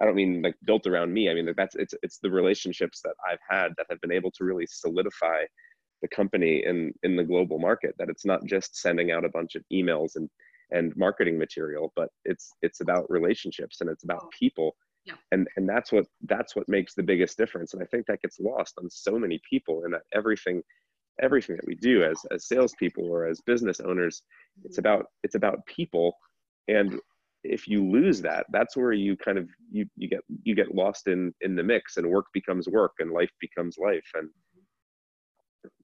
I 0.00 0.04
don't 0.04 0.16
mean 0.16 0.42
like 0.42 0.56
built 0.64 0.86
around 0.86 1.12
me. 1.12 1.30
I 1.30 1.34
mean 1.34 1.52
that's 1.56 1.76
it's 1.76 1.94
it's 2.02 2.18
the 2.18 2.30
relationships 2.30 3.00
that 3.04 3.14
I've 3.30 3.38
had 3.48 3.72
that 3.76 3.86
have 3.90 4.00
been 4.00 4.12
able 4.12 4.30
to 4.32 4.44
really 4.44 4.66
solidify 4.66 5.44
the 6.02 6.08
company 6.08 6.64
in 6.64 6.92
in 7.04 7.16
the 7.16 7.24
global 7.24 7.58
market. 7.58 7.94
That 7.98 8.08
it's 8.08 8.24
not 8.24 8.44
just 8.44 8.76
sending 8.76 9.12
out 9.12 9.24
a 9.24 9.28
bunch 9.28 9.54
of 9.54 9.62
emails 9.72 10.16
and 10.16 10.28
and 10.70 10.96
marketing 10.96 11.38
material, 11.38 11.92
but 11.96 12.08
it's 12.24 12.52
it's 12.62 12.80
about 12.80 13.10
relationships 13.10 13.80
and 13.80 13.90
it's 13.90 14.04
about 14.04 14.30
people. 14.30 14.76
Yeah. 15.04 15.14
And 15.32 15.48
and 15.56 15.68
that's 15.68 15.92
what 15.92 16.06
that's 16.22 16.56
what 16.56 16.68
makes 16.68 16.94
the 16.94 17.02
biggest 17.02 17.36
difference. 17.36 17.74
And 17.74 17.82
I 17.82 17.86
think 17.86 18.06
that 18.06 18.22
gets 18.22 18.40
lost 18.40 18.74
on 18.78 18.88
so 18.90 19.18
many 19.18 19.40
people. 19.48 19.84
And 19.84 19.94
that 19.94 20.02
everything 20.14 20.62
everything 21.22 21.56
that 21.56 21.66
we 21.66 21.74
do 21.76 22.02
as 22.02 22.18
as 22.32 22.48
salespeople 22.48 23.04
or 23.04 23.26
as 23.26 23.40
business 23.42 23.80
owners, 23.80 24.22
it's 24.64 24.78
mm-hmm. 24.78 24.86
about 24.86 25.06
it's 25.22 25.34
about 25.34 25.64
people 25.66 26.16
and 26.68 26.98
if 27.44 27.68
you 27.68 27.86
lose 27.86 28.22
that 28.22 28.46
that's 28.50 28.76
where 28.76 28.92
you 28.92 29.16
kind 29.16 29.36
of 29.36 29.48
you, 29.70 29.86
you 29.96 30.08
get 30.08 30.20
you 30.42 30.54
get 30.54 30.74
lost 30.74 31.06
in 31.06 31.32
in 31.42 31.54
the 31.54 31.62
mix 31.62 31.98
and 31.98 32.08
work 32.08 32.26
becomes 32.32 32.66
work 32.68 32.92
and 32.98 33.10
life 33.10 33.30
becomes 33.40 33.76
life 33.78 34.06
and 34.14 34.30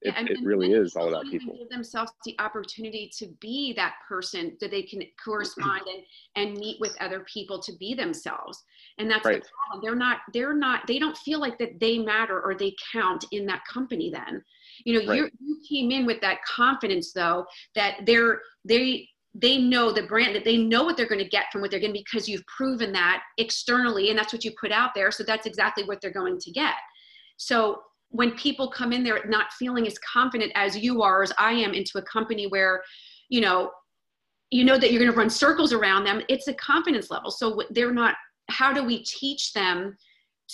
it, 0.02 0.14
yeah, 0.16 0.24
it 0.28 0.38
really 0.42 0.72
is 0.72 0.96
all 0.96 1.08
about 1.08 1.24
people. 1.26 1.56
give 1.56 1.68
themselves 1.68 2.12
the 2.24 2.34
opportunity 2.38 3.10
to 3.18 3.26
be 3.40 3.72
that 3.74 3.94
person 4.08 4.56
that 4.60 4.70
they 4.70 4.82
can 4.82 5.02
correspond 5.22 5.82
and 5.86 6.02
and 6.36 6.58
meet 6.58 6.78
with 6.80 6.96
other 7.00 7.20
people 7.32 7.60
to 7.60 7.72
be 7.76 7.94
themselves. 7.94 8.64
And 8.98 9.10
that's 9.10 9.24
right. 9.24 9.42
the 9.42 9.48
problem. 9.48 9.82
They're 9.82 9.98
not 9.98 10.18
they're 10.32 10.54
not 10.54 10.86
they 10.86 10.98
don't 10.98 11.16
feel 11.18 11.40
like 11.40 11.58
that 11.58 11.80
they 11.80 11.98
matter 11.98 12.40
or 12.40 12.54
they 12.54 12.74
count 12.92 13.24
in 13.32 13.46
that 13.46 13.62
company 13.70 14.10
then. 14.10 14.42
You 14.84 15.00
know 15.00 15.08
right. 15.08 15.16
you 15.16 15.30
you 15.40 15.60
came 15.68 15.90
in 15.90 16.06
with 16.06 16.20
that 16.22 16.42
confidence 16.44 17.12
though 17.12 17.46
that 17.74 18.00
they're 18.06 18.40
they 18.64 19.08
they 19.34 19.58
know 19.58 19.92
the 19.92 20.02
brand 20.02 20.34
that 20.34 20.44
they 20.44 20.56
know 20.56 20.82
what 20.82 20.96
they're 20.96 21.06
going 21.06 21.22
to 21.22 21.28
get 21.28 21.46
from 21.52 21.60
what 21.60 21.70
they're 21.70 21.78
getting 21.78 21.94
because 21.94 22.28
you've 22.28 22.46
proven 22.46 22.92
that 22.92 23.22
externally 23.38 24.10
and 24.10 24.18
that's 24.18 24.32
what 24.32 24.44
you 24.44 24.52
put 24.60 24.72
out 24.72 24.90
there. 24.94 25.10
So 25.10 25.22
that's 25.22 25.46
exactly 25.46 25.84
what 25.84 26.00
they're 26.00 26.10
going 26.10 26.38
to 26.38 26.50
get. 26.50 26.74
So 27.36 27.82
when 28.10 28.32
people 28.32 28.68
come 28.70 28.92
in 28.92 29.02
there 29.02 29.24
not 29.26 29.52
feeling 29.52 29.86
as 29.86 29.98
confident 29.98 30.52
as 30.54 30.76
you 30.76 31.02
are 31.02 31.22
as 31.22 31.32
i 31.38 31.52
am 31.52 31.72
into 31.72 31.98
a 31.98 32.02
company 32.02 32.46
where 32.46 32.82
you 33.28 33.40
know 33.40 33.70
you 34.50 34.64
know 34.64 34.76
that 34.76 34.90
you're 34.92 35.00
going 35.00 35.10
to 35.10 35.16
run 35.16 35.30
circles 35.30 35.72
around 35.72 36.04
them 36.04 36.22
it's 36.28 36.48
a 36.48 36.54
confidence 36.54 37.10
level. 37.10 37.30
So 37.30 37.62
they're 37.70 37.92
not 37.92 38.16
how 38.48 38.72
do 38.72 38.84
we 38.84 39.04
teach 39.04 39.52
them 39.52 39.96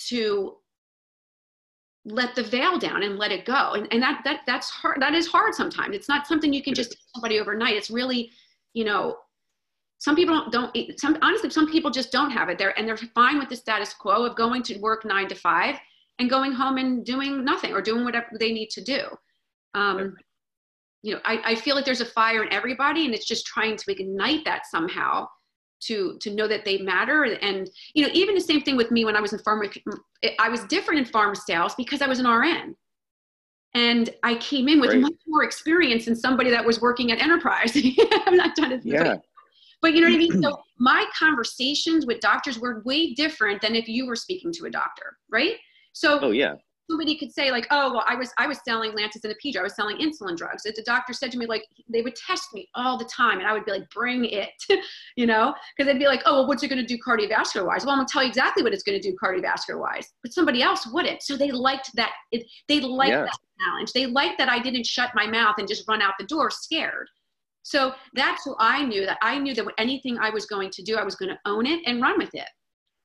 to 0.09 0.57
let 2.05 2.35
the 2.35 2.43
veil 2.43 2.77
down 2.77 3.03
and 3.03 3.17
let 3.17 3.31
it 3.31 3.43
go? 3.45 3.73
And, 3.73 3.87
and 3.91 4.01
that 4.01 4.21
that 4.23 4.41
that's 4.45 4.69
hard 4.69 5.01
that 5.01 5.13
is 5.13 5.27
hard 5.27 5.53
sometimes. 5.55 5.95
It's 5.95 6.09
not 6.09 6.27
something 6.27 6.53
you 6.53 6.63
can 6.63 6.73
just 6.73 6.91
teach 6.91 7.01
somebody 7.15 7.39
overnight. 7.39 7.75
It's 7.75 7.89
really 7.89 8.31
you 8.73 8.85
know, 8.85 9.17
some 9.97 10.15
people 10.15 10.47
don't, 10.51 10.73
don't 10.75 10.99
some, 10.99 11.17
honestly, 11.23 11.49
some 11.49 11.71
people 11.71 11.89
just 11.89 12.11
don't 12.11 12.29
have 12.29 12.49
it. 12.49 12.59
There 12.59 12.77
and 12.77 12.87
they're 12.87 12.97
fine 12.97 13.39
with 13.39 13.49
the 13.49 13.55
status 13.55 13.93
quo 13.93 14.25
of 14.25 14.35
going 14.35 14.61
to 14.63 14.77
work 14.77 15.05
nine 15.05 15.27
to 15.29 15.35
five 15.35 15.79
and 16.19 16.29
going 16.29 16.51
home 16.51 16.77
and 16.77 17.05
doing 17.05 17.43
nothing 17.43 17.73
or 17.73 17.81
doing 17.81 18.03
whatever 18.03 18.27
they 18.39 18.51
need 18.51 18.69
to 18.71 18.83
do. 18.83 19.01
Um, 19.73 20.15
you 21.03 21.13
know, 21.13 21.21
I, 21.25 21.41
I 21.45 21.55
feel 21.55 21.75
like 21.75 21.85
there's 21.85 22.01
a 22.01 22.05
fire 22.05 22.43
in 22.43 22.51
everybody 22.51 23.05
and 23.05 23.13
it's 23.13 23.27
just 23.27 23.45
trying 23.45 23.77
to 23.77 23.91
ignite 23.91 24.43
that 24.45 24.65
somehow 24.65 25.27
to 25.79 26.17
to 26.21 26.33
know 26.33 26.47
that 26.47 26.65
they 26.65 26.79
matter 26.79 27.23
and 27.23 27.69
you 27.93 28.03
know 28.03 28.09
even 28.11 28.33
the 28.33 28.41
same 28.41 28.59
thing 28.61 28.75
with 28.75 28.89
me 28.89 29.05
when 29.05 29.15
i 29.15 29.21
was 29.21 29.31
in 29.31 29.37
pharma 29.37 29.71
i 30.39 30.49
was 30.49 30.63
different 30.63 30.99
in 30.99 31.05
pharma 31.05 31.37
sales 31.37 31.75
because 31.75 32.01
i 32.01 32.07
was 32.07 32.17
an 32.17 32.25
rn 32.25 32.75
and 33.77 34.09
I 34.23 34.35
came 34.35 34.67
in 34.67 34.79
with 34.79 34.89
Great. 34.89 35.01
much 35.01 35.13
more 35.27 35.43
experience 35.43 36.05
than 36.05 36.15
somebody 36.15 36.49
that 36.49 36.65
was 36.65 36.81
working 36.81 37.11
at 37.11 37.19
enterprise. 37.19 37.75
I've 38.25 38.33
not 38.33 38.55
done 38.55 38.71
it. 38.71 38.81
Yeah. 38.83 39.17
But 39.83 39.93
you 39.93 40.01
know 40.01 40.07
what 40.07 40.15
I 40.15 40.17
mean? 40.17 40.41
So 40.41 40.59
my 40.79 41.05
conversations 41.17 42.05
with 42.07 42.19
doctors 42.19 42.59
were 42.59 42.81
way 42.85 43.13
different 43.13 43.61
than 43.61 43.75
if 43.75 43.87
you 43.87 44.07
were 44.07 44.15
speaking 44.15 44.51
to 44.53 44.65
a 44.65 44.69
doctor, 44.71 45.17
right? 45.29 45.55
So 45.97 46.19
oh 46.21 46.31
yeah 46.31 46.55
somebody 46.89 47.17
could 47.17 47.31
say 47.33 47.51
like, 47.51 47.67
oh, 47.71 47.93
well, 47.93 48.03
I 48.07 48.15
was 48.15 48.31
I 48.37 48.47
was 48.47 48.59
selling 48.65 48.91
Lantus 48.91 49.23
and 49.23 49.33
Apidra. 49.33 49.59
I 49.59 49.63
was 49.63 49.75
selling 49.75 49.97
insulin 49.97 50.37
drugs. 50.37 50.63
The 50.63 50.83
doctor 50.85 51.13
said 51.13 51.31
to 51.31 51.37
me 51.37 51.45
like 51.45 51.65
they 51.89 52.01
would 52.01 52.15
test 52.15 52.53
me 52.53 52.67
all 52.75 52.97
the 52.97 53.05
time, 53.05 53.39
and 53.39 53.47
I 53.47 53.53
would 53.53 53.65
be 53.65 53.71
like, 53.71 53.89
bring 53.89 54.25
it, 54.25 54.49
you 55.15 55.25
know, 55.25 55.53
because 55.75 55.91
they'd 55.91 55.99
be 55.99 56.07
like, 56.07 56.21
oh, 56.25 56.39
well, 56.39 56.47
what's 56.47 56.63
it 56.63 56.69
going 56.69 56.85
to 56.85 56.87
do 56.87 56.97
cardiovascular 56.97 57.65
wise? 57.65 57.85
Well, 57.85 57.91
I'm 57.91 57.99
going 57.99 58.07
to 58.07 58.11
tell 58.11 58.23
you 58.23 58.29
exactly 58.29 58.63
what 58.63 58.73
it's 58.73 58.83
going 58.83 58.99
to 58.99 59.11
do 59.11 59.15
cardiovascular 59.21 59.79
wise, 59.79 60.07
but 60.23 60.33
somebody 60.33 60.61
else 60.61 60.87
wouldn't. 60.87 61.21
So 61.23 61.37
they 61.37 61.51
liked 61.51 61.91
that. 61.95 62.13
It, 62.31 62.45
they 62.67 62.79
liked 62.79 63.11
yeah. 63.11 63.23
that 63.23 63.37
challenge. 63.59 63.93
They 63.93 64.05
liked 64.05 64.37
that 64.37 64.49
I 64.49 64.59
didn't 64.59 64.85
shut 64.85 65.11
my 65.13 65.27
mouth 65.27 65.55
and 65.57 65.67
just 65.67 65.87
run 65.87 66.01
out 66.01 66.13
the 66.19 66.25
door 66.25 66.49
scared. 66.49 67.07
So 67.63 67.93
that's 68.13 68.45
who 68.45 68.55
I 68.59 68.85
knew 68.85 69.05
that 69.05 69.17
I 69.21 69.37
knew 69.39 69.53
that 69.53 69.65
anything 69.77 70.17
I 70.19 70.29
was 70.29 70.45
going 70.45 70.69
to 70.71 70.81
do, 70.83 70.95
I 70.95 71.03
was 71.03 71.15
going 71.15 71.29
to 71.29 71.39
own 71.45 71.65
it 71.65 71.81
and 71.85 72.01
run 72.01 72.17
with 72.17 72.33
it. 72.33 72.47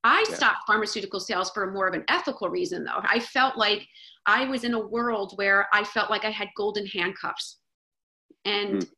I 0.05 0.25
yeah. 0.29 0.37
stopped 0.37 0.67
pharmaceutical 0.67 1.21
sales 1.21 1.51
for 1.51 1.71
more 1.71 1.87
of 1.87 1.95
an 1.95 2.05
ethical 2.09 2.49
reason, 2.49 2.85
though. 2.85 3.01
I 3.03 3.21
felt 3.21 3.57
like 3.57 3.87
I 4.27 4.45
was 4.47 4.65
in 4.65 4.75
a 4.75 4.81
world 4.81 5.33
where 5.37 5.69
I 5.73 5.85
felt 5.85 6.11
like 6.11 6.25
I 6.25 6.31
had 6.31 6.49
golden 6.57 6.87
handcuffs. 6.87 7.59
And 8.45 8.83
mm. 8.83 8.89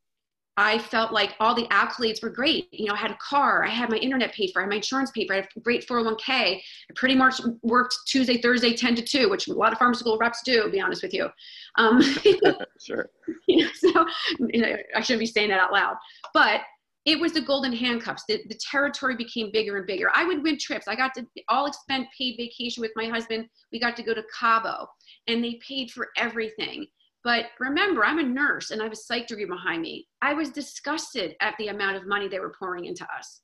I 0.57 0.79
felt 0.79 1.13
like 1.13 1.35
all 1.41 1.55
the 1.55 1.67
accolades 1.69 2.23
were 2.23 2.31
great. 2.31 2.69
You 2.71 2.87
know, 2.87 2.95
I 2.95 2.97
had 2.97 3.11
a 3.11 3.19
car, 3.21 3.65
I 3.65 3.71
had 3.71 3.91
my 3.91 3.97
internet 3.97 4.33
paid 4.33 4.53
for, 4.53 4.61
I 4.61 4.63
had 4.63 4.71
my 4.71 4.77
insurance 4.77 5.11
paid 5.11 5.27
for, 5.27 5.33
I 5.35 5.37
had 5.37 5.49
a 5.57 5.61
great 5.61 5.87
401k. 5.87 6.29
I 6.29 6.61
pretty 6.95 7.17
much 7.17 7.41
worked 7.63 7.97
Tuesday, 8.07 8.41
Thursday, 8.41 8.73
10 8.73 8.95
to 8.95 9.03
2, 9.03 9.29
which 9.29 9.49
a 9.49 9.53
lot 9.53 9.73
of 9.73 9.79
pharmaceutical 9.79 10.17
reps 10.17 10.43
do, 10.45 10.63
to 10.63 10.69
be 10.69 10.81
honest 10.81 11.03
with 11.03 11.13
you. 11.13 11.29
Um, 11.77 12.01
sure. 12.81 13.11
You 13.47 13.65
know, 13.65 13.71
so 13.75 14.07
you 14.39 14.63
know, 14.63 14.77
I 14.97 15.03
shouldn't 15.03 15.21
be 15.21 15.27
saying 15.27 15.51
that 15.51 15.61
out 15.61 15.73
loud. 15.73 15.97
But 16.33 16.63
it 17.07 17.21
was 17.21 17.33
the 17.33 17.41
golden 17.41 17.73
handcuffs. 17.73 18.25
The, 18.27 18.43
the 18.49 18.59
territory 18.71 19.15
became 19.15 19.53
bigger 19.53 19.77
and 19.77 19.87
bigger. 19.87 20.11
I 20.15 20.25
would 20.25 20.43
win 20.43 20.59
trips. 20.59 20.89
I 20.89 20.97
got 20.97 21.13
to 21.15 21.27
all 21.49 21.67
expense 21.67 22.09
paid 22.17 22.37
vacation 22.39 22.81
with 22.81 22.93
my 22.97 23.07
husband. 23.07 23.49
We 23.73 23.81
got 23.81 23.97
to 23.97 24.03
go 24.03 24.15
to 24.15 24.25
Cabo 24.39 24.87
and 25.27 25.45
they 25.45 25.59
paid 25.67 25.91
for 25.91 26.09
everything. 26.17 26.87
But 27.23 27.47
remember, 27.59 28.05
I'm 28.05 28.19
a 28.19 28.23
nurse 28.23 28.71
and 28.71 28.81
I 28.81 28.85
have 28.85 28.93
a 28.93 28.97
psych 28.97 29.27
degree 29.27 29.45
behind 29.45 29.83
me. 29.83 30.07
I 30.23 30.35
was 30.35 30.51
disgusted 30.51 31.37
at 31.41 31.55
the 31.59 31.69
amount 31.69 31.97
of 31.97 32.07
money 32.07 32.29
they 32.29 32.41
were 32.41 32.55
pouring 32.59 32.87
into 32.87 33.05
us 33.05 33.43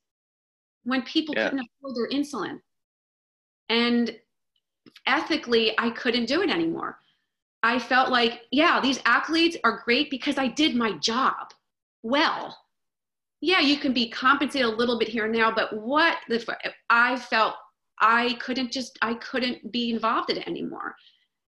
when 0.84 1.02
people 1.02 1.34
yeah. 1.36 1.50
couldn't 1.50 1.66
afford 1.78 1.96
their 1.96 2.18
insulin. 2.18 2.58
And 3.68 4.16
ethically, 5.06 5.74
I 5.78 5.90
couldn't 5.90 6.26
do 6.26 6.42
it 6.42 6.50
anymore. 6.50 6.98
I 7.62 7.78
felt 7.78 8.10
like, 8.10 8.42
yeah, 8.50 8.80
these 8.80 8.98
accolades 9.00 9.56
are 9.64 9.82
great 9.84 10.10
because 10.10 10.38
I 10.38 10.48
did 10.48 10.74
my 10.74 10.92
job 10.98 11.52
well 12.02 12.56
yeah, 13.40 13.60
you 13.60 13.78
can 13.78 13.92
be 13.92 14.08
compensated 14.08 14.66
a 14.66 14.76
little 14.76 14.98
bit 14.98 15.08
here 15.08 15.24
and 15.24 15.34
now, 15.34 15.52
but 15.54 15.72
what 15.72 16.18
the 16.28 16.44
I 16.90 17.16
felt 17.16 17.54
I 18.00 18.34
couldn't 18.34 18.72
just 18.72 18.98
I 19.02 19.14
couldn't 19.14 19.72
be 19.72 19.90
involved 19.90 20.30
in 20.30 20.38
it 20.38 20.46
anymore. 20.46 20.94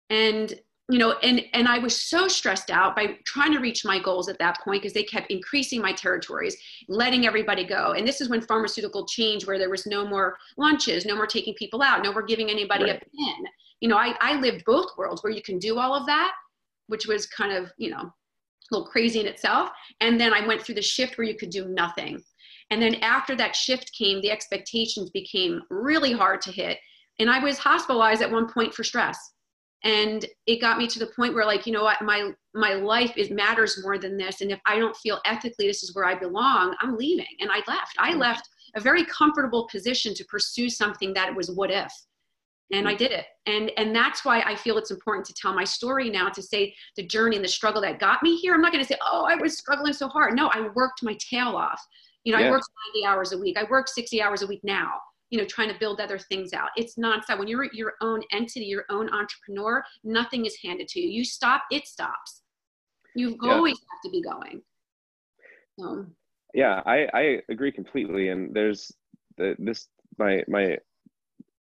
And 0.09 0.53
you 0.89 0.97
know 0.97 1.13
and 1.23 1.41
and 1.53 1.67
i 1.67 1.77
was 1.77 1.95
so 1.95 2.27
stressed 2.27 2.69
out 2.69 2.95
by 2.95 3.17
trying 3.25 3.53
to 3.53 3.59
reach 3.59 3.85
my 3.85 3.97
goals 3.99 4.27
at 4.27 4.37
that 4.39 4.59
point 4.61 4.81
because 4.81 4.93
they 4.93 5.03
kept 5.03 5.31
increasing 5.31 5.81
my 5.81 5.93
territories 5.93 6.57
letting 6.89 7.25
everybody 7.25 7.63
go 7.63 7.93
and 7.93 8.05
this 8.05 8.19
is 8.19 8.29
when 8.29 8.41
pharmaceutical 8.41 9.05
change 9.05 9.45
where 9.45 9.57
there 9.57 9.69
was 9.69 9.85
no 9.85 10.05
more 10.05 10.35
lunches 10.57 11.05
no 11.05 11.15
more 11.15 11.27
taking 11.27 11.53
people 11.53 11.81
out 11.81 12.03
no 12.03 12.11
more 12.11 12.23
giving 12.23 12.49
anybody 12.49 12.85
right. 12.85 13.01
a 13.01 13.05
pin 13.15 13.45
you 13.79 13.87
know 13.87 13.95
I, 13.95 14.15
I 14.19 14.39
lived 14.39 14.63
both 14.65 14.97
worlds 14.97 15.23
where 15.23 15.31
you 15.31 15.41
can 15.41 15.59
do 15.59 15.79
all 15.79 15.93
of 15.93 16.05
that 16.07 16.33
which 16.87 17.07
was 17.07 17.25
kind 17.25 17.53
of 17.53 17.71
you 17.77 17.89
know 17.89 18.11
a 18.71 18.75
little 18.75 18.87
crazy 18.87 19.19
in 19.19 19.27
itself 19.27 19.69
and 19.99 20.19
then 20.19 20.33
i 20.33 20.45
went 20.45 20.61
through 20.61 20.75
the 20.75 20.81
shift 20.81 21.17
where 21.17 21.27
you 21.27 21.35
could 21.35 21.49
do 21.49 21.67
nothing. 21.67 22.21
And 22.69 22.81
then 22.81 22.95
after 22.95 23.35
that 23.35 23.55
shift 23.55 23.91
came 23.97 24.21
the 24.21 24.31
expectations 24.31 25.09
became 25.09 25.61
really 25.69 26.13
hard 26.13 26.41
to 26.41 26.51
hit 26.51 26.77
and 27.19 27.29
i 27.29 27.39
was 27.39 27.57
hospitalized 27.57 28.21
at 28.21 28.31
one 28.31 28.51
point 28.51 28.73
for 28.73 28.83
stress. 28.83 29.17
And 29.83 30.23
it 30.45 30.61
got 30.61 30.77
me 30.77 30.85
to 30.87 30.99
the 30.99 31.11
point 31.15 31.33
where 31.33 31.45
like 31.45 31.65
you 31.65 31.73
know 31.73 31.83
what 31.83 32.01
my 32.01 32.31
my 32.53 32.73
life 32.73 33.17
is 33.17 33.29
matters 33.29 33.81
more 33.83 33.97
than 33.97 34.17
this 34.17 34.41
and 34.41 34.51
if 34.51 34.59
i 34.65 34.77
don't 34.77 34.95
feel 34.97 35.19
ethically 35.25 35.67
this 35.67 35.83
is 35.83 35.95
where 35.95 36.05
i 36.05 36.15
belong 36.15 36.75
i'm 36.81 36.95
leaving. 36.97 37.33
And 37.39 37.49
i 37.51 37.61
left. 37.67 37.95
I 37.97 38.13
mm. 38.13 38.19
left 38.19 38.47
a 38.75 38.79
very 38.79 39.03
comfortable 39.05 39.67
position 39.69 40.13
to 40.13 40.25
pursue 40.25 40.69
something 40.69 41.13
that 41.13 41.35
was 41.35 41.51
what 41.51 41.71
if 41.71 41.91
and 42.71 42.87
i 42.87 42.93
did 42.93 43.11
it. 43.11 43.25
And 43.45 43.71
and 43.77 43.95
that's 43.95 44.23
why 44.23 44.41
i 44.41 44.55
feel 44.55 44.77
it's 44.77 44.91
important 44.91 45.25
to 45.27 45.33
tell 45.33 45.53
my 45.53 45.63
story 45.63 46.09
now 46.09 46.29
to 46.29 46.41
say 46.41 46.73
the 46.95 47.05
journey 47.05 47.35
and 47.35 47.45
the 47.45 47.49
struggle 47.49 47.81
that 47.81 47.99
got 47.99 48.21
me 48.23 48.37
here. 48.37 48.53
I'm 48.53 48.61
not 48.61 48.71
going 48.71 48.83
to 48.83 48.87
say 48.87 48.97
oh 49.01 49.25
i 49.29 49.35
was 49.35 49.57
struggling 49.57 49.93
so 49.93 50.07
hard. 50.07 50.35
No 50.35 50.47
i 50.53 50.67
worked 50.75 51.03
my 51.03 51.17
tail 51.19 51.55
off. 51.55 51.81
You 52.23 52.33
know 52.33 52.39
yeah. 52.39 52.47
i 52.47 52.51
worked 52.51 52.67
90 52.95 53.07
hours 53.07 53.31
a 53.33 53.37
week. 53.37 53.57
I 53.57 53.63
work 53.69 53.87
60 53.87 54.21
hours 54.21 54.41
a 54.41 54.47
week 54.47 54.61
now 54.63 54.93
you 55.29 55.39
know 55.39 55.45
trying 55.45 55.69
to 55.71 55.79
build 55.79 55.99
other 55.99 56.19
things 56.19 56.53
out. 56.53 56.69
It's 56.75 56.95
nonstop. 56.97 57.39
When 57.39 57.47
you're 57.47 57.67
your 57.73 57.93
own 58.01 58.21
entity 58.31 58.65
your 58.65 58.85
own 58.89 59.09
entrepreneur 59.13 59.83
nothing 60.03 60.45
is 60.45 60.57
handed 60.63 60.87
to 60.89 60.99
you. 60.99 61.09
You 61.09 61.25
stop 61.25 61.63
it 61.71 61.87
stops. 61.87 62.41
You 63.15 63.37
yeah. 63.41 63.51
always 63.51 63.77
have 63.77 64.01
to 64.05 64.11
be 64.11 64.21
going. 64.21 64.61
Um, 65.81 66.13
yeah 66.53 66.81
i 66.85 67.07
i 67.13 67.37
agree 67.49 67.71
completely. 67.71 68.29
And 68.29 68.53
there's 68.53 68.91
the, 69.37 69.55
this 69.57 69.87
my 70.17 70.43
my 70.47 70.77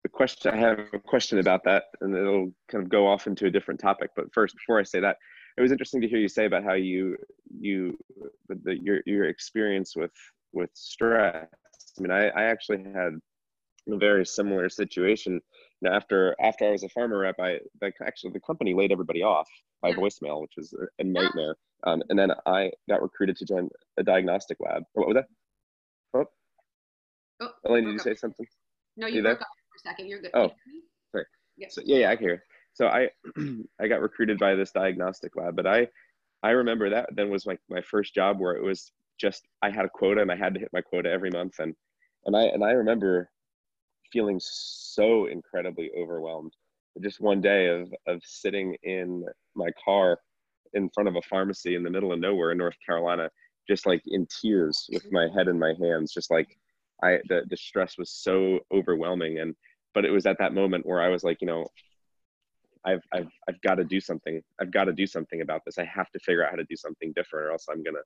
the 0.06 0.10
question 0.10 0.54
i 0.54 0.56
have 0.56 0.78
a 0.92 1.00
question 1.00 1.40
about 1.40 1.64
that 1.64 1.84
and 2.00 2.14
it'll 2.14 2.52
kind 2.70 2.84
of 2.84 2.88
go 2.88 3.08
off 3.08 3.26
into 3.26 3.46
a 3.46 3.50
different 3.50 3.80
topic 3.80 4.10
but 4.14 4.32
first 4.32 4.54
before 4.54 4.78
i 4.78 4.84
say 4.84 5.00
that 5.00 5.16
it 5.58 5.60
was 5.60 5.72
interesting 5.72 6.00
to 6.00 6.06
hear 6.06 6.20
you 6.20 6.28
say 6.28 6.46
about 6.46 6.62
how 6.62 6.74
you 6.74 7.16
you 7.58 7.98
the, 8.48 8.54
the 8.62 8.78
your 8.80 9.00
your 9.04 9.24
experience 9.24 9.96
with 9.96 10.12
with 10.52 10.70
stress 10.74 11.48
i 11.98 12.00
mean 12.00 12.12
i 12.12 12.28
i 12.28 12.44
actually 12.44 12.84
had 12.94 13.18
a 13.88 13.96
very 13.96 14.26
similar 14.26 14.68
situation. 14.68 15.40
Know, 15.80 15.92
after 15.92 16.34
after 16.40 16.66
I 16.66 16.70
was 16.70 16.82
a 16.82 16.88
pharma 16.88 17.20
rep, 17.20 17.36
I 17.38 17.60
the, 17.80 17.92
actually 18.04 18.32
the 18.32 18.40
company 18.40 18.74
laid 18.74 18.90
everybody 18.90 19.22
off 19.22 19.48
by 19.82 19.92
voicemail, 19.92 20.40
which 20.40 20.54
was 20.56 20.74
a, 20.98 21.04
nightmare. 21.04 21.56
Um, 21.84 22.02
and 22.08 22.18
then 22.18 22.32
I 22.46 22.72
got 22.88 23.02
recruited 23.02 23.36
to 23.36 23.44
join 23.44 23.68
a 23.98 24.02
diagnostic 24.02 24.56
lab. 24.60 24.82
What 24.94 25.06
was 25.06 25.14
that? 25.16 25.26
Oh, 26.14 26.24
oh 27.40 27.50
Elaine, 27.64 27.84
did 27.84 27.92
you 27.92 27.98
say 27.98 28.14
something? 28.14 28.46
No, 28.96 29.06
you, 29.06 29.16
you 29.16 29.22
broke 29.22 29.42
up 29.42 29.46
for 29.46 29.64
a 29.64 29.65
second. 29.86 30.08
You're 30.08 30.20
good. 30.20 30.30
Oh, 30.34 30.50
sorry. 31.12 31.24
Yeah. 31.56 31.68
So, 31.70 31.82
yeah, 31.84 31.98
yeah, 31.98 32.10
I 32.10 32.16
hear. 32.16 32.42
So 32.74 32.88
I 32.88 33.08
I 33.80 33.88
got 33.88 34.02
recruited 34.02 34.38
by 34.38 34.54
this 34.54 34.72
diagnostic 34.72 35.36
lab, 35.36 35.56
but 35.56 35.66
I 35.66 35.88
I 36.42 36.50
remember 36.50 36.90
that 36.90 37.08
then 37.14 37.30
was 37.30 37.46
my 37.46 37.56
my 37.70 37.80
first 37.80 38.14
job 38.14 38.38
where 38.38 38.54
it 38.54 38.62
was 38.62 38.92
just 39.18 39.46
I 39.62 39.70
had 39.70 39.86
a 39.86 39.90
quota 39.90 40.20
and 40.20 40.30
I 40.30 40.36
had 40.36 40.54
to 40.54 40.60
hit 40.60 40.68
my 40.72 40.82
quota 40.82 41.10
every 41.10 41.30
month 41.30 41.54
and 41.58 41.74
and 42.26 42.36
I 42.36 42.44
and 42.44 42.62
I 42.62 42.72
remember 42.72 43.30
feeling 44.12 44.38
so 44.42 45.26
incredibly 45.26 45.90
overwhelmed. 45.98 46.52
Just 47.02 47.20
one 47.20 47.40
day 47.40 47.68
of 47.68 47.92
of 48.06 48.20
sitting 48.24 48.76
in 48.82 49.24
my 49.54 49.70
car 49.82 50.18
in 50.74 50.90
front 50.90 51.08
of 51.08 51.16
a 51.16 51.22
pharmacy 51.22 51.76
in 51.76 51.82
the 51.82 51.90
middle 51.90 52.12
of 52.12 52.20
nowhere 52.20 52.52
in 52.52 52.58
North 52.58 52.76
Carolina, 52.84 53.30
just 53.66 53.86
like 53.86 54.02
in 54.06 54.26
tears 54.40 54.86
with 54.92 55.02
mm-hmm. 55.04 55.14
my 55.14 55.28
head 55.34 55.48
in 55.48 55.58
my 55.58 55.72
hands, 55.80 56.12
just 56.12 56.30
like 56.30 56.58
I 57.02 57.18
the, 57.28 57.42
the 57.48 57.56
stress 57.56 57.96
was 57.98 58.10
so 58.10 58.60
overwhelming. 58.72 59.38
And 59.38 59.54
but 59.96 60.04
it 60.04 60.10
was 60.10 60.26
at 60.26 60.36
that 60.36 60.52
moment 60.52 60.84
where 60.84 61.00
I 61.00 61.08
was 61.08 61.24
like, 61.24 61.38
you 61.40 61.46
know, 61.46 61.66
I've 62.84 63.00
I've 63.14 63.30
I've 63.48 63.60
got 63.62 63.76
to 63.76 63.84
do 63.84 63.98
something. 63.98 64.42
I've 64.60 64.70
got 64.70 64.84
to 64.84 64.92
do 64.92 65.06
something 65.06 65.40
about 65.40 65.62
this. 65.64 65.78
I 65.78 65.86
have 65.86 66.10
to 66.10 66.18
figure 66.18 66.44
out 66.44 66.50
how 66.50 66.56
to 66.56 66.64
do 66.64 66.76
something 66.76 67.14
different, 67.16 67.46
or 67.46 67.52
else 67.52 67.64
I'm 67.70 67.82
gonna 67.82 68.04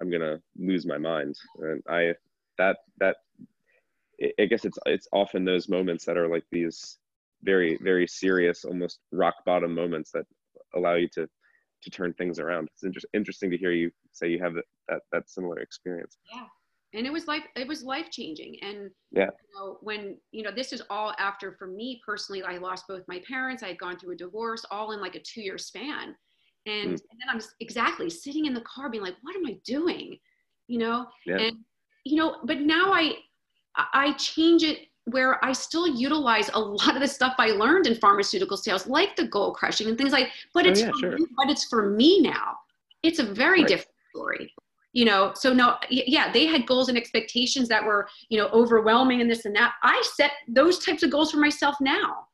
I'm 0.00 0.10
gonna 0.10 0.40
lose 0.56 0.86
my 0.86 0.96
mind. 0.96 1.36
And 1.58 1.82
I 1.86 2.14
that 2.56 2.78
that 2.98 3.16
I 4.40 4.46
guess 4.46 4.64
it's 4.64 4.78
it's 4.86 5.06
often 5.12 5.44
those 5.44 5.68
moments 5.68 6.06
that 6.06 6.16
are 6.16 6.28
like 6.28 6.44
these 6.50 6.96
very 7.42 7.78
very 7.82 8.06
serious, 8.08 8.64
almost 8.64 8.98
rock 9.12 9.34
bottom 9.44 9.74
moments 9.74 10.12
that 10.12 10.24
allow 10.74 10.94
you 10.94 11.08
to 11.08 11.28
to 11.82 11.90
turn 11.90 12.14
things 12.14 12.38
around. 12.38 12.70
It's 12.72 12.84
inter- 12.84 13.08
interesting 13.12 13.50
to 13.50 13.58
hear 13.58 13.72
you 13.72 13.90
say 14.12 14.28
you 14.28 14.38
have 14.42 14.54
that, 14.54 14.64
that 14.88 15.02
that 15.12 15.30
similar 15.30 15.58
experience. 15.58 16.16
Yeah, 16.32 16.46
and 16.94 17.06
it 17.06 17.12
was 17.12 17.26
life 17.26 17.42
it 17.56 17.66
was 17.66 17.82
life 17.82 18.10
changing. 18.10 18.56
And 18.62 18.90
yeah, 19.10 19.26
you 19.26 19.58
know, 19.58 19.78
when 19.80 20.16
you 20.30 20.42
know 20.42 20.50
this 20.50 20.72
is 20.72 20.82
all 20.90 21.14
after 21.18 21.52
for 21.58 21.66
me 21.66 22.00
personally, 22.04 22.42
I 22.42 22.58
lost 22.58 22.86
both 22.88 23.02
my 23.08 23.22
parents. 23.26 23.62
I 23.62 23.68
had 23.68 23.78
gone 23.78 23.98
through 23.98 24.12
a 24.12 24.16
divorce, 24.16 24.64
all 24.70 24.92
in 24.92 25.00
like 25.00 25.14
a 25.14 25.20
two 25.20 25.42
year 25.42 25.58
span. 25.58 26.14
And, 26.64 26.90
mm. 26.90 27.02
and 27.10 27.20
then 27.20 27.28
I'm 27.28 27.40
exactly 27.58 28.08
sitting 28.08 28.46
in 28.46 28.54
the 28.54 28.60
car 28.60 28.88
being 28.88 29.02
like, 29.02 29.16
what 29.22 29.34
am 29.34 29.44
I 29.46 29.58
doing? 29.64 30.16
You 30.68 30.78
know, 30.78 31.06
yeah. 31.26 31.38
and 31.38 31.56
you 32.04 32.16
know, 32.16 32.36
but 32.44 32.60
now 32.60 32.92
I 32.92 33.14
I 33.76 34.12
change 34.14 34.62
it 34.62 34.88
where 35.06 35.44
I 35.44 35.52
still 35.52 35.88
utilize 35.88 36.48
a 36.54 36.60
lot 36.60 36.94
of 36.94 37.00
the 37.00 37.08
stuff 37.08 37.34
I 37.38 37.48
learned 37.48 37.86
in 37.86 37.96
pharmaceutical 37.96 38.56
sales, 38.56 38.86
like 38.86 39.16
the 39.16 39.26
goal 39.26 39.52
crushing 39.52 39.88
and 39.88 39.98
things 39.98 40.12
like, 40.12 40.28
but 40.54 40.66
oh, 40.66 40.70
it's, 40.70 40.82
oh, 40.82 40.86
yeah, 40.86 40.92
sure. 41.00 41.18
me, 41.18 41.26
but 41.36 41.50
it's 41.50 41.64
for 41.64 41.90
me 41.90 42.20
now. 42.20 42.56
It's 43.02 43.18
a 43.18 43.24
very 43.24 43.60
right. 43.60 43.68
different 43.68 43.96
story, 44.14 44.54
you 44.92 45.04
know? 45.04 45.32
So 45.34 45.52
no, 45.52 45.76
yeah, 45.90 46.32
they 46.32 46.46
had 46.46 46.66
goals 46.66 46.88
and 46.88 46.98
expectations 46.98 47.68
that 47.68 47.84
were, 47.84 48.08
you 48.28 48.38
know, 48.38 48.48
overwhelming 48.48 49.20
and 49.20 49.30
this 49.30 49.44
and 49.44 49.54
that. 49.56 49.74
I 49.82 50.02
set 50.16 50.32
those 50.48 50.78
types 50.78 51.02
of 51.02 51.10
goals 51.10 51.30
for 51.30 51.38
myself 51.38 51.76
now. 51.80 52.26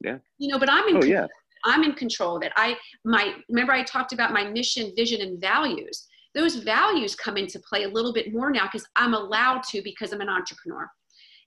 Yeah. 0.00 0.18
You 0.38 0.48
know, 0.48 0.58
but 0.58 0.70
I'm 0.70 0.88
in, 0.88 0.96
oh, 0.96 1.04
yeah. 1.04 1.26
I'm 1.64 1.84
in 1.84 1.92
control 1.92 2.36
of 2.36 2.42
it. 2.42 2.52
I, 2.56 2.76
my, 3.04 3.34
remember 3.48 3.72
I 3.72 3.84
talked 3.84 4.12
about 4.12 4.32
my 4.32 4.44
mission, 4.44 4.92
vision, 4.96 5.20
and 5.20 5.40
values 5.40 6.08
those 6.34 6.56
values 6.56 7.14
come 7.14 7.36
into 7.36 7.60
play 7.60 7.84
a 7.84 7.88
little 7.88 8.12
bit 8.12 8.32
more 8.32 8.50
now 8.50 8.64
because 8.64 8.86
I'm 8.96 9.14
allowed 9.14 9.62
to 9.64 9.82
because 9.82 10.12
I'm 10.12 10.20
an 10.20 10.28
entrepreneur. 10.28 10.90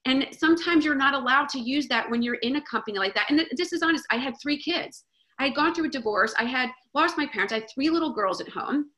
And 0.04 0.28
sometimes 0.30 0.84
you're 0.84 0.94
not 0.94 1.14
allowed 1.14 1.48
to 1.50 1.58
use 1.58 1.88
that 1.88 2.08
when 2.08 2.22
you're 2.22 2.34
in 2.36 2.56
a 2.56 2.62
company 2.62 2.98
like 2.98 3.14
that. 3.14 3.28
And 3.28 3.44
this 3.56 3.72
is 3.72 3.82
honest, 3.82 4.04
I 4.10 4.16
had 4.16 4.34
three 4.40 4.60
kids. 4.60 5.04
I 5.40 5.46
had 5.46 5.56
gone 5.56 5.74
through 5.74 5.86
a 5.86 5.90
divorce. 5.90 6.32
I 6.38 6.44
had 6.44 6.70
lost 6.94 7.18
my 7.18 7.26
parents. 7.26 7.52
I 7.52 7.56
had 7.56 7.68
three 7.74 7.90
little 7.90 8.12
girls 8.12 8.40
at 8.40 8.48
home. 8.48 8.90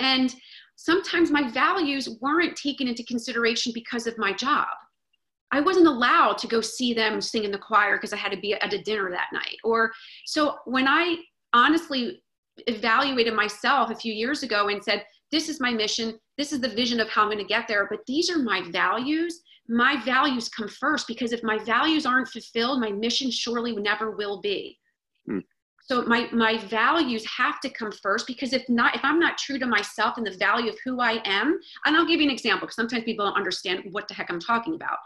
And 0.00 0.34
sometimes 0.82 1.30
my 1.30 1.50
values 1.50 2.08
weren't 2.20 2.56
taken 2.56 2.88
into 2.88 3.04
consideration 3.04 3.72
because 3.74 4.06
of 4.06 4.16
my 4.18 4.32
job. 4.32 4.68
I 5.52 5.60
wasn't 5.60 5.88
allowed 5.88 6.38
to 6.38 6.46
go 6.46 6.60
see 6.60 6.94
them 6.94 7.20
sing 7.20 7.44
in 7.44 7.50
the 7.50 7.58
choir 7.58 7.96
because 7.96 8.12
I 8.12 8.16
had 8.16 8.32
to 8.32 8.40
be 8.40 8.54
at 8.54 8.72
a 8.72 8.82
dinner 8.82 9.10
that 9.10 9.28
night. 9.32 9.56
Or 9.64 9.90
so 10.26 10.56
when 10.64 10.86
I 10.88 11.16
honestly 11.52 12.22
evaluated 12.66 13.34
myself 13.34 13.90
a 13.90 13.96
few 13.96 14.12
years 14.12 14.42
ago 14.42 14.68
and 14.68 14.82
said, 14.82 15.04
this 15.30 15.48
is 15.48 15.60
my 15.60 15.70
mission 15.70 16.18
this 16.36 16.52
is 16.52 16.60
the 16.60 16.68
vision 16.68 17.00
of 17.00 17.08
how 17.08 17.22
i'm 17.22 17.28
going 17.28 17.38
to 17.38 17.44
get 17.44 17.68
there 17.68 17.86
but 17.88 18.00
these 18.06 18.30
are 18.30 18.38
my 18.38 18.62
values 18.70 19.42
my 19.68 20.02
values 20.04 20.48
come 20.48 20.68
first 20.68 21.06
because 21.06 21.32
if 21.32 21.42
my 21.44 21.58
values 21.58 22.04
aren't 22.04 22.28
fulfilled 22.28 22.80
my 22.80 22.90
mission 22.90 23.30
surely 23.30 23.74
never 23.76 24.10
will 24.16 24.40
be. 24.40 24.79
So 25.90 26.02
my 26.02 26.28
my 26.30 26.56
values 26.56 27.26
have 27.26 27.58
to 27.60 27.68
come 27.68 27.90
first 27.90 28.24
because 28.28 28.52
if 28.52 28.62
not 28.68 28.94
if 28.94 29.00
i'm 29.02 29.18
not 29.18 29.36
true 29.36 29.58
to 29.58 29.66
myself 29.66 30.16
and 30.16 30.26
the 30.26 30.36
value 30.36 30.70
of 30.70 30.76
who 30.84 31.00
i 31.00 31.20
am 31.24 31.58
and 31.84 31.96
i'll 31.96 32.06
give 32.06 32.20
you 32.20 32.28
an 32.28 32.32
example 32.32 32.60
because 32.66 32.76
sometimes 32.76 33.02
people 33.02 33.26
don't 33.26 33.36
understand 33.36 33.82
what 33.90 34.06
the 34.06 34.14
heck 34.14 34.30
i'm 34.30 34.38
talking 34.38 34.74
about. 34.74 34.98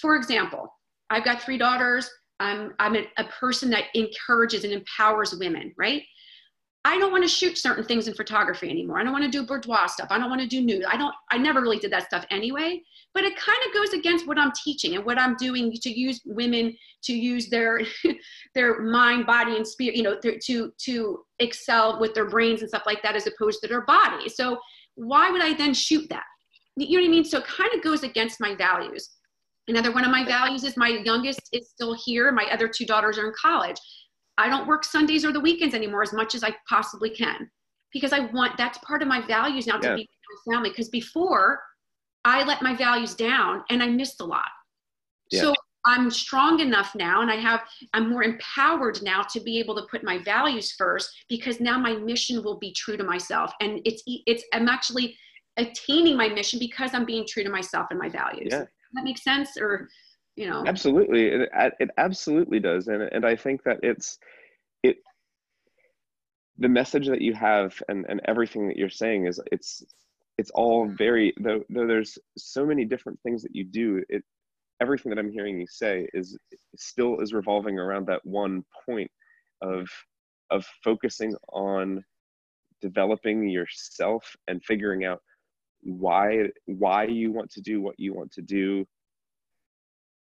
For 0.00 0.16
example 0.16 0.74
i've 1.10 1.24
got 1.24 1.40
three 1.40 1.58
daughters. 1.58 2.10
I'm 2.40 2.72
i'm 2.80 2.96
a, 2.96 3.06
a 3.16 3.24
person 3.24 3.70
that 3.70 3.84
encourages 3.94 4.64
and 4.64 4.72
empowers 4.72 5.36
women 5.36 5.72
right 5.78 6.02
I 6.86 6.98
don't 6.98 7.12
want 7.12 7.24
to 7.24 7.28
shoot 7.28 7.56
certain 7.56 7.82
things 7.82 8.08
in 8.08 8.14
photography 8.14 8.68
anymore. 8.68 8.98
I 8.98 9.04
don't 9.04 9.12
want 9.12 9.24
to 9.24 9.30
do 9.30 9.46
boudoir 9.46 9.88
stuff. 9.88 10.08
I 10.10 10.18
don't 10.18 10.28
want 10.28 10.42
to 10.42 10.46
do 10.46 10.60
nude. 10.60 10.84
I 10.84 10.98
don't, 10.98 11.14
I 11.30 11.38
never 11.38 11.62
really 11.62 11.78
did 11.78 11.90
that 11.92 12.04
stuff 12.04 12.26
anyway, 12.30 12.82
but 13.14 13.24
it 13.24 13.36
kind 13.36 13.58
of 13.66 13.72
goes 13.72 13.94
against 13.94 14.26
what 14.26 14.38
I'm 14.38 14.52
teaching 14.62 14.94
and 14.94 15.04
what 15.04 15.18
I'm 15.18 15.34
doing 15.36 15.72
to 15.72 15.90
use 15.90 16.20
women 16.26 16.76
to 17.04 17.14
use 17.14 17.48
their, 17.48 17.80
their 18.54 18.82
mind, 18.82 19.24
body, 19.24 19.56
and 19.56 19.66
spirit, 19.66 19.96
you 19.96 20.02
know, 20.02 20.18
to, 20.20 20.72
to 20.76 21.24
excel 21.38 21.98
with 22.00 22.12
their 22.12 22.28
brains 22.28 22.60
and 22.60 22.68
stuff 22.68 22.84
like 22.84 23.02
that, 23.02 23.16
as 23.16 23.26
opposed 23.26 23.62
to 23.62 23.68
their 23.68 23.82
body. 23.86 24.28
So 24.28 24.58
why 24.96 25.30
would 25.30 25.42
I 25.42 25.54
then 25.54 25.72
shoot 25.72 26.06
that? 26.10 26.24
You 26.76 26.98
know 26.98 27.04
what 27.04 27.08
I 27.08 27.10
mean? 27.10 27.24
So 27.24 27.38
it 27.38 27.46
kind 27.46 27.72
of 27.74 27.82
goes 27.82 28.02
against 28.02 28.40
my 28.40 28.54
values. 28.54 29.08
Another 29.68 29.92
one 29.92 30.04
of 30.04 30.10
my 30.10 30.24
values 30.24 30.64
is 30.64 30.76
my 30.76 30.88
youngest 30.88 31.40
is 31.52 31.70
still 31.70 31.96
here. 32.04 32.30
My 32.30 32.44
other 32.52 32.68
two 32.68 32.84
daughters 32.84 33.16
are 33.16 33.26
in 33.26 33.32
college. 33.40 33.78
I 34.38 34.48
don't 34.48 34.66
work 34.66 34.84
Sundays 34.84 35.24
or 35.24 35.32
the 35.32 35.40
weekends 35.40 35.74
anymore 35.74 36.02
as 36.02 36.12
much 36.12 36.34
as 36.34 36.42
I 36.42 36.54
possibly 36.68 37.10
can 37.10 37.48
because 37.92 38.12
I 38.12 38.20
want 38.32 38.56
that's 38.58 38.78
part 38.78 39.02
of 39.02 39.08
my 39.08 39.24
values 39.26 39.66
now 39.66 39.78
to 39.78 39.94
be 39.94 40.02
with 40.02 40.46
my 40.46 40.54
family. 40.54 40.70
Because 40.70 40.88
before 40.88 41.60
I 42.24 42.44
let 42.44 42.62
my 42.62 42.74
values 42.74 43.14
down 43.14 43.64
and 43.70 43.82
I 43.82 43.86
missed 43.86 44.20
a 44.20 44.24
lot. 44.24 44.48
Yeah. 45.30 45.42
So 45.42 45.54
I'm 45.86 46.10
strong 46.10 46.60
enough 46.60 46.94
now 46.94 47.20
and 47.20 47.30
I 47.30 47.36
have 47.36 47.60
I'm 47.92 48.10
more 48.10 48.22
empowered 48.22 49.02
now 49.02 49.22
to 49.22 49.40
be 49.40 49.58
able 49.58 49.74
to 49.76 49.82
put 49.90 50.02
my 50.02 50.18
values 50.18 50.72
first 50.72 51.10
because 51.28 51.60
now 51.60 51.78
my 51.78 51.94
mission 51.94 52.42
will 52.42 52.58
be 52.58 52.72
true 52.72 52.96
to 52.96 53.04
myself 53.04 53.52
and 53.60 53.80
it's 53.84 54.02
it's 54.06 54.44
I'm 54.52 54.68
actually 54.68 55.16
attaining 55.56 56.16
my 56.16 56.28
mission 56.28 56.58
because 56.58 56.94
I'm 56.94 57.04
being 57.04 57.26
true 57.28 57.44
to 57.44 57.50
myself 57.50 57.88
and 57.90 57.98
my 57.98 58.08
values. 58.08 58.48
Yeah. 58.50 58.58
Does 58.60 58.68
that 58.94 59.04
makes 59.04 59.22
sense 59.22 59.56
or 59.58 59.88
you 60.36 60.48
know 60.48 60.64
Absolutely. 60.66 61.26
It, 61.28 61.48
it 61.78 61.90
absolutely 61.98 62.60
does 62.60 62.88
and 62.88 63.02
and 63.02 63.24
I 63.24 63.36
think 63.36 63.62
that 63.64 63.78
it's 63.82 64.18
it 64.82 64.96
the 66.58 66.68
message 66.68 67.08
that 67.08 67.20
you 67.20 67.34
have 67.34 67.74
and 67.88 68.04
and 68.08 68.20
everything 68.26 68.68
that 68.68 68.76
you're 68.76 68.88
saying 68.88 69.26
is 69.26 69.40
it's 69.52 69.84
it's 70.38 70.50
all 70.50 70.88
very 70.96 71.32
though 71.40 71.62
though 71.70 71.86
there's 71.86 72.18
so 72.36 72.64
many 72.64 72.84
different 72.84 73.18
things 73.22 73.42
that 73.42 73.54
you 73.54 73.64
do 73.64 74.02
it 74.08 74.22
everything 74.80 75.10
that 75.10 75.18
i'm 75.18 75.30
hearing 75.30 75.60
you 75.60 75.66
say 75.68 76.08
is 76.14 76.36
still 76.76 77.20
is 77.20 77.32
revolving 77.32 77.78
around 77.78 78.06
that 78.06 78.24
one 78.24 78.64
point 78.84 79.10
of 79.62 79.88
of 80.50 80.66
focusing 80.82 81.34
on 81.52 82.04
developing 82.80 83.48
yourself 83.48 84.36
and 84.48 84.62
figuring 84.64 85.04
out 85.04 85.20
why 85.82 86.48
why 86.66 87.04
you 87.04 87.32
want 87.32 87.50
to 87.50 87.60
do 87.60 87.80
what 87.80 87.94
you 87.98 88.12
want 88.12 88.30
to 88.32 88.42
do 88.42 88.84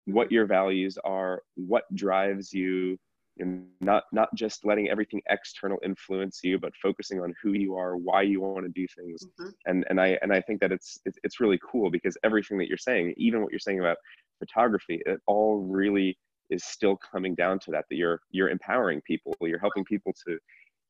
what 0.06 0.30
your 0.30 0.46
values 0.46 0.98
are 1.04 1.42
what 1.56 1.84
drives 1.94 2.52
you 2.52 2.98
and 3.38 3.66
not 3.80 4.04
not 4.12 4.28
just 4.34 4.64
letting 4.64 4.88
everything 4.88 5.20
external 5.28 5.78
influence 5.84 6.40
you 6.42 6.58
but 6.58 6.72
focusing 6.80 7.20
on 7.20 7.34
who 7.42 7.52
you 7.52 7.74
are 7.74 7.96
why 7.96 8.22
you 8.22 8.40
want 8.40 8.64
to 8.64 8.72
do 8.72 8.86
things 8.96 9.24
mm-hmm. 9.24 9.50
and 9.66 9.84
and 9.88 10.00
i 10.00 10.18
and 10.22 10.32
i 10.32 10.40
think 10.40 10.60
that 10.60 10.70
it's 10.70 11.00
it's 11.04 11.40
really 11.40 11.58
cool 11.68 11.90
because 11.90 12.16
everything 12.22 12.58
that 12.58 12.68
you're 12.68 12.76
saying 12.76 13.12
even 13.16 13.42
what 13.42 13.50
you're 13.50 13.58
saying 13.58 13.80
about 13.80 13.96
photography 14.38 15.02
it 15.06 15.20
all 15.26 15.58
really 15.58 16.16
is 16.50 16.64
still 16.64 16.96
coming 16.96 17.34
down 17.34 17.58
to 17.58 17.70
that 17.70 17.84
that 17.90 17.96
you're 17.96 18.20
you're 18.30 18.50
empowering 18.50 19.00
people 19.06 19.34
you're 19.40 19.58
helping 19.58 19.84
people 19.84 20.12
to 20.26 20.38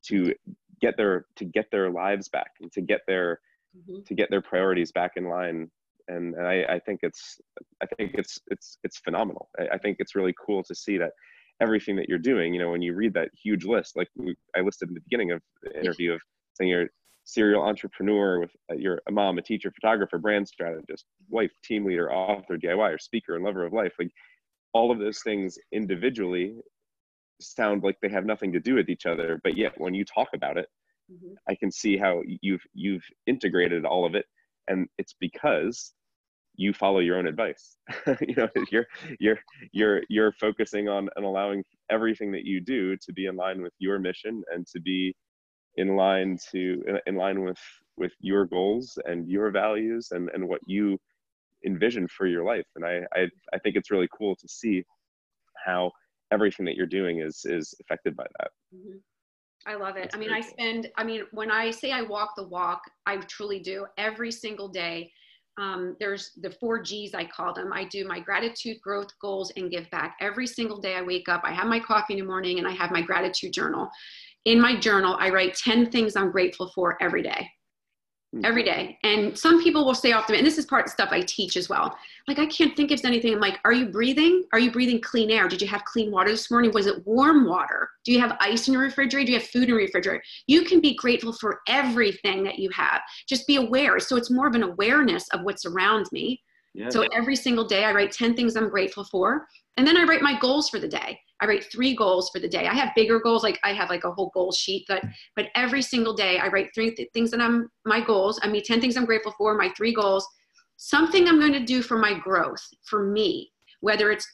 to 0.03 0.33
get 0.81 0.95
their 0.97 1.25
to 1.35 1.45
get 1.45 1.65
their 1.71 1.89
lives 1.89 2.29
back 2.29 2.51
and 2.61 2.71
to 2.71 2.81
get 2.81 3.01
their 3.07 3.39
mm-hmm. 3.75 4.03
to 4.05 4.13
get 4.13 4.29
their 4.29 4.41
priorities 4.41 4.91
back 4.91 5.13
in 5.15 5.25
line 5.25 5.69
and, 6.07 6.35
and 6.35 6.47
I, 6.47 6.63
I 6.69 6.79
think 6.79 6.99
it's 7.03 7.39
I 7.81 7.85
think 7.97 8.11
it's 8.15 8.39
it's 8.47 8.77
it's 8.83 8.97
phenomenal. 8.97 9.49
I, 9.59 9.75
I 9.75 9.77
think 9.77 9.97
it's 9.99 10.15
really 10.15 10.33
cool 10.45 10.63
to 10.63 10.75
see 10.75 10.97
that 10.97 11.11
everything 11.61 11.95
that 11.95 12.09
you're 12.09 12.19
doing. 12.19 12.53
You 12.53 12.61
know, 12.61 12.71
when 12.71 12.81
you 12.81 12.93
read 12.93 13.13
that 13.13 13.29
huge 13.41 13.65
list, 13.65 13.95
like 13.95 14.09
I 14.55 14.61
listed 14.61 14.89
in 14.89 14.95
the 14.95 15.01
beginning 15.01 15.31
of 15.31 15.41
the 15.63 15.77
interview 15.79 16.13
of 16.13 16.21
saying 16.53 16.69
you're 16.69 16.87
serial 17.25 17.63
entrepreneur 17.63 18.39
with 18.39 18.51
uh, 18.71 18.75
you're 18.75 19.01
a 19.07 19.11
mom, 19.11 19.37
a 19.37 19.41
teacher, 19.41 19.71
photographer, 19.71 20.17
brand 20.17 20.47
strategist, 20.47 21.05
wife, 21.29 21.51
team 21.63 21.85
leader, 21.85 22.11
author, 22.11 22.57
DIY, 22.57 22.95
or 22.95 22.99
speaker, 22.99 23.35
and 23.35 23.43
lover 23.43 23.65
of 23.65 23.73
life. 23.73 23.93
Like 23.99 24.11
all 24.73 24.91
of 24.91 24.99
those 24.99 25.19
things 25.23 25.57
individually 25.71 26.55
sound 27.41 27.83
like 27.83 27.97
they 28.01 28.09
have 28.09 28.25
nothing 28.25 28.53
to 28.53 28.59
do 28.59 28.75
with 28.75 28.89
each 28.89 29.05
other, 29.05 29.39
but 29.43 29.57
yet 29.57 29.73
when 29.77 29.93
you 29.93 30.05
talk 30.05 30.29
about 30.33 30.57
it, 30.57 30.67
mm-hmm. 31.11 31.33
I 31.49 31.55
can 31.55 31.71
see 31.71 31.97
how 31.97 32.21
you've 32.41 32.63
you've 32.73 33.03
integrated 33.25 33.85
all 33.85 34.05
of 34.05 34.15
it, 34.15 34.25
and 34.67 34.87
it's 34.97 35.15
because 35.19 35.93
you 36.57 36.73
follow 36.73 36.99
your 36.99 37.17
own 37.17 37.27
advice. 37.27 37.77
You 38.21 38.35
know 38.35 38.47
you're 38.71 38.87
you're 39.19 39.39
you're 39.71 40.01
you're 40.09 40.31
focusing 40.33 40.87
on 40.87 41.09
and 41.15 41.25
allowing 41.25 41.63
everything 41.89 42.31
that 42.31 42.45
you 42.45 42.61
do 42.61 42.95
to 42.97 43.13
be 43.13 43.25
in 43.25 43.35
line 43.35 43.61
with 43.61 43.73
your 43.79 43.99
mission 43.99 44.43
and 44.53 44.65
to 44.67 44.79
be 44.79 45.15
in 45.77 45.95
line 45.95 46.37
to 46.51 46.81
in 47.05 47.15
line 47.15 47.43
with 47.43 47.59
with 47.97 48.13
your 48.19 48.45
goals 48.45 48.97
and 49.05 49.27
your 49.27 49.51
values 49.51 50.09
and 50.11 50.29
and 50.33 50.47
what 50.47 50.61
you 50.65 50.97
envision 51.65 52.07
for 52.07 52.27
your 52.27 52.43
life. 52.43 52.65
And 52.75 52.85
i 52.85 53.01
i, 53.13 53.27
I 53.53 53.59
think 53.59 53.75
it's 53.75 53.91
really 53.91 54.09
cool 54.17 54.35
to 54.35 54.47
see 54.47 54.83
how 55.65 55.91
everything 56.31 56.65
that 56.65 56.75
you're 56.75 56.85
doing 56.85 57.21
is 57.21 57.45
is 57.45 57.73
affected 57.81 58.15
by 58.15 58.25
that. 58.39 58.51
Mm-hmm. 58.73 58.97
I 59.67 59.75
love 59.75 59.97
it. 59.97 60.03
That's 60.03 60.15
I 60.15 60.19
mean, 60.19 60.31
I 60.31 60.41
spend, 60.41 60.91
I 60.97 61.03
mean, 61.03 61.23
when 61.31 61.49
I 61.49 61.71
say 61.71 61.91
I 61.91 62.01
walk 62.01 62.33
the 62.35 62.47
walk, 62.47 62.81
I 63.05 63.17
truly 63.17 63.59
do 63.59 63.85
every 63.97 64.31
single 64.31 64.69
day 64.69 65.11
um, 65.57 65.95
there's 65.99 66.31
the 66.41 66.51
four 66.51 66.81
G's 66.81 67.13
I 67.13 67.25
call 67.25 67.53
them. 67.53 67.71
I 67.71 67.85
do 67.85 68.05
my 68.05 68.19
gratitude, 68.19 68.81
growth, 68.81 69.07
goals, 69.21 69.51
and 69.55 69.71
give 69.71 69.89
back. 69.89 70.17
Every 70.19 70.47
single 70.47 70.79
day 70.79 70.95
I 70.95 71.01
wake 71.01 71.29
up, 71.29 71.41
I 71.43 71.53
have 71.53 71.67
my 71.67 71.79
coffee 71.79 72.13
in 72.13 72.19
the 72.19 72.25
morning 72.25 72.59
and 72.59 72.67
I 72.67 72.71
have 72.71 72.91
my 72.91 73.01
gratitude 73.01 73.53
journal. 73.53 73.89
In 74.43 74.59
my 74.59 74.77
journal, 74.77 75.15
I 75.19 75.29
write 75.29 75.55
10 75.55 75.91
things 75.91 76.15
I'm 76.15 76.31
grateful 76.31 76.71
for 76.75 77.01
every 77.01 77.23
day 77.23 77.49
Mm-hmm. 78.35 78.43
every 78.43 78.63
day. 78.63 78.99
And 79.03 79.37
some 79.37 79.63
people 79.63 79.85
will 79.85 79.95
say 79.95 80.11
often, 80.11 80.35
and 80.35 80.45
this 80.45 80.57
is 80.57 80.65
part 80.65 80.85
of 80.85 80.91
stuff 80.91 81.07
I 81.09 81.21
teach 81.21 81.55
as 81.55 81.69
well. 81.69 81.97
Like, 82.27 82.37
I 82.37 82.45
can't 82.47 82.75
think 82.75 82.91
of 82.91 82.99
anything. 83.05 83.33
I'm 83.33 83.39
like, 83.39 83.59
are 83.63 83.71
you 83.71 83.85
breathing? 83.85 84.43
Are 84.51 84.59
you 84.59 84.71
breathing 84.71 84.99
clean 84.99 85.31
air? 85.31 85.47
Did 85.47 85.61
you 85.61 85.69
have 85.69 85.85
clean 85.85 86.11
water 86.11 86.31
this 86.31 86.51
morning? 86.51 86.71
Was 86.73 86.85
it 86.85 87.07
warm 87.07 87.47
water? 87.47 87.87
Do 88.03 88.11
you 88.11 88.19
have 88.19 88.35
ice 88.41 88.67
in 88.67 88.73
your 88.73 88.83
refrigerator? 88.83 89.27
Do 89.27 89.31
you 89.31 89.39
have 89.39 89.47
food 89.47 89.63
in 89.63 89.69
your 89.69 89.77
refrigerator? 89.77 90.21
You 90.47 90.63
can 90.63 90.81
be 90.81 90.95
grateful 90.95 91.31
for 91.31 91.61
everything 91.69 92.43
that 92.43 92.59
you 92.59 92.69
have. 92.71 92.99
Just 93.25 93.47
be 93.47 93.55
aware. 93.55 93.99
So 93.99 94.17
it's 94.17 94.29
more 94.29 94.47
of 94.47 94.55
an 94.55 94.63
awareness 94.63 95.29
of 95.29 95.43
what's 95.43 95.65
around 95.65 96.07
me. 96.11 96.41
So 96.89 97.05
every 97.13 97.37
single 97.37 97.65
day, 97.65 97.85
I 97.85 97.93
write 97.93 98.11
10 98.11 98.35
things 98.35 98.57
I'm 98.57 98.67
grateful 98.67 99.05
for. 99.05 99.47
And 99.77 99.87
then 99.87 99.95
I 99.95 100.03
write 100.03 100.21
my 100.21 100.37
goals 100.37 100.69
for 100.69 100.77
the 100.77 100.89
day. 100.89 101.17
I 101.41 101.47
write 101.47 101.65
three 101.71 101.95
goals 101.95 102.29
for 102.29 102.39
the 102.39 102.47
day. 102.47 102.67
I 102.67 102.73
have 102.73 102.95
bigger 102.95 103.19
goals, 103.19 103.43
like 103.43 103.59
I 103.63 103.73
have 103.73 103.89
like 103.89 104.03
a 104.03 104.11
whole 104.11 104.31
goal 104.33 104.51
sheet, 104.51 104.85
but 104.87 105.01
hmm. 105.01 105.09
but 105.35 105.47
every 105.55 105.81
single 105.81 106.13
day 106.13 106.39
I 106.39 106.47
write 106.47 106.69
three 106.73 106.95
th- 106.95 107.09
things 107.13 107.31
that 107.31 107.41
I'm 107.41 107.69
my 107.85 108.01
goals. 108.01 108.39
I 108.41 108.47
mean, 108.47 108.63
ten 108.63 108.81
things 108.81 108.97
I'm 108.97 109.05
grateful 109.05 109.33
for, 109.37 109.55
my 109.55 109.69
three 109.75 109.93
goals, 109.93 110.25
something 110.77 111.27
I'm 111.27 111.39
going 111.39 111.53
to 111.53 111.65
do 111.65 111.81
for 111.81 111.97
my 111.97 112.17
growth, 112.17 112.61
for 112.83 113.03
me, 113.03 113.51
whether 113.81 114.11
it's 114.11 114.27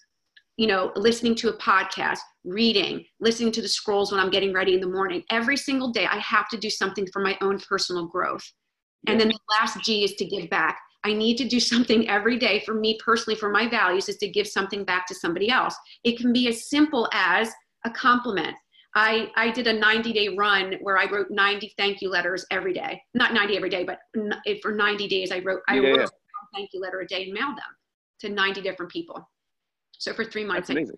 you 0.58 0.68
know 0.68 0.92
listening 0.96 1.36
to 1.36 1.50
a 1.50 1.58
podcast, 1.58 2.20
reading, 2.44 3.04
listening 3.20 3.52
to 3.54 3.62
the 3.62 3.68
scrolls 3.68 4.12
when 4.12 4.22
I'm 4.22 4.32
getting 4.32 4.54
ready 4.54 4.76
in 4.76 4.82
the 4.82 4.88
morning. 4.88 5.24
Every 5.30 5.58
single 5.58 5.92
day 5.92 6.06
I 6.06 6.20
have 6.20 6.50
to 6.50 6.58
do 6.58 6.70
something 6.70 7.08
for 7.12 7.22
my 7.22 7.38
own 7.42 7.60
personal 7.60 8.08
growth. 8.08 8.44
And 9.08 9.20
then 9.20 9.30
the 9.30 9.40
last 9.60 9.84
G 9.84 10.04
is 10.04 10.14
to 10.14 10.26
give 10.26 10.48
back. 10.52 10.80
I 11.04 11.14
need 11.14 11.38
to 11.38 11.48
do 11.48 11.60
something 11.60 12.08
every 12.10 12.38
day 12.38 12.62
for 12.66 12.74
me 12.74 13.00
personally, 13.04 13.38
for 13.40 13.50
my 13.50 13.68
values, 13.68 14.08
is 14.08 14.18
to 14.18 14.28
give 14.28 14.48
something 14.48 14.84
back 14.84 15.08
to 15.08 15.16
somebody 15.16 15.50
else. 15.50 15.76
It 16.04 16.18
can 16.18 16.32
be 16.32 16.48
as 16.48 16.70
simple 16.70 17.10
as 17.12 17.52
a 17.86 17.90
compliment. 17.90 18.56
I, 18.96 19.32
I 19.36 19.52
did 19.52 19.68
a 19.68 19.74
90 19.74 20.14
day 20.14 20.30
run 20.30 20.76
where 20.82 20.98
I 20.98 21.10
wrote 21.10 21.32
90 21.32 21.74
thank 21.78 22.02
you 22.02 22.10
letters 22.10 22.46
every 22.52 22.74
day. 22.74 23.02
Not 23.14 23.34
90 23.34 23.56
every 23.58 23.70
day, 23.70 23.84
but 23.84 24.00
for 24.62 24.74
90 24.74 25.08
days, 25.08 25.32
I 25.32 25.40
wrote, 25.40 25.62
I 25.68 25.76
yeah, 25.76 25.90
wrote 25.90 26.00
yeah. 26.00 26.06
a 26.06 26.56
thank 26.56 26.70
you 26.74 26.82
letter 26.82 27.00
a 27.00 27.08
day 27.08 27.24
and 27.24 27.34
mailed 27.34 27.58
them 27.58 27.64
to 28.20 28.30
90 28.30 28.62
different 28.62 28.92
people. 28.92 29.28
So 29.98 30.14
for 30.14 30.26
three 30.26 30.44
months. 30.44 30.68
That's 30.68 30.78
amazing. 30.78 30.98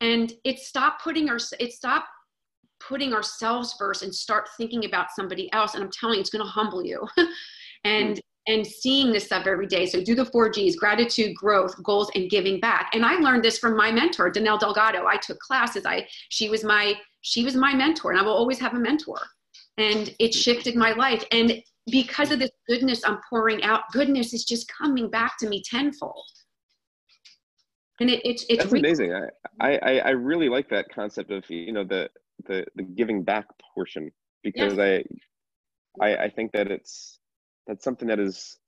and 0.00 0.32
it 0.44 0.60
stopped 0.60 1.02
putting 1.02 1.28
our, 1.28 1.38
it 1.58 1.72
stopped 1.72 2.06
putting 2.78 3.12
ourselves 3.12 3.74
first 3.78 4.02
and 4.02 4.14
start 4.14 4.48
thinking 4.56 4.84
about 4.84 5.08
somebody 5.14 5.52
else. 5.52 5.74
And 5.74 5.84
I'm 5.84 5.90
telling 5.90 6.16
you, 6.16 6.20
it's 6.20 6.30
going 6.30 6.44
to 6.44 6.50
humble 6.50 6.84
you. 6.84 7.06
and 7.84 8.20
and 8.50 8.66
seeing 8.66 9.12
this 9.12 9.26
stuff 9.26 9.46
every 9.46 9.66
day. 9.66 9.86
So 9.86 10.02
do 10.02 10.14
the 10.16 10.24
four 10.24 10.50
G's, 10.50 10.74
gratitude, 10.74 11.36
growth, 11.36 11.80
goals, 11.84 12.10
and 12.16 12.28
giving 12.28 12.58
back. 12.58 12.90
And 12.92 13.04
I 13.04 13.14
learned 13.14 13.44
this 13.44 13.58
from 13.58 13.76
my 13.76 13.92
mentor, 13.92 14.30
Danelle 14.30 14.58
Delgado. 14.58 15.06
I 15.06 15.16
took 15.16 15.38
classes. 15.38 15.86
I 15.86 16.06
she 16.30 16.48
was 16.48 16.64
my 16.64 16.94
she 17.22 17.44
was 17.44 17.54
my 17.54 17.72
mentor, 17.74 18.10
and 18.10 18.20
I 18.20 18.22
will 18.22 18.32
always 18.32 18.58
have 18.58 18.74
a 18.74 18.78
mentor. 18.78 19.18
And 19.78 20.14
it 20.18 20.34
shifted 20.34 20.74
my 20.74 20.92
life. 20.92 21.24
And 21.30 21.62
because 21.90 22.32
of 22.32 22.40
this 22.40 22.50
goodness 22.68 23.02
I'm 23.04 23.20
pouring 23.28 23.62
out, 23.62 23.82
goodness 23.92 24.34
is 24.34 24.44
just 24.44 24.70
coming 24.76 25.08
back 25.08 25.38
to 25.38 25.48
me 25.48 25.62
tenfold. 25.62 26.24
And 28.00 28.10
it, 28.10 28.20
it's 28.24 28.44
it's 28.48 28.64
That's 28.64 28.72
amazing. 28.72 29.14
I, 29.60 29.78
I 29.78 29.98
I 30.00 30.10
really 30.10 30.48
like 30.48 30.68
that 30.70 30.86
concept 30.92 31.30
of 31.30 31.48
you 31.48 31.72
know 31.72 31.84
the 31.84 32.10
the 32.46 32.66
the 32.74 32.82
giving 32.82 33.22
back 33.22 33.46
portion 33.74 34.10
because 34.42 34.76
yes. 34.76 35.04
I 36.00 36.04
I 36.04 36.24
I 36.24 36.30
think 36.30 36.50
that 36.52 36.68
it's 36.68 37.19
that's 37.66 37.84
something 37.84 38.08
that 38.08 38.18
is 38.18 38.58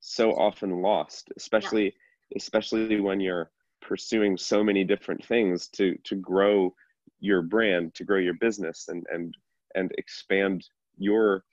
so 0.00 0.32
often 0.32 0.82
lost 0.82 1.30
especially 1.36 1.84
yeah. 1.84 2.36
especially 2.36 3.00
when 3.00 3.20
you're 3.20 3.50
pursuing 3.80 4.36
so 4.36 4.62
many 4.62 4.84
different 4.84 5.24
things 5.24 5.68
to 5.68 5.96
to 6.04 6.16
grow 6.16 6.72
your 7.20 7.42
brand 7.42 7.94
to 7.94 8.04
grow 8.04 8.18
your 8.18 8.34
business 8.34 8.86
and 8.88 9.06
and 9.12 9.34
and 9.74 9.90
expand 9.98 10.64
your 10.98 11.44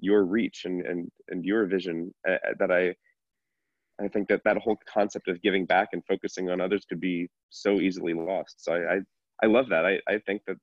your 0.00 0.24
reach 0.24 0.64
and 0.64 0.84
and 0.86 1.10
and 1.28 1.44
your 1.44 1.66
vision 1.66 2.12
uh, 2.28 2.36
that 2.58 2.70
i 2.70 2.94
i 4.02 4.08
think 4.08 4.28
that 4.28 4.42
that 4.44 4.56
whole 4.58 4.78
concept 4.92 5.28
of 5.28 5.40
giving 5.42 5.64
back 5.64 5.88
and 5.92 6.02
focusing 6.06 6.50
on 6.50 6.60
others 6.60 6.84
could 6.88 7.00
be 7.00 7.28
so 7.50 7.80
easily 7.80 8.14
lost 8.14 8.62
so 8.64 8.74
i 8.74 8.94
i, 8.94 8.98
I 9.42 9.46
love 9.46 9.68
that 9.70 9.84
i 9.84 9.98
i 10.08 10.18
think 10.26 10.42
that 10.46 10.56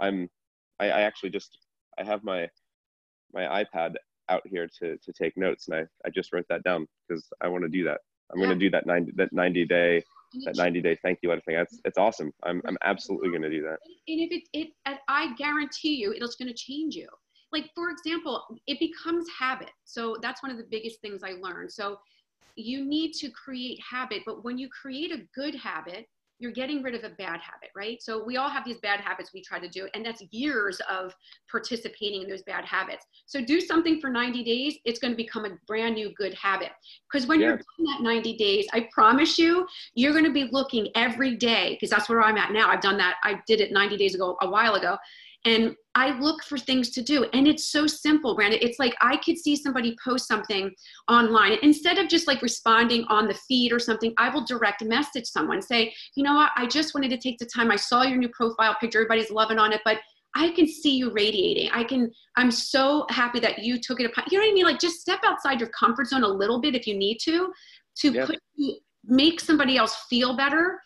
i'm 0.00 0.28
I, 0.78 0.86
I 0.86 1.00
actually 1.02 1.30
just 1.30 1.58
i 1.98 2.04
have 2.04 2.24
my 2.24 2.48
my 3.32 3.64
ipad 3.64 3.94
out 4.30 4.42
here 4.46 4.68
to 4.78 4.96
to 4.96 5.12
take 5.12 5.36
notes, 5.36 5.68
and 5.68 5.76
I 5.76 5.86
I 6.06 6.10
just 6.10 6.32
wrote 6.32 6.46
that 6.48 6.62
down 6.62 6.86
because 7.08 7.26
I 7.40 7.48
want 7.48 7.64
to 7.64 7.68
do 7.68 7.84
that. 7.84 8.00
I'm 8.32 8.40
yeah. 8.40 8.46
going 8.46 8.58
to 8.58 8.64
do 8.64 8.70
that 8.70 8.86
90 8.86 9.12
that 9.16 9.32
90 9.32 9.64
day 9.66 10.04
that 10.44 10.56
90 10.56 10.80
day 10.80 10.96
thank 11.02 11.18
you 11.22 11.28
letter 11.28 11.42
thing. 11.42 11.56
That's 11.56 11.80
it's 11.84 11.98
awesome. 11.98 12.32
I'm 12.44 12.62
I'm 12.66 12.78
absolutely 12.82 13.30
going 13.30 13.42
to 13.42 13.50
do 13.50 13.62
that. 13.62 13.78
And 14.08 14.20
if 14.20 14.30
it 14.30 14.42
it 14.52 14.68
I 15.08 15.34
guarantee 15.34 15.96
you, 15.96 16.12
it's 16.12 16.36
going 16.36 16.48
to 16.48 16.54
change 16.54 16.94
you. 16.94 17.08
Like 17.52 17.70
for 17.74 17.90
example, 17.90 18.44
it 18.66 18.78
becomes 18.78 19.26
habit. 19.36 19.70
So 19.84 20.16
that's 20.22 20.42
one 20.42 20.52
of 20.52 20.58
the 20.58 20.66
biggest 20.70 21.00
things 21.00 21.22
I 21.24 21.32
learned. 21.40 21.72
So 21.72 21.98
you 22.56 22.84
need 22.84 23.12
to 23.14 23.30
create 23.30 23.80
habit, 23.88 24.22
but 24.26 24.44
when 24.44 24.58
you 24.58 24.68
create 24.68 25.12
a 25.12 25.22
good 25.34 25.54
habit, 25.54 26.06
you're 26.40 26.50
getting 26.52 26.82
rid 26.82 26.94
of 26.94 27.04
a 27.04 27.10
bad 27.10 27.40
habit, 27.40 27.68
right? 27.76 28.02
So 28.02 28.24
we 28.24 28.38
all 28.38 28.48
have 28.48 28.64
these 28.64 28.78
bad 28.78 29.00
habits 29.00 29.32
we 29.32 29.42
try 29.42 29.60
to 29.60 29.68
do, 29.68 29.88
and 29.94 30.04
that's 30.04 30.22
years 30.30 30.80
of 30.90 31.14
participating 31.50 32.22
in 32.22 32.28
those 32.28 32.42
bad 32.42 32.64
habits. 32.64 33.06
So 33.26 33.44
do 33.44 33.60
something 33.60 34.00
for 34.00 34.08
90 34.08 34.42
days, 34.42 34.78
it's 34.84 34.98
going 34.98 35.12
to 35.12 35.16
become 35.16 35.44
a 35.44 35.50
brand 35.66 35.94
new 35.94 36.12
good 36.16 36.34
habit. 36.34 36.70
Because 37.12 37.28
when 37.28 37.40
yeah. 37.40 37.48
you're 37.48 37.56
doing 37.56 37.92
that 37.92 38.02
90 38.02 38.36
days, 38.38 38.66
I 38.72 38.88
promise 38.92 39.38
you, 39.38 39.66
you're 39.94 40.12
going 40.12 40.24
to 40.24 40.32
be 40.32 40.48
looking 40.50 40.88
every 40.94 41.36
day, 41.36 41.74
because 41.74 41.90
that's 41.90 42.08
where 42.08 42.22
I'm 42.22 42.38
at 42.38 42.52
now. 42.52 42.70
I've 42.70 42.80
done 42.80 42.96
that, 42.96 43.16
I 43.22 43.40
did 43.46 43.60
it 43.60 43.70
90 43.70 43.98
days 43.98 44.14
ago, 44.14 44.36
a 44.40 44.48
while 44.48 44.74
ago. 44.74 44.96
And 45.44 45.74
I 45.94 46.18
look 46.18 46.44
for 46.44 46.58
things 46.58 46.90
to 46.90 47.02
do. 47.02 47.24
And 47.32 47.48
it's 47.48 47.72
so 47.72 47.86
simple, 47.86 48.34
Brandon. 48.34 48.58
It's 48.62 48.78
like 48.78 48.94
I 49.00 49.16
could 49.16 49.38
see 49.38 49.56
somebody 49.56 49.96
post 50.04 50.28
something 50.28 50.70
online. 51.08 51.56
Instead 51.62 51.98
of 51.98 52.08
just 52.08 52.26
like 52.26 52.42
responding 52.42 53.04
on 53.08 53.26
the 53.26 53.34
feed 53.48 53.72
or 53.72 53.78
something, 53.78 54.12
I 54.18 54.28
will 54.28 54.44
direct 54.44 54.84
message 54.84 55.26
someone, 55.26 55.62
say, 55.62 55.94
you 56.14 56.22
know 56.22 56.34
what, 56.34 56.50
I 56.56 56.66
just 56.66 56.94
wanted 56.94 57.10
to 57.10 57.16
take 57.16 57.38
the 57.38 57.46
time. 57.46 57.70
I 57.70 57.76
saw 57.76 58.02
your 58.02 58.18
new 58.18 58.28
profile 58.28 58.76
picture, 58.80 58.98
everybody's 58.98 59.30
loving 59.30 59.58
on 59.58 59.72
it, 59.72 59.80
but 59.84 59.98
I 60.36 60.50
can 60.50 60.68
see 60.68 60.96
you 60.96 61.10
radiating. 61.10 61.70
I 61.72 61.84
can, 61.84 62.10
I'm 62.36 62.50
so 62.50 63.06
happy 63.08 63.40
that 63.40 63.60
you 63.60 63.80
took 63.80 63.98
it 64.00 64.06
upon, 64.06 64.24
you 64.30 64.38
know 64.38 64.44
what 64.44 64.50
I 64.50 64.54
mean? 64.54 64.64
Like 64.64 64.78
just 64.78 65.00
step 65.00 65.20
outside 65.24 65.58
your 65.58 65.70
comfort 65.70 66.06
zone 66.06 66.22
a 66.22 66.28
little 66.28 66.60
bit 66.60 66.76
if 66.76 66.86
you 66.86 66.96
need 66.96 67.18
to, 67.24 67.50
to 68.02 68.26
put, 68.26 68.38
make 69.04 69.40
somebody 69.40 69.76
else 69.76 70.04
feel 70.08 70.36
better 70.36 70.78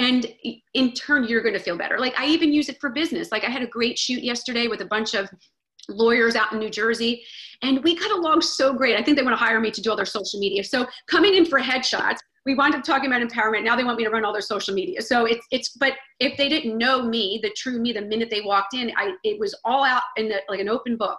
and 0.00 0.26
in 0.74 0.92
turn 0.92 1.24
you're 1.24 1.42
going 1.42 1.54
to 1.54 1.60
feel 1.60 1.76
better. 1.76 1.98
Like 1.98 2.18
i 2.18 2.26
even 2.26 2.52
use 2.52 2.68
it 2.68 2.80
for 2.80 2.90
business. 2.90 3.30
Like 3.30 3.44
i 3.44 3.50
had 3.50 3.62
a 3.62 3.66
great 3.66 3.98
shoot 3.98 4.22
yesterday 4.22 4.66
with 4.66 4.80
a 4.80 4.86
bunch 4.86 5.14
of 5.14 5.30
lawyers 5.88 6.36
out 6.36 6.52
in 6.52 6.58
new 6.58 6.70
jersey 6.70 7.22
and 7.62 7.82
we 7.84 7.96
got 7.96 8.10
along 8.10 8.40
so 8.40 8.72
great. 8.72 8.96
I 8.96 9.02
think 9.02 9.16
they 9.16 9.22
want 9.22 9.38
to 9.38 9.44
hire 9.44 9.60
me 9.60 9.70
to 9.70 9.80
do 9.80 9.90
all 9.90 9.96
their 9.96 10.06
social 10.06 10.40
media. 10.40 10.64
So 10.64 10.86
coming 11.06 11.34
in 11.34 11.44
for 11.44 11.60
headshots 11.60 12.18
we 12.46 12.54
wound 12.54 12.74
up 12.74 12.82
talking 12.82 13.12
about 13.12 13.20
empowerment. 13.20 13.64
Now 13.64 13.76
they 13.76 13.84
want 13.84 13.98
me 13.98 14.04
to 14.04 14.10
run 14.10 14.24
all 14.24 14.32
their 14.32 14.40
social 14.40 14.74
media. 14.74 15.02
So 15.02 15.26
it's 15.26 15.46
it's 15.50 15.70
but 15.76 15.94
if 16.20 16.36
they 16.38 16.48
didn't 16.48 16.78
know 16.78 17.02
me 17.02 17.38
the 17.42 17.50
true 17.56 17.78
me 17.78 17.92
the 17.92 18.02
minute 18.02 18.30
they 18.30 18.40
walked 18.40 18.74
in 18.74 18.90
i 18.96 19.12
it 19.24 19.38
was 19.38 19.54
all 19.64 19.84
out 19.84 20.02
in 20.16 20.28
the, 20.28 20.40
like 20.48 20.60
an 20.60 20.68
open 20.68 20.96
book. 20.96 21.18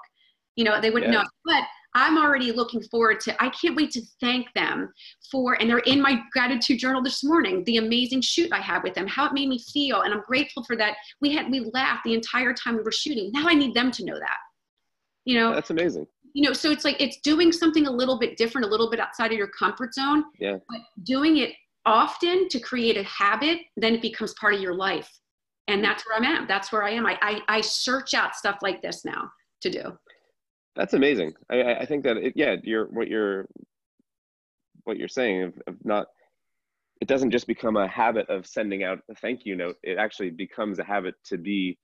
You 0.56 0.66
know 0.66 0.82
they 0.82 0.90
wouldn't 0.90 1.14
yeah. 1.14 1.22
know. 1.22 1.28
But 1.46 1.64
I'm 1.94 2.18
already 2.18 2.52
looking 2.52 2.82
forward 2.84 3.20
to, 3.22 3.44
I 3.44 3.50
can't 3.50 3.76
wait 3.76 3.92
to 3.92 4.02
thank 4.20 4.48
them 4.54 4.94
for, 5.30 5.60
and 5.60 5.70
they're 5.70 5.80
in 5.80 6.02
my 6.02 6.22
gratitude 6.32 6.80
journal 6.80 7.04
this 7.04 7.24
morning, 7.24 7.64
the 7.66 7.78
amazing 7.78 8.22
shoot 8.22 8.52
I 8.54 8.60
had 8.60 8.84
with 8.84 8.94
them, 8.94 9.08
how 9.08 9.26
it 9.26 9.34
made 9.34 9.50
me 9.50 9.60
feel. 9.60 10.02
And 10.02 10.14
I'm 10.14 10.24
grateful 10.28 10.64
for 10.64 10.76
that. 10.78 10.96
We 11.20 11.34
had, 11.34 11.52
we 11.52 11.70
laughed 11.74 12.04
the 12.06 12.14
entire 12.14 12.54
time 12.54 12.78
we 12.78 12.84
were 12.84 12.92
shooting. 12.92 13.30
Now 13.34 13.48
I 13.48 13.54
need 13.54 13.74
them 13.74 13.92
to 13.92 14.06
know 14.06 14.18
that, 14.18 14.38
you 15.26 15.38
know? 15.38 15.54
That's 15.54 15.70
amazing. 15.70 16.08
You 16.34 16.44
know, 16.44 16.54
so 16.54 16.72
it's 16.72 16.86
like, 16.86 17.02
it's 17.02 17.18
doing 17.22 17.52
something 17.52 17.88
a 17.88 17.92
little 17.92 18.18
bit 18.18 18.38
different, 18.38 18.66
a 18.66 18.70
little 18.70 18.90
bit 18.90 19.02
outside 19.02 19.34
of 19.34 19.38
your 19.38 19.50
comfort 19.50 19.94
zone. 19.94 20.24
Yeah. 20.40 20.58
But 20.70 20.80
doing 21.04 21.38
it 21.38 21.52
often 21.86 22.48
to 22.48 22.60
create 22.60 22.96
a 22.96 23.04
habit, 23.04 23.60
then 23.76 23.96
it 23.96 24.02
becomes 24.02 24.34
part 24.40 24.54
of 24.54 24.62
your 24.62 24.76
life. 24.76 25.12
And 25.68 25.84
that's 25.84 26.06
where 26.08 26.18
I'm 26.18 26.24
at. 26.24 26.48
That's 26.48 26.72
where 26.72 26.84
I 26.84 26.92
am. 26.92 27.06
I, 27.06 27.18
I, 27.22 27.42
I 27.50 27.62
search 27.62 28.14
out 28.14 28.36
stuff 28.36 28.60
like 28.62 28.82
this 28.82 29.04
now 29.04 29.30
to 29.62 29.70
do. 29.70 29.98
That's 30.76 30.94
amazing. 30.94 31.34
I, 31.50 31.76
I 31.76 31.86
think 31.86 32.04
that 32.04 32.18
it, 32.18 32.34
yeah, 32.36 32.56
you're 32.64 32.86
what 32.86 33.08
you're 33.08 33.48
what 34.84 34.98
you're 34.98 35.08
saying 35.08 35.44
of, 35.44 35.54
of 35.68 35.76
not 35.84 36.08
it 37.02 37.08
doesn't 37.08 37.32
just 37.32 37.48
become 37.48 37.78
a 37.78 37.88
habit 37.88 38.30
of 38.30 38.46
sending 38.46 38.84
out 38.84 39.00
a 39.10 39.16
thank 39.16 39.46
you 39.46 39.56
note. 39.56 39.76
It 39.84 39.98
actually 39.98 40.30
becomes 40.30 40.80
a 40.80 40.84
habit 40.84 41.16
to 41.26 41.38
be 41.38 41.78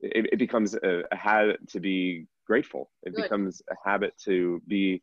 it, 0.00 0.26
it 0.32 0.38
becomes 0.38 0.74
a, 0.74 1.02
a, 1.12 1.16
habit 1.16 1.66
to 1.68 1.80
be 1.80 2.26
grateful. 2.46 2.90
It 3.04 3.14
Good. 3.14 3.22
becomes 3.22 3.62
a 3.70 3.88
habit 3.88 4.14
to 4.24 4.60
be 4.66 5.02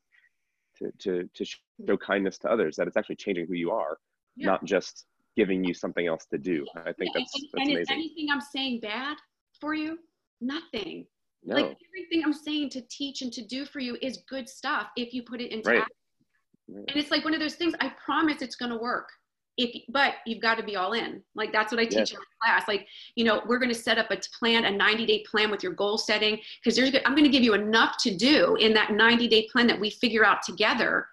to, 0.77 0.91
to 0.99 1.29
to 1.33 1.45
show 1.45 1.97
kindness 1.97 2.37
to 2.39 2.51
others 2.51 2.75
that 2.75 2.87
it's 2.87 2.97
actually 2.97 3.15
changing 3.15 3.47
who 3.47 3.53
you 3.53 3.71
are, 3.71 3.97
yeah. 4.35 4.47
not 4.47 4.65
just 4.65 5.05
giving 5.37 5.63
you 5.63 5.73
something 5.73 6.07
else 6.07 6.25
to 6.25 6.37
do. 6.37 6.65
I 6.75 6.91
think 6.91 7.11
yeah, 7.13 7.21
that's, 7.21 7.35
and, 7.35 7.43
that's 7.43 7.53
and 7.53 7.63
amazing. 7.63 7.81
is 7.81 7.89
anything 7.89 8.27
I'm 8.31 8.41
saying 8.41 8.81
bad 8.81 9.17
for 9.59 9.73
you? 9.73 9.97
Nothing. 10.41 11.05
No. 11.43 11.55
Like 11.55 11.77
everything 11.87 12.23
I'm 12.23 12.33
saying 12.33 12.69
to 12.71 12.81
teach 12.81 13.21
and 13.21 13.33
to 13.33 13.45
do 13.45 13.65
for 13.65 13.79
you 13.79 13.97
is 14.01 14.19
good 14.29 14.47
stuff 14.47 14.87
if 14.95 15.13
you 15.13 15.23
put 15.23 15.41
it 15.41 15.51
into 15.51 15.69
right. 15.69 15.81
action. 15.81 15.95
And 16.87 16.95
it's 16.95 17.11
like 17.11 17.25
one 17.25 17.33
of 17.33 17.39
those 17.39 17.55
things, 17.55 17.73
I 17.79 17.91
promise 18.03 18.41
it's 18.41 18.55
going 18.55 18.71
to 18.71 18.77
work. 18.77 19.09
If, 19.57 19.83
but 19.89 20.15
you've 20.25 20.41
got 20.41 20.57
to 20.57 20.63
be 20.63 20.77
all 20.77 20.93
in. 20.93 21.21
Like 21.35 21.51
that's 21.51 21.71
what 21.71 21.81
I 21.81 21.85
teach 21.85 21.95
yes. 21.95 22.11
in 22.11 22.17
class. 22.41 22.67
Like, 22.67 22.87
you 23.15 23.25
know, 23.25 23.41
we're 23.45 23.59
going 23.59 23.73
to 23.73 23.79
set 23.79 23.97
up 23.97 24.09
a 24.09 24.17
plan, 24.39 24.65
a 24.65 24.71
90 24.71 25.05
day 25.05 25.25
plan 25.29 25.51
with 25.51 25.61
your 25.61 25.73
goal 25.73 25.97
setting. 25.97 26.39
Cause 26.63 26.75
there's, 26.75 26.93
I'm 27.05 27.13
going 27.13 27.25
to 27.25 27.29
give 27.29 27.43
you 27.43 27.53
enough 27.53 27.97
to 28.01 28.15
do 28.15 28.55
in 28.55 28.73
that 28.75 28.91
90 28.91 29.27
day 29.27 29.49
plan 29.51 29.67
that 29.67 29.79
we 29.79 29.89
figure 29.89 30.25
out 30.25 30.43
together 30.43 31.07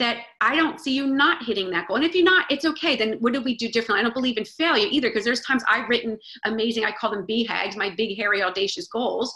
that 0.00 0.22
I 0.40 0.56
don't 0.56 0.80
see 0.80 0.92
you 0.92 1.06
not 1.06 1.44
hitting 1.44 1.70
that 1.70 1.86
goal. 1.86 1.96
And 1.96 2.04
if 2.04 2.16
you're 2.16 2.24
not, 2.24 2.50
it's 2.50 2.64
okay. 2.64 2.96
Then 2.96 3.18
what 3.20 3.32
do 3.32 3.40
we 3.40 3.56
do 3.56 3.68
differently? 3.68 4.00
I 4.00 4.02
don't 4.02 4.14
believe 4.14 4.38
in 4.38 4.44
failure 4.44 4.88
either. 4.90 5.12
Cause 5.12 5.22
there's 5.22 5.42
times 5.42 5.62
I've 5.68 5.88
written 5.88 6.18
amazing, 6.44 6.84
I 6.84 6.90
call 6.90 7.12
them 7.12 7.24
BHAGs, 7.28 7.76
my 7.76 7.94
big, 7.94 8.16
hairy, 8.16 8.42
audacious 8.42 8.88
goals 8.88 9.32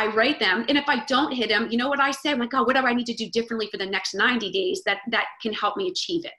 I 0.00 0.06
write 0.06 0.40
them. 0.40 0.64
And 0.66 0.78
if 0.78 0.88
I 0.88 1.04
don't 1.04 1.30
hit 1.30 1.50
them, 1.50 1.68
you 1.70 1.76
know 1.76 1.90
what 1.90 2.00
I 2.00 2.10
say? 2.10 2.30
I'm 2.30 2.38
like, 2.38 2.54
oh, 2.54 2.62
what 2.62 2.74
do 2.74 2.82
I 2.82 2.94
need 2.94 3.04
to 3.06 3.14
do 3.14 3.28
differently 3.28 3.68
for 3.70 3.76
the 3.76 3.84
next 3.84 4.14
90 4.14 4.50
days 4.50 4.82
that 4.86 4.98
that 5.10 5.26
can 5.42 5.52
help 5.52 5.76
me 5.76 5.88
achieve 5.88 6.24
it? 6.24 6.32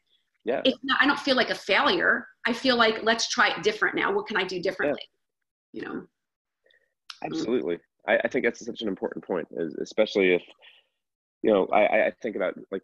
Yeah. 0.44 0.62
It's 0.66 0.80
not, 0.84 1.00
I 1.00 1.06
don't 1.06 1.20
feel 1.20 1.36
like 1.36 1.52
a 1.52 1.56
failure. 1.56 2.28
I 2.48 2.54
feel 2.54 2.76
like 2.76 3.04
let's 3.04 3.30
try 3.30 3.50
it 3.50 3.62
different 3.62 3.96
now. 3.96 4.12
What 4.12 4.26
can 4.26 4.36
I 4.36 4.44
do 4.44 4.60
differently? 4.60 5.04
Yeah. 5.74 5.80
You 5.80 5.88
know. 5.88 6.02
Mm. 6.02 6.08
Absolutely. 7.24 7.78
I, 8.08 8.18
I, 8.18 8.28
think 8.28 8.46
that's 8.46 8.66
such 8.66 8.82
an 8.82 8.88
important 8.88 9.24
point, 9.24 9.48
especially 9.80 10.34
if 10.34 10.42
you 11.44 11.52
know, 11.54 11.68
I, 11.68 12.08
I 12.08 12.12
think 12.24 12.36
about 12.36 12.56
like 12.72 12.82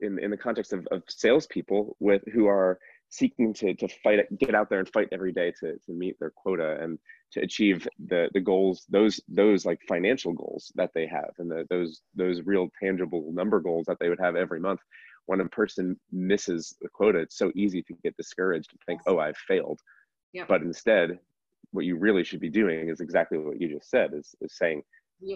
in 0.00 0.20
in 0.20 0.30
the 0.30 0.36
context 0.36 0.72
of, 0.72 0.86
of 0.92 1.02
salespeople 1.08 1.96
with 1.98 2.22
who 2.32 2.46
are 2.46 2.78
seeking 3.08 3.52
to 3.54 3.74
to 3.74 3.88
fight 4.04 4.20
get 4.38 4.54
out 4.54 4.70
there 4.70 4.78
and 4.78 4.88
fight 4.88 5.08
every 5.10 5.32
day 5.32 5.52
to 5.58 5.76
to 5.86 5.92
meet 5.92 6.16
their 6.20 6.30
quota 6.30 6.78
and 6.80 7.00
to 7.32 7.40
achieve 7.40 7.86
the 8.08 8.28
the 8.34 8.40
goals 8.40 8.86
those 8.88 9.20
those 9.28 9.64
like 9.64 9.80
financial 9.88 10.32
goals 10.32 10.72
that 10.74 10.90
they 10.94 11.06
have 11.06 11.30
and 11.38 11.50
the, 11.50 11.64
those 11.70 12.02
those 12.14 12.42
real 12.42 12.68
tangible 12.82 13.30
number 13.32 13.60
goals 13.60 13.86
that 13.86 13.98
they 14.00 14.08
would 14.08 14.20
have 14.20 14.36
every 14.36 14.60
month 14.60 14.80
when 15.26 15.40
a 15.40 15.48
person 15.48 15.98
misses 16.10 16.76
the 16.80 16.88
quota 16.88 17.18
it's 17.18 17.38
so 17.38 17.52
easy 17.54 17.82
to 17.82 17.94
get 18.02 18.16
discouraged 18.16 18.70
and 18.72 18.80
think 18.86 19.00
oh 19.06 19.18
i've 19.18 19.36
failed 19.36 19.80
yep. 20.32 20.48
but 20.48 20.62
instead 20.62 21.18
what 21.72 21.84
you 21.84 21.96
really 21.96 22.24
should 22.24 22.40
be 22.40 22.50
doing 22.50 22.88
is 22.88 23.00
exactly 23.00 23.38
what 23.38 23.60
you 23.60 23.68
just 23.68 23.90
said 23.90 24.12
is, 24.12 24.34
is 24.40 24.56
saying 24.56 24.82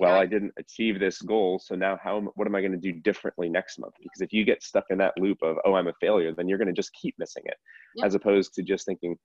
well 0.00 0.14
i 0.14 0.24
didn't 0.24 0.52
achieve 0.58 0.98
this 0.98 1.20
goal 1.20 1.60
so 1.62 1.74
now 1.74 1.98
how 2.02 2.20
what 2.36 2.48
am 2.48 2.54
i 2.54 2.60
going 2.60 2.72
to 2.72 2.78
do 2.78 2.92
differently 3.00 3.48
next 3.48 3.78
month 3.78 3.94
because 4.02 4.22
if 4.22 4.32
you 4.32 4.42
get 4.42 4.62
stuck 4.62 4.84
in 4.90 4.96
that 4.96 5.12
loop 5.18 5.38
of 5.42 5.58
oh 5.64 5.74
i'm 5.74 5.88
a 5.88 5.92
failure 6.00 6.32
then 6.34 6.48
you're 6.48 6.58
going 6.58 6.66
to 6.66 6.72
just 6.72 6.92
keep 6.94 7.14
missing 7.18 7.42
it 7.44 7.56
yep. 7.96 8.06
as 8.06 8.14
opposed 8.14 8.54
to 8.54 8.62
just 8.62 8.86
thinking 8.86 9.16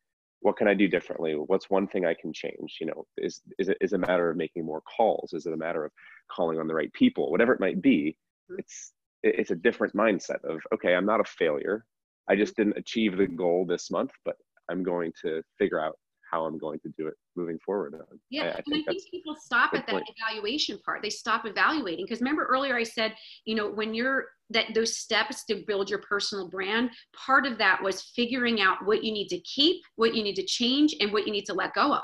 what 0.42 0.58
can 0.58 0.68
i 0.68 0.74
do 0.74 0.88
differently? 0.88 1.34
What's 1.34 1.70
one 1.70 1.88
thing 1.88 2.06
i 2.06 2.14
can 2.14 2.34
change? 2.34 2.78
You 2.80 2.88
know 2.88 3.06
is 3.18 3.42
is 3.58 3.70
it 3.70 3.78
is 3.82 3.94
a 3.94 3.98
matter 3.98 4.30
of 4.30 4.38
making 4.38 4.66
more 4.66 4.82
calls? 4.82 5.34
Is 5.34 5.46
it 5.46 5.54
a 5.54 5.58
matter 5.58 5.86
of 5.86 5.92
calling 6.32 6.60
on 6.60 6.68
the 6.68 6.76
right 6.76 6.92
people? 6.94 7.32
Whatever 7.32 7.54
it 7.54 7.60
might 7.60 7.82
be 7.82 8.18
mm-hmm. 8.50 8.60
it's 8.60 8.94
it's 9.24 9.52
a 9.52 9.56
different 9.56 9.94
mindset 9.96 10.44
of 10.46 10.60
okay 10.74 10.96
i'm 10.96 11.06
not 11.06 11.20
a 11.20 11.26
failure. 11.26 11.86
I 12.30 12.36
just 12.36 12.56
didn't 12.56 12.78
achieve 12.78 13.18
the 13.18 13.28
goal 13.28 13.66
this 13.66 13.90
month 13.90 14.12
but 14.24 14.36
i'm 14.70 14.84
going 14.84 15.12
to 15.24 15.42
figure 15.58 15.80
out 15.80 15.98
how 16.30 16.46
I'm 16.46 16.58
going 16.58 16.80
to 16.82 16.90
do 16.98 17.08
it 17.08 17.16
moving 17.36 17.60
forward. 17.66 17.96
Yeah, 18.30 18.44
I, 18.44 18.50
I 18.50 18.62
think, 18.62 18.88
I 18.88 18.92
think 18.92 19.04
people 19.10 19.36
stop 19.36 19.74
at 19.74 19.86
that 19.88 19.94
point. 19.94 20.10
evaluation 20.16 20.80
part. 20.86 21.02
They 21.02 21.10
stop 21.10 21.46
evaluating 21.46 22.06
because 22.06 22.20
remember 22.20 22.46
earlier 22.46 22.76
I 22.76 22.84
said, 22.84 23.16
you 23.46 23.56
know, 23.56 23.70
when 23.70 23.94
you're 23.94 24.26
that 24.52 24.74
those 24.74 24.98
steps 24.98 25.46
to 25.46 25.64
build 25.68 25.90
your 25.90 26.00
personal 26.00 26.48
brand, 26.50 26.90
part 27.16 27.46
of 27.46 27.58
that 27.58 27.82
was 27.82 28.02
figuring 28.16 28.62
out 28.62 28.78
what 28.86 29.04
you 29.04 29.12
need 29.12 29.28
to 29.30 29.40
keep, 29.42 29.82
what 29.96 30.16
you 30.16 30.24
need 30.24 30.36
to 30.36 30.46
change, 30.46 30.96
and 31.00 31.12
what 31.12 31.26
you 31.26 31.32
need 31.32 31.46
to 31.46 31.54
let 31.54 31.74
go 31.74 31.94
of. 31.94 32.04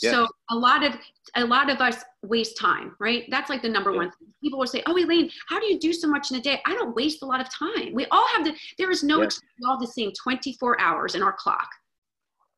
Yeah. 0.00 0.12
So 0.12 0.28
a 0.50 0.56
lot 0.56 0.84
of 0.84 0.94
a 1.34 1.44
lot 1.44 1.70
of 1.70 1.80
us 1.80 2.04
waste 2.22 2.56
time, 2.56 2.94
right? 3.00 3.24
That's 3.30 3.50
like 3.50 3.62
the 3.62 3.68
number 3.68 3.90
yeah. 3.90 3.96
one 3.96 4.10
thing. 4.10 4.28
People 4.42 4.58
will 4.60 4.66
say, 4.66 4.82
"Oh, 4.86 4.96
Elaine, 4.96 5.30
how 5.48 5.58
do 5.58 5.66
you 5.66 5.78
do 5.78 5.92
so 5.92 6.08
much 6.08 6.30
in 6.30 6.36
a 6.36 6.40
day?" 6.40 6.60
I 6.66 6.74
don't 6.74 6.94
waste 6.94 7.22
a 7.22 7.26
lot 7.26 7.40
of 7.40 7.48
time. 7.52 7.92
We 7.92 8.06
all 8.06 8.26
have 8.28 8.44
the. 8.44 8.54
There 8.78 8.90
is 8.90 9.02
no 9.02 9.22
yeah. 9.22 9.28
all 9.66 9.78
the 9.78 9.86
same 9.86 10.12
24 10.12 10.80
hours 10.80 11.14
in 11.14 11.22
our 11.22 11.32
clock. 11.32 11.68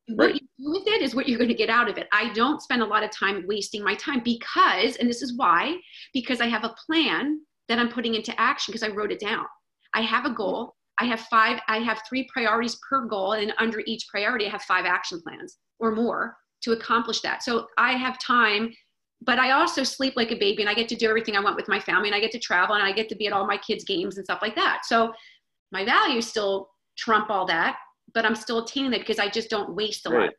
Right. 0.09 0.17
What 0.17 0.33
you 0.33 0.47
do 0.57 0.71
with 0.71 0.87
it 0.87 1.01
is 1.01 1.15
what 1.15 1.29
you're 1.29 1.37
going 1.37 1.49
to 1.49 1.55
get 1.55 1.69
out 1.69 1.89
of 1.89 1.97
it. 1.97 2.07
I 2.11 2.33
don't 2.33 2.61
spend 2.61 2.81
a 2.81 2.85
lot 2.85 3.03
of 3.03 3.11
time 3.11 3.45
wasting 3.47 3.83
my 3.83 3.95
time 3.95 4.21
because, 4.23 4.95
and 4.97 5.09
this 5.09 5.21
is 5.21 5.37
why, 5.37 5.77
because 6.13 6.41
I 6.41 6.47
have 6.47 6.63
a 6.63 6.75
plan 6.85 7.39
that 7.69 7.79
I'm 7.79 7.89
putting 7.89 8.15
into 8.15 8.39
action 8.39 8.71
because 8.71 8.87
I 8.87 8.93
wrote 8.93 9.11
it 9.11 9.19
down. 9.19 9.45
I 9.93 10.01
have 10.01 10.25
a 10.25 10.29
mm-hmm. 10.29 10.37
goal. 10.37 10.75
I 10.99 11.05
have 11.05 11.21
five, 11.21 11.59
I 11.67 11.77
have 11.77 12.01
three 12.07 12.27
priorities 12.31 12.77
per 12.87 13.05
goal, 13.07 13.33
and 13.33 13.53
under 13.57 13.81
each 13.87 14.05
priority, 14.07 14.45
I 14.45 14.49
have 14.49 14.61
five 14.63 14.85
action 14.85 15.19
plans 15.21 15.57
or 15.79 15.95
more 15.95 16.35
to 16.63 16.73
accomplish 16.73 17.21
that. 17.21 17.41
So 17.41 17.67
I 17.77 17.93
have 17.93 18.19
time, 18.19 18.71
but 19.21 19.39
I 19.39 19.51
also 19.51 19.83
sleep 19.83 20.13
like 20.15 20.31
a 20.31 20.35
baby 20.35 20.61
and 20.61 20.69
I 20.69 20.75
get 20.75 20.87
to 20.89 20.95
do 20.95 21.09
everything 21.09 21.35
I 21.35 21.39
want 21.39 21.55
with 21.55 21.67
my 21.67 21.79
family 21.79 22.09
and 22.09 22.15
I 22.15 22.19
get 22.19 22.31
to 22.31 22.39
travel 22.39 22.75
and 22.75 22.83
I 22.83 22.91
get 22.91 23.09
to 23.09 23.15
be 23.15 23.25
at 23.25 23.33
all 23.33 23.47
my 23.47 23.57
kids' 23.57 23.83
games 23.83 24.17
and 24.17 24.25
stuff 24.25 24.43
like 24.43 24.55
that. 24.55 24.81
So 24.85 25.11
my 25.71 25.83
values 25.83 26.27
still 26.27 26.69
trump 26.97 27.31
all 27.31 27.47
that 27.47 27.77
but 28.13 28.25
I'm 28.25 28.35
still 28.35 28.63
attaining 28.63 28.93
it 28.93 28.99
because 28.99 29.19
I 29.19 29.29
just 29.29 29.49
don't 29.49 29.75
waste 29.75 30.05
a 30.05 30.09
right. 30.09 30.25
lot. 30.25 30.33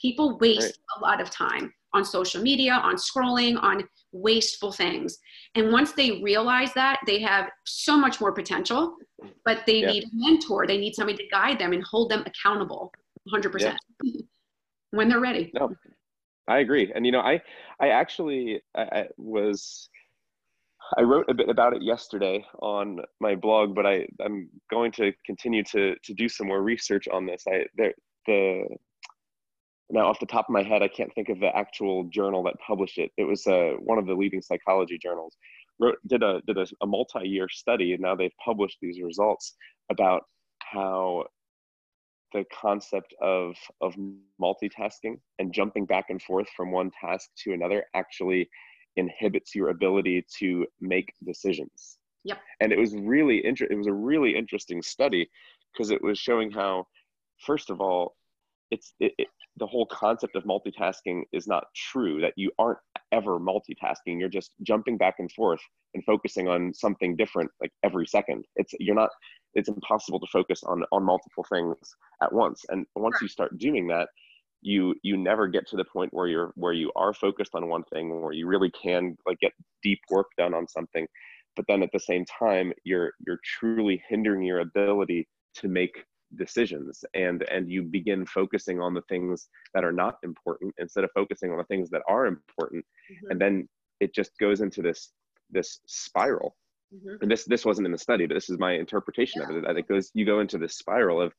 People 0.00 0.38
waste 0.38 0.60
right. 0.60 0.98
a 0.98 1.00
lot 1.00 1.20
of 1.20 1.30
time 1.30 1.72
on 1.92 2.04
social 2.04 2.42
media, 2.42 2.72
on 2.72 2.96
scrolling, 2.96 3.62
on 3.62 3.84
wasteful 4.12 4.72
things. 4.72 5.16
And 5.54 5.72
once 5.72 5.92
they 5.92 6.20
realize 6.22 6.74
that, 6.74 7.00
they 7.06 7.20
have 7.20 7.48
so 7.64 7.96
much 7.96 8.20
more 8.20 8.32
potential 8.32 8.96
but 9.44 9.64
they 9.66 9.80
Yeah. 9.80 9.92
need 9.92 10.04
a 10.04 10.10
mentor. 10.12 10.66
They 10.66 10.78
need 10.78 10.94
somebody 10.94 11.18
to 11.18 11.28
guide 11.28 11.58
them 11.58 11.72
and 11.72 11.82
hold 11.84 12.10
them 12.10 12.24
accountable 12.26 12.92
100% 13.28 13.76
when 14.90 15.08
they're 15.08 15.20
ready. 15.20 15.50
No, 15.54 15.74
I 16.48 16.58
agree. 16.58 16.92
And 16.94 17.06
you 17.06 17.12
know, 17.12 17.20
I 17.20 17.42
I 17.80 17.88
actually 17.88 18.62
I, 18.74 18.82
I 18.82 19.08
was 19.16 19.88
I 20.96 21.02
wrote 21.02 21.28
a 21.28 21.34
bit 21.34 21.48
about 21.48 21.74
it 21.74 21.82
yesterday 21.82 22.44
on 22.60 23.00
my 23.20 23.34
blog, 23.34 23.74
but 23.74 23.86
I 23.86 24.06
I'm 24.24 24.48
going 24.70 24.92
to 24.92 25.12
continue 25.24 25.64
to 25.64 25.94
to 26.02 26.14
do 26.14 26.28
some 26.28 26.48
more 26.48 26.62
research 26.62 27.08
on 27.08 27.26
this. 27.26 27.44
I 27.48 27.66
there 27.76 27.94
the 28.26 28.66
now 29.90 30.06
off 30.06 30.20
the 30.20 30.26
top 30.26 30.46
of 30.48 30.52
my 30.52 30.62
head, 30.62 30.82
I 30.82 30.88
can't 30.88 31.14
think 31.14 31.28
of 31.28 31.40
the 31.40 31.54
actual 31.54 32.04
journal 32.04 32.42
that 32.44 32.54
published 32.66 32.98
it. 32.98 33.10
It 33.16 33.24
was 33.24 33.46
uh, 33.46 33.72
one 33.80 33.98
of 33.98 34.06
the 34.06 34.14
leading 34.14 34.42
psychology 34.42 34.98
journals. 34.98 35.36
Wrote 35.78 35.98
did 36.06 36.22
a 36.22 36.40
did 36.46 36.58
a, 36.58 36.66
a 36.82 36.86
multi-year 36.86 37.48
study, 37.48 37.92
and 37.92 38.02
now 38.02 38.14
they've 38.14 38.30
published 38.44 38.78
these 38.80 39.00
results 39.02 39.54
about 39.90 40.22
how 40.60 41.24
the 42.32 42.44
concept 42.52 43.14
of 43.22 43.54
of 43.80 43.94
multitasking 44.40 45.18
and 45.38 45.52
jumping 45.52 45.86
back 45.86 46.06
and 46.10 46.20
forth 46.22 46.48
from 46.56 46.72
one 46.72 46.90
task 47.00 47.30
to 47.44 47.52
another 47.52 47.84
actually 47.94 48.48
inhibits 48.96 49.54
your 49.54 49.70
ability 49.70 50.24
to 50.38 50.66
make 50.80 51.12
decisions. 51.24 51.98
Yep. 52.24 52.38
And 52.60 52.72
it 52.72 52.78
was 52.78 52.94
really 52.94 53.44
inter- 53.44 53.68
it 53.70 53.76
was 53.76 53.86
a 53.86 53.92
really 53.92 54.34
interesting 54.34 54.82
study 54.82 55.28
because 55.72 55.90
it 55.90 56.02
was 56.02 56.18
showing 56.18 56.50
how 56.50 56.86
first 57.44 57.70
of 57.70 57.80
all 57.80 58.16
it's 58.70 58.94
it, 59.00 59.12
it, 59.18 59.28
the 59.56 59.66
whole 59.66 59.86
concept 59.86 60.34
of 60.34 60.44
multitasking 60.44 61.22
is 61.32 61.46
not 61.46 61.64
true 61.76 62.20
that 62.20 62.32
you 62.36 62.50
aren't 62.58 62.78
ever 63.12 63.38
multitasking 63.38 64.18
you're 64.18 64.28
just 64.28 64.52
jumping 64.62 64.96
back 64.96 65.16
and 65.18 65.30
forth 65.32 65.60
and 65.94 66.04
focusing 66.04 66.48
on 66.48 66.72
something 66.74 67.14
different 67.14 67.50
like 67.60 67.70
every 67.84 68.06
second 68.06 68.44
it's 68.56 68.72
you're 68.80 68.94
not 68.94 69.10
it's 69.54 69.68
impossible 69.68 70.18
to 70.18 70.26
focus 70.32 70.62
on 70.64 70.82
on 70.92 71.04
multiple 71.04 71.44
things 71.52 71.76
at 72.22 72.32
once 72.32 72.62
and 72.70 72.86
once 72.96 73.16
you 73.20 73.28
start 73.28 73.56
doing 73.58 73.86
that 73.86 74.08
you 74.64 74.94
you 75.02 75.16
never 75.16 75.48
get 75.48 75.66
to 75.68 75.76
the 75.76 75.84
point 75.84 76.12
where 76.14 76.28
you're 76.28 76.52
where 76.56 76.72
you 76.72 76.92
are 76.96 77.14
focused 77.14 77.54
on 77.54 77.68
one 77.68 77.84
thing 77.84 78.20
where 78.22 78.32
you 78.32 78.46
really 78.48 78.70
can 78.72 79.16
like 79.26 79.38
get 79.40 79.52
deep 79.82 80.00
work 80.10 80.28
done 80.38 80.54
on 80.54 80.66
something 80.68 81.06
but 81.56 81.66
then 81.68 81.82
at 81.82 81.90
the 81.92 82.00
same 82.00 82.24
time 82.26 82.72
you're 82.84 83.12
you're 83.26 83.40
truly 83.44 84.02
hindering 84.08 84.42
your 84.42 84.60
ability 84.60 85.28
to 85.54 85.68
make 85.68 86.04
decisions 86.36 87.04
and 87.14 87.42
and 87.50 87.70
you 87.70 87.82
begin 87.82 88.26
focusing 88.26 88.80
on 88.80 88.94
the 88.94 89.02
things 89.08 89.48
that 89.74 89.84
are 89.84 89.92
not 89.92 90.16
important 90.24 90.74
instead 90.78 91.04
of 91.04 91.10
focusing 91.14 91.52
on 91.52 91.58
the 91.58 91.64
things 91.64 91.90
that 91.90 92.02
are 92.08 92.26
important 92.26 92.84
Mhm. 93.10 93.30
and 93.30 93.40
then 93.40 93.68
it 94.00 94.14
just 94.14 94.32
goes 94.38 94.60
into 94.62 94.82
this 94.82 95.12
this 95.50 95.80
spiral 95.86 96.56
Mhm. 96.92 97.18
and 97.22 97.30
this 97.30 97.44
this 97.44 97.64
wasn't 97.64 97.86
in 97.86 97.92
the 97.92 97.98
study 97.98 98.26
but 98.26 98.34
this 98.34 98.50
is 98.50 98.58
my 98.58 98.72
interpretation 98.72 99.42
of 99.42 99.50
it 99.50 99.64
that 99.64 99.76
it 99.76 99.88
goes 99.88 100.10
you 100.14 100.26
go 100.26 100.40
into 100.40 100.58
this 100.58 100.76
spiral 100.76 101.20
of 101.20 101.34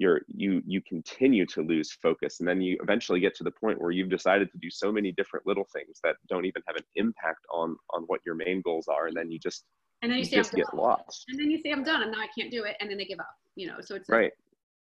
you're 0.00 0.22
you 0.28 0.62
you 0.66 0.80
continue 0.80 1.44
to 1.44 1.60
lose 1.60 1.92
focus 2.02 2.40
and 2.40 2.48
then 2.48 2.60
you 2.60 2.78
eventually 2.82 3.20
get 3.20 3.34
to 3.36 3.44
the 3.44 3.50
point 3.50 3.78
where 3.78 3.90
you've 3.90 4.08
decided 4.08 4.50
to 4.50 4.58
do 4.58 4.70
so 4.70 4.90
many 4.90 5.12
different 5.12 5.46
little 5.46 5.66
things 5.74 6.00
that 6.02 6.16
don't 6.26 6.46
even 6.46 6.62
have 6.66 6.76
an 6.76 6.84
impact 6.96 7.44
on 7.52 7.76
on 7.90 8.04
what 8.04 8.20
your 8.24 8.34
main 8.34 8.62
goals 8.62 8.88
are 8.88 9.08
and 9.08 9.16
then 9.16 9.30
you 9.30 9.38
just 9.38 9.64
And 10.00 10.10
then 10.10 10.18
you 10.18 10.24
you 10.24 10.30
say, 10.30 10.36
I'm 10.38 10.42
just 10.44 10.54
get 10.54 10.66
done. 10.70 10.80
lost 10.80 11.24
And 11.28 11.38
then 11.38 11.50
you 11.50 11.58
say, 11.62 11.70
I'm 11.70 11.84
done. 11.84 12.02
And 12.02 12.12
now 12.12 12.20
I 12.20 12.28
can't 12.36 12.50
do 12.50 12.64
it. 12.64 12.76
And 12.80 12.88
then 12.88 12.96
they 12.96 13.04
give 13.04 13.20
up, 13.20 13.34
you 13.56 13.66
know? 13.66 13.76
So 13.80 13.94
it's 13.94 14.08
like, 14.08 14.18
right 14.18 14.32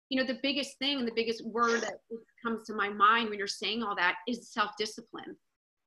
you 0.10 0.20
know, 0.20 0.26
the 0.26 0.40
biggest 0.42 0.78
thing 0.80 1.00
and 1.00 1.08
the 1.08 1.14
biggest 1.16 1.46
word 1.46 1.82
that 1.82 2.00
comes 2.44 2.64
to 2.64 2.74
my 2.74 2.90
mind 2.90 3.30
when 3.30 3.38
you're 3.38 3.48
saying 3.48 3.84
all 3.84 3.96
that 3.96 4.16
is 4.28 4.52
self-discipline. 4.52 5.36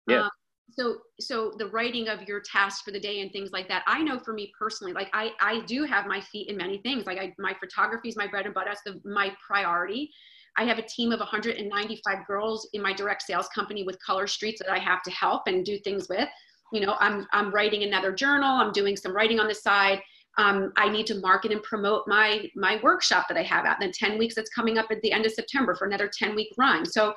Yeah. 0.09 0.22
Um, 0.22 0.30
so, 0.70 0.98
so 1.20 1.52
the 1.58 1.66
writing 1.66 2.08
of 2.08 2.22
your 2.22 2.40
tasks 2.40 2.82
for 2.82 2.92
the 2.92 3.00
day 3.00 3.20
and 3.20 3.30
things 3.30 3.50
like 3.52 3.68
that, 3.68 3.82
I 3.86 4.02
know 4.02 4.18
for 4.18 4.32
me 4.32 4.52
personally, 4.58 4.92
like 4.92 5.10
I, 5.12 5.32
I 5.40 5.60
do 5.66 5.84
have 5.84 6.06
my 6.06 6.20
feet 6.20 6.48
in 6.48 6.56
many 6.56 6.78
things. 6.78 7.06
Like 7.06 7.18
I, 7.18 7.34
my 7.38 7.54
photography 7.60 8.08
is 8.08 8.16
my 8.16 8.26
bread 8.26 8.46
and 8.46 8.54
butter. 8.54 8.70
That's 8.70 8.82
the, 8.84 9.00
my 9.08 9.32
priority. 9.46 10.10
I 10.56 10.64
have 10.64 10.78
a 10.78 10.82
team 10.82 11.12
of 11.12 11.18
195 11.18 12.26
girls 12.26 12.68
in 12.72 12.82
my 12.82 12.92
direct 12.92 13.22
sales 13.22 13.48
company 13.48 13.84
with 13.84 13.98
color 14.04 14.26
streets 14.26 14.60
that 14.60 14.70
I 14.70 14.78
have 14.78 15.02
to 15.02 15.10
help 15.10 15.42
and 15.46 15.64
do 15.64 15.78
things 15.78 16.08
with. 16.08 16.28
You 16.72 16.80
know, 16.80 16.96
I'm, 17.00 17.26
I'm 17.32 17.50
writing 17.50 17.82
another 17.82 18.12
journal. 18.12 18.48
I'm 18.48 18.72
doing 18.72 18.96
some 18.96 19.14
writing 19.14 19.40
on 19.40 19.48
the 19.48 19.54
side 19.54 20.00
um, 20.38 20.72
I 20.76 20.88
need 20.88 21.06
to 21.08 21.20
market 21.20 21.52
and 21.52 21.62
promote 21.62 22.08
my 22.08 22.48
my 22.56 22.80
workshop 22.82 23.26
that 23.28 23.36
I 23.36 23.42
have 23.42 23.66
out 23.66 23.82
in 23.82 23.88
the 23.88 23.92
10 23.92 24.18
weeks 24.18 24.34
that's 24.34 24.50
coming 24.50 24.78
up 24.78 24.86
at 24.90 25.00
the 25.02 25.12
end 25.12 25.26
of 25.26 25.32
September 25.32 25.74
for 25.74 25.86
another 25.86 26.08
10 26.08 26.34
week 26.34 26.48
run. 26.56 26.86
So, 26.86 27.14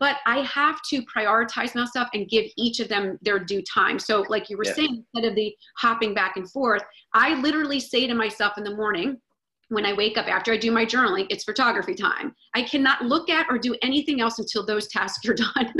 but 0.00 0.16
I 0.26 0.42
have 0.42 0.80
to 0.90 1.02
prioritize 1.02 1.74
myself 1.74 2.08
and 2.14 2.28
give 2.28 2.46
each 2.56 2.80
of 2.80 2.88
them 2.88 3.18
their 3.22 3.38
due 3.38 3.62
time. 3.62 3.98
So, 3.98 4.24
like 4.28 4.48
you 4.48 4.56
were 4.56 4.64
Yeah. 4.64 4.74
saying, 4.74 5.04
instead 5.14 5.28
of 5.28 5.34
the 5.34 5.56
hopping 5.76 6.14
back 6.14 6.36
and 6.36 6.50
forth, 6.50 6.82
I 7.14 7.34
literally 7.40 7.80
say 7.80 8.06
to 8.06 8.14
myself 8.14 8.56
in 8.58 8.64
the 8.64 8.74
morning, 8.74 9.20
when 9.68 9.84
I 9.84 9.92
wake 9.92 10.16
up 10.16 10.26
after 10.28 10.52
I 10.52 10.56
do 10.56 10.70
my 10.70 10.86
journaling, 10.86 11.26
it's 11.30 11.44
photography 11.44 11.94
time. 11.94 12.34
I 12.54 12.62
cannot 12.62 13.02
look 13.02 13.28
at 13.28 13.46
or 13.50 13.58
do 13.58 13.76
anything 13.82 14.20
else 14.20 14.38
until 14.38 14.64
those 14.64 14.88
tasks 14.88 15.26
are 15.28 15.34
done. 15.54 15.74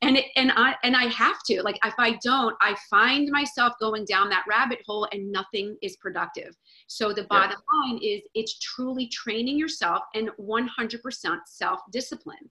And 0.00 0.16
it, 0.16 0.26
and 0.36 0.52
I 0.54 0.76
and 0.84 0.94
I 0.94 1.06
have 1.06 1.42
to 1.46 1.60
like 1.62 1.76
if 1.84 1.94
I 1.98 2.18
don't, 2.22 2.54
I 2.60 2.76
find 2.88 3.28
myself 3.30 3.72
going 3.80 4.04
down 4.04 4.28
that 4.30 4.44
rabbit 4.48 4.78
hole 4.86 5.08
and 5.10 5.32
nothing 5.32 5.76
is 5.82 5.96
productive. 5.96 6.54
So 6.86 7.12
the 7.12 7.24
bottom 7.24 7.60
line 7.72 7.98
is 8.00 8.22
it's 8.34 8.56
truly 8.60 9.08
training 9.08 9.58
yourself 9.58 10.02
and 10.14 10.30
100% 10.38 11.38
self 11.46 11.80
discipline. 11.90 12.48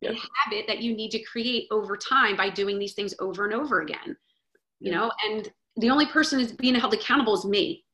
Yeah. 0.00 0.10
A 0.10 0.14
habit 0.14 0.66
that 0.66 0.80
you 0.80 0.94
need 0.94 1.10
to 1.12 1.18
create 1.22 1.66
over 1.70 1.96
time 1.96 2.36
by 2.36 2.50
doing 2.50 2.78
these 2.78 2.92
things 2.94 3.14
over 3.18 3.44
and 3.44 3.54
over 3.54 3.80
again. 3.80 4.16
You 4.78 4.92
know, 4.92 5.10
and 5.26 5.50
the 5.76 5.88
only 5.88 6.06
person 6.06 6.38
is 6.38 6.52
being 6.52 6.74
held 6.74 6.92
accountable 6.92 7.34
is 7.34 7.44
me. 7.46 7.84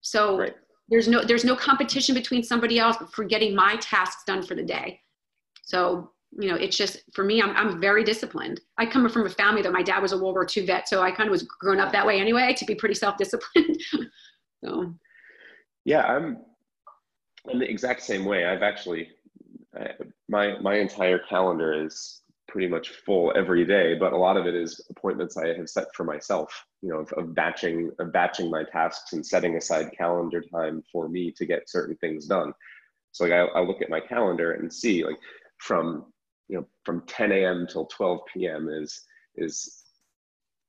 So 0.00 0.38
Right. 0.38 0.54
there's 0.88 1.06
no 1.06 1.22
there's 1.22 1.44
no 1.44 1.54
competition 1.54 2.14
between 2.14 2.42
somebody 2.42 2.78
else 2.78 2.96
for 3.12 3.24
getting 3.24 3.54
my 3.54 3.76
tasks 3.76 4.24
done 4.26 4.42
for 4.42 4.54
the 4.54 4.62
day. 4.62 5.00
So 5.62 6.10
you 6.36 6.48
know, 6.48 6.56
it's 6.56 6.76
just 6.76 7.02
for 7.14 7.24
me, 7.24 7.40
I'm 7.42 7.50
I'm 7.56 7.80
very 7.80 8.04
disciplined. 8.04 8.60
I 8.78 8.86
come 8.86 9.08
from 9.08 9.26
a 9.26 9.30
family 9.30 9.62
that 9.62 9.72
my 9.72 9.82
dad 9.82 10.00
was 10.00 10.12
a 10.12 10.16
World 10.18 10.34
War 10.34 10.46
II 10.56 10.66
vet, 10.66 10.88
so 10.88 11.02
I 11.02 11.10
kind 11.10 11.28
of 11.28 11.30
was 11.30 11.42
grown 11.44 11.78
up 11.78 11.92
that 11.92 12.06
way 12.06 12.20
anyway 12.20 12.54
to 12.54 12.64
be 12.64 12.74
pretty 12.74 12.94
self 12.94 13.16
disciplined. 13.18 13.78
so 14.64 14.94
Yeah, 15.84 16.02
I'm 16.06 16.38
in 17.50 17.58
the 17.58 17.70
exact 17.70 18.02
same 18.02 18.24
way. 18.24 18.46
I've 18.46 18.62
actually 18.62 19.10
I, 19.78 19.90
my 20.28 20.58
my 20.60 20.76
entire 20.76 21.18
calendar 21.18 21.84
is 21.84 22.22
pretty 22.48 22.68
much 22.68 22.90
full 22.90 23.32
every 23.34 23.64
day, 23.64 23.94
but 23.94 24.12
a 24.12 24.16
lot 24.16 24.36
of 24.36 24.46
it 24.46 24.54
is 24.54 24.80
appointments 24.90 25.36
I 25.36 25.48
have 25.54 25.68
set 25.68 25.86
for 25.94 26.04
myself. 26.04 26.66
You 26.82 26.90
know, 26.90 26.98
of, 27.00 27.12
of 27.14 27.34
batching 27.34 27.90
of 27.98 28.12
batching 28.12 28.50
my 28.50 28.64
tasks 28.64 29.12
and 29.12 29.24
setting 29.24 29.56
aside 29.56 29.92
calendar 29.96 30.42
time 30.42 30.82
for 30.92 31.08
me 31.08 31.32
to 31.32 31.46
get 31.46 31.68
certain 31.68 31.96
things 31.96 32.26
done. 32.26 32.52
So 33.12 33.24
like 33.24 33.32
I, 33.32 33.58
I 33.58 33.60
look 33.60 33.82
at 33.82 33.90
my 33.90 34.00
calendar 34.00 34.52
and 34.52 34.72
see 34.72 35.04
like 35.04 35.18
from 35.58 36.06
you 36.48 36.58
know 36.58 36.66
from 36.84 37.02
10 37.06 37.32
a.m. 37.32 37.66
till 37.70 37.86
12 37.86 38.20
p.m. 38.32 38.68
is 38.68 39.02
is 39.36 39.84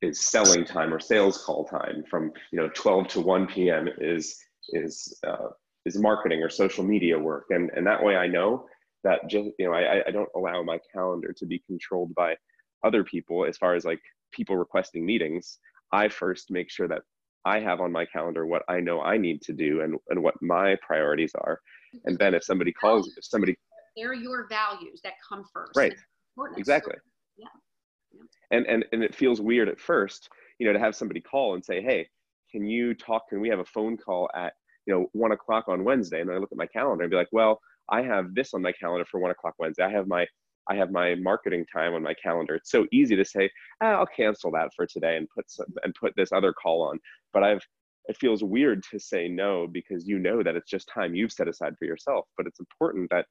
is 0.01 0.19
selling 0.19 0.65
time 0.65 0.93
or 0.93 0.99
sales 0.99 1.43
call 1.43 1.65
time. 1.65 2.03
From 2.09 2.31
you 2.51 2.59
know 2.59 2.69
12 2.73 3.07
to 3.09 3.21
1 3.21 3.47
p.m. 3.47 3.87
is 3.99 4.37
is 4.69 5.19
uh, 5.25 5.49
is 5.85 5.97
marketing 5.97 6.41
or 6.41 6.49
social 6.49 6.83
media 6.83 7.17
work, 7.17 7.45
and 7.51 7.69
and 7.75 7.85
that 7.85 8.03
way 8.03 8.15
I 8.15 8.27
know 8.27 8.65
that 9.05 9.27
just 9.29 9.49
you 9.57 9.65
know 9.65 9.73
I 9.73 10.03
I 10.07 10.11
don't 10.11 10.29
allow 10.35 10.61
my 10.63 10.79
calendar 10.93 11.31
to 11.37 11.45
be 11.45 11.59
controlled 11.59 12.13
by 12.15 12.35
other 12.83 13.03
people 13.03 13.45
as 13.45 13.57
far 13.57 13.75
as 13.75 13.85
like 13.85 14.01
people 14.31 14.57
requesting 14.57 15.05
meetings. 15.05 15.59
I 15.93 16.09
first 16.09 16.51
make 16.51 16.69
sure 16.69 16.89
that 16.89 17.03
I 17.45 17.59
have 17.59 17.79
on 17.79 17.91
my 17.91 18.05
calendar 18.05 18.45
what 18.45 18.63
I 18.67 18.81
know 18.81 19.01
I 19.01 19.17
need 19.17 19.41
to 19.43 19.53
do 19.53 19.81
and 19.81 19.95
and 20.09 20.21
what 20.21 20.35
my 20.41 20.75
priorities 20.85 21.33
are, 21.35 21.61
and 22.03 22.17
then 22.17 22.33
if 22.33 22.43
somebody 22.43 22.73
calls, 22.73 23.07
if 23.15 23.23
somebody 23.23 23.55
they're 23.95 24.13
your 24.13 24.47
values 24.49 24.99
that 25.03 25.13
come 25.27 25.45
first. 25.53 25.77
Right. 25.77 25.95
Exactly 26.57 26.95
Yeah. 27.37 27.47
and 28.51 28.65
and 28.65 28.83
and 28.91 29.03
it 29.03 29.15
feels 29.15 29.39
weird 29.39 29.69
at 29.69 29.79
first 29.79 30.27
you 30.59 30.67
know 30.67 30.73
to 30.73 30.79
have 30.79 30.93
somebody 30.95 31.21
call 31.21 31.53
and 31.53 31.63
say 31.63 31.81
hey 31.81 32.05
can 32.51 32.65
you 32.65 32.93
talk 32.93 33.29
can 33.29 33.39
we 33.39 33.47
have 33.47 33.59
a 33.59 33.65
phone 33.65 33.95
call 33.95 34.29
at 34.35 34.51
you 34.85 34.93
know 34.93 35.05
one 35.13 35.31
o'clock 35.31 35.69
on 35.69 35.85
wednesday 35.85 36.19
and 36.19 36.29
i 36.29 36.37
look 36.37 36.51
at 36.51 36.57
my 36.57 36.65
calendar 36.65 37.05
and 37.05 37.11
be 37.11 37.15
like 37.15 37.29
well 37.31 37.61
i 37.89 38.01
have 38.01 38.33
this 38.35 38.53
on 38.53 38.61
my 38.61 38.71
calendar 38.71 39.05
for 39.09 39.19
one 39.19 39.31
o'clock 39.31 39.55
wednesday. 39.59 39.83
I 39.83 39.91
have 39.91 40.07
my 40.07 40.25
i 40.69 40.75
have 40.75 40.91
my 40.91 41.15
marketing 41.15 41.65
time 41.71 41.93
on 41.93 42.03
my 42.03 42.13
calendar. 42.15 42.55
It's 42.55 42.71
so 42.71 42.85
easy 42.91 43.15
to 43.15 43.25
say 43.25 43.49
ah, 43.81 43.95
i'll 43.99 44.07
cancel 44.07 44.51
that 44.51 44.69
for 44.75 44.85
today 44.85 45.17
and 45.17 45.27
put 45.35 45.49
some, 45.49 45.67
and 45.83 45.93
put 45.95 46.13
this 46.15 46.31
other 46.31 46.53
call 46.53 46.81
on. 46.83 46.99
But 47.33 47.43
i've 47.43 47.61
it 48.07 48.17
feels 48.17 48.43
weird 48.43 48.83
to 48.91 48.99
say 48.99 49.27
no 49.27 49.67
because 49.67 50.07
you 50.07 50.19
know 50.19 50.43
that 50.43 50.55
it's 50.55 50.69
just 50.69 50.89
time 50.93 51.15
you've 51.15 51.31
set 51.31 51.47
aside 51.47 51.73
for 51.77 51.85
yourself. 51.85 52.25
But 52.37 52.47
it's 52.47 52.59
important 52.59 53.09
that 53.11 53.25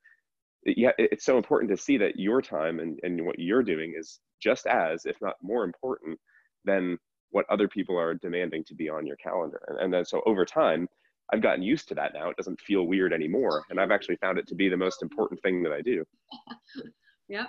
yeah 0.65 0.93
it's 0.99 1.25
so 1.25 1.37
important 1.37 1.71
to 1.71 1.77
see 1.77 1.99
that 1.99 2.19
your 2.19 2.41
time 2.41 2.81
and, 2.81 2.99
and 3.03 3.25
what 3.27 3.39
you're 3.39 3.63
doing 3.63 3.95
is 3.99 4.21
just 4.43 4.67
as 4.67 5.05
if 5.05 5.17
not 5.21 5.35
more 5.43 5.65
important 5.65 6.19
than 6.65 6.99
what 7.31 7.47
other 7.51 7.69
people 7.69 7.99
are 7.99 8.15
demanding 8.15 8.65
to 8.65 8.75
be 8.75 8.89
on 8.89 9.07
your 9.07 9.17
calendar. 9.17 9.61
And, 9.69 9.79
and 9.81 9.93
then 9.93 10.05
so 10.05 10.23
over 10.25 10.45
time 10.45 10.89
i've 11.33 11.43
gotten 11.43 11.63
used 11.63 11.89
to 11.89 11.95
that 11.95 12.13
now 12.15 12.29
it 12.29 12.37
doesn't 12.37 12.61
feel 12.61 12.85
weird 12.85 13.13
anymore 13.13 13.65
and 13.71 13.81
i've 13.81 13.91
actually 13.91 14.17
found 14.17 14.39
it 14.39 14.47
to 14.47 14.55
be 14.55 14.69
the 14.69 14.77
most 14.77 15.03
important 15.03 15.41
thing 15.43 15.63
that 15.63 15.73
i 15.73 15.81
do 15.81 16.05
Yeah. 17.29 17.47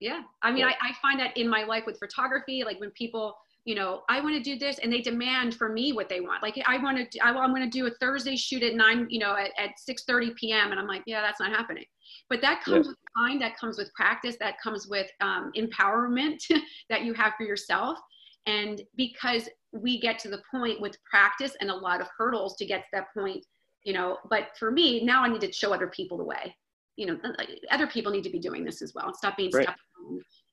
Yeah. 0.00 0.22
I 0.42 0.50
mean, 0.50 0.60
Yeah. 0.60 0.72
I, 0.80 0.88
I 0.88 0.92
find 1.02 1.18
that 1.20 1.36
in 1.36 1.48
my 1.48 1.64
life 1.64 1.84
with 1.86 1.98
photography, 1.98 2.62
like 2.64 2.78
when 2.80 2.90
people, 2.92 3.36
you 3.64 3.74
know, 3.74 4.02
I 4.08 4.20
want 4.20 4.34
to 4.34 4.42
do 4.42 4.58
this, 4.58 4.78
and 4.78 4.92
they 4.92 5.00
demand 5.00 5.56
for 5.56 5.68
me 5.68 5.92
what 5.92 6.08
they 6.08 6.20
want. 6.20 6.42
Like 6.42 6.58
I 6.66 6.78
want 6.78 7.10
to, 7.10 7.18
I, 7.20 7.30
am 7.30 7.50
going 7.50 7.68
to 7.68 7.68
do 7.68 7.86
a 7.86 7.90
Thursday 8.00 8.36
shoot 8.36 8.62
at 8.62 8.74
nine, 8.74 9.06
you 9.10 9.18
know, 9.18 9.36
at, 9.36 9.50
at 9.58 9.70
6:30 9.88 10.36
p.m. 10.36 10.70
And 10.70 10.80
I'm 10.80 10.86
like, 10.86 11.02
yeah, 11.06 11.20
that's 11.20 11.40
not 11.40 11.50
happening. 11.50 11.84
But 12.30 12.40
that 12.42 12.62
comes 12.62 12.86
with 12.86 12.96
time, 13.16 13.38
that 13.40 13.58
comes 13.58 13.76
with 13.76 13.92
practice, 13.94 14.36
that 14.40 14.54
comes 14.62 14.86
with 14.88 15.10
um, 15.20 15.52
empowerment 15.56 16.38
that 16.90 17.02
you 17.02 17.12
have 17.14 17.34
for 17.36 17.44
yourself. 17.44 17.98
And 18.46 18.82
because 18.96 19.48
we 19.72 20.00
get 20.00 20.18
to 20.20 20.28
the 20.28 20.42
point 20.50 20.80
with 20.80 20.96
practice 21.04 21.56
and 21.60 21.70
a 21.70 21.74
lot 21.74 22.00
of 22.00 22.08
hurdles 22.16 22.56
to 22.56 22.66
get 22.66 22.82
to 22.82 22.88
that 22.92 23.12
point, 23.14 23.44
you 23.84 23.92
know. 23.92 24.18
But 24.30 24.48
for 24.58 24.70
me, 24.70 25.04
now 25.04 25.22
I 25.22 25.28
need 25.28 25.40
to 25.42 25.52
show 25.52 25.72
other 25.72 25.88
people 25.88 26.16
the 26.16 26.24
way. 26.24 26.54
You 26.96 27.06
know, 27.06 27.18
uh, 27.24 27.32
uh, 27.38 27.44
other 27.70 27.86
people 27.86 28.10
need 28.10 28.24
to 28.24 28.30
be 28.30 28.38
doing 28.38 28.64
this 28.64 28.82
as 28.82 28.92
well. 28.94 29.12
Stop 29.14 29.36
being 29.36 29.50
right. 29.52 29.64
stuck, 29.64 29.76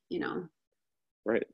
you 0.10 0.20
know. 0.20 0.46
Right. 1.26 1.46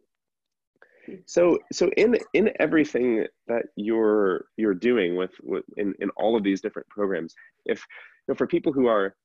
Hmm. 1.05 1.15
So, 1.25 1.59
so 1.71 1.89
in 1.97 2.17
in 2.33 2.51
everything 2.59 3.25
that 3.47 3.63
you're 3.75 4.45
you're 4.57 4.73
doing 4.73 5.15
with, 5.15 5.31
with 5.43 5.63
in 5.77 5.93
in 5.99 6.09
all 6.17 6.35
of 6.35 6.43
these 6.43 6.61
different 6.61 6.89
programs, 6.89 7.35
if 7.65 7.85
you 8.27 8.33
know, 8.33 8.35
for 8.35 8.47
people 8.47 8.73
who 8.73 8.87
are 8.87 9.15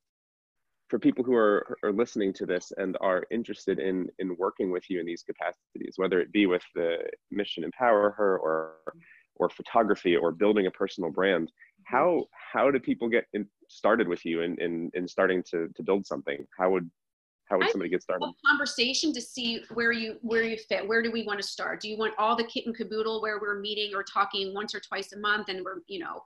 for 0.87 0.99
people 0.99 1.23
who 1.23 1.35
are, 1.35 1.77
are 1.83 1.91
listening 1.91 2.33
to 2.33 2.45
this 2.45 2.71
and 2.77 2.97
are 3.01 3.25
interested 3.31 3.79
in 3.79 4.07
in 4.19 4.35
working 4.37 4.71
with 4.71 4.89
you 4.89 4.99
in 4.99 5.05
these 5.05 5.23
capacities, 5.23 5.93
whether 5.97 6.19
it 6.19 6.31
be 6.31 6.45
with 6.45 6.63
the 6.75 6.97
mission 7.31 7.63
Empower 7.63 8.11
Her 8.11 8.37
or 8.37 8.75
or 9.35 9.49
photography 9.49 10.15
or 10.15 10.31
building 10.31 10.65
a 10.65 10.71
personal 10.71 11.11
brand, 11.11 11.47
mm-hmm. 11.47 11.95
how 11.95 12.25
how 12.53 12.71
do 12.71 12.79
people 12.79 13.09
get 13.09 13.25
in, 13.33 13.47
started 13.69 14.07
with 14.07 14.25
you 14.25 14.41
in, 14.41 14.59
in 14.61 14.89
in 14.93 15.07
starting 15.07 15.43
to 15.51 15.67
to 15.75 15.83
build 15.83 16.05
something? 16.05 16.45
How 16.57 16.71
would 16.71 16.89
how 17.49 17.57
would 17.57 17.69
somebody 17.69 17.89
get 17.89 18.03
started? 18.03 18.29
conversation 18.45 19.13
to 19.13 19.21
see 19.21 19.63
where 19.73 19.91
you 19.91 20.17
where 20.21 20.43
you 20.43 20.57
fit. 20.69 20.87
Where 20.87 21.01
do 21.01 21.11
we 21.11 21.23
want 21.23 21.41
to 21.41 21.47
start? 21.47 21.81
Do 21.81 21.89
you 21.89 21.97
want 21.97 22.13
all 22.17 22.35
the 22.35 22.43
kit 22.43 22.65
and 22.65 22.75
caboodle 22.75 23.21
where 23.21 23.39
we're 23.39 23.59
meeting 23.59 23.93
or 23.95 24.03
talking 24.03 24.53
once 24.53 24.73
or 24.73 24.79
twice 24.79 25.13
a 25.13 25.17
month 25.17 25.49
and 25.49 25.63
we're 25.63 25.81
you 25.87 25.99
know 25.99 26.21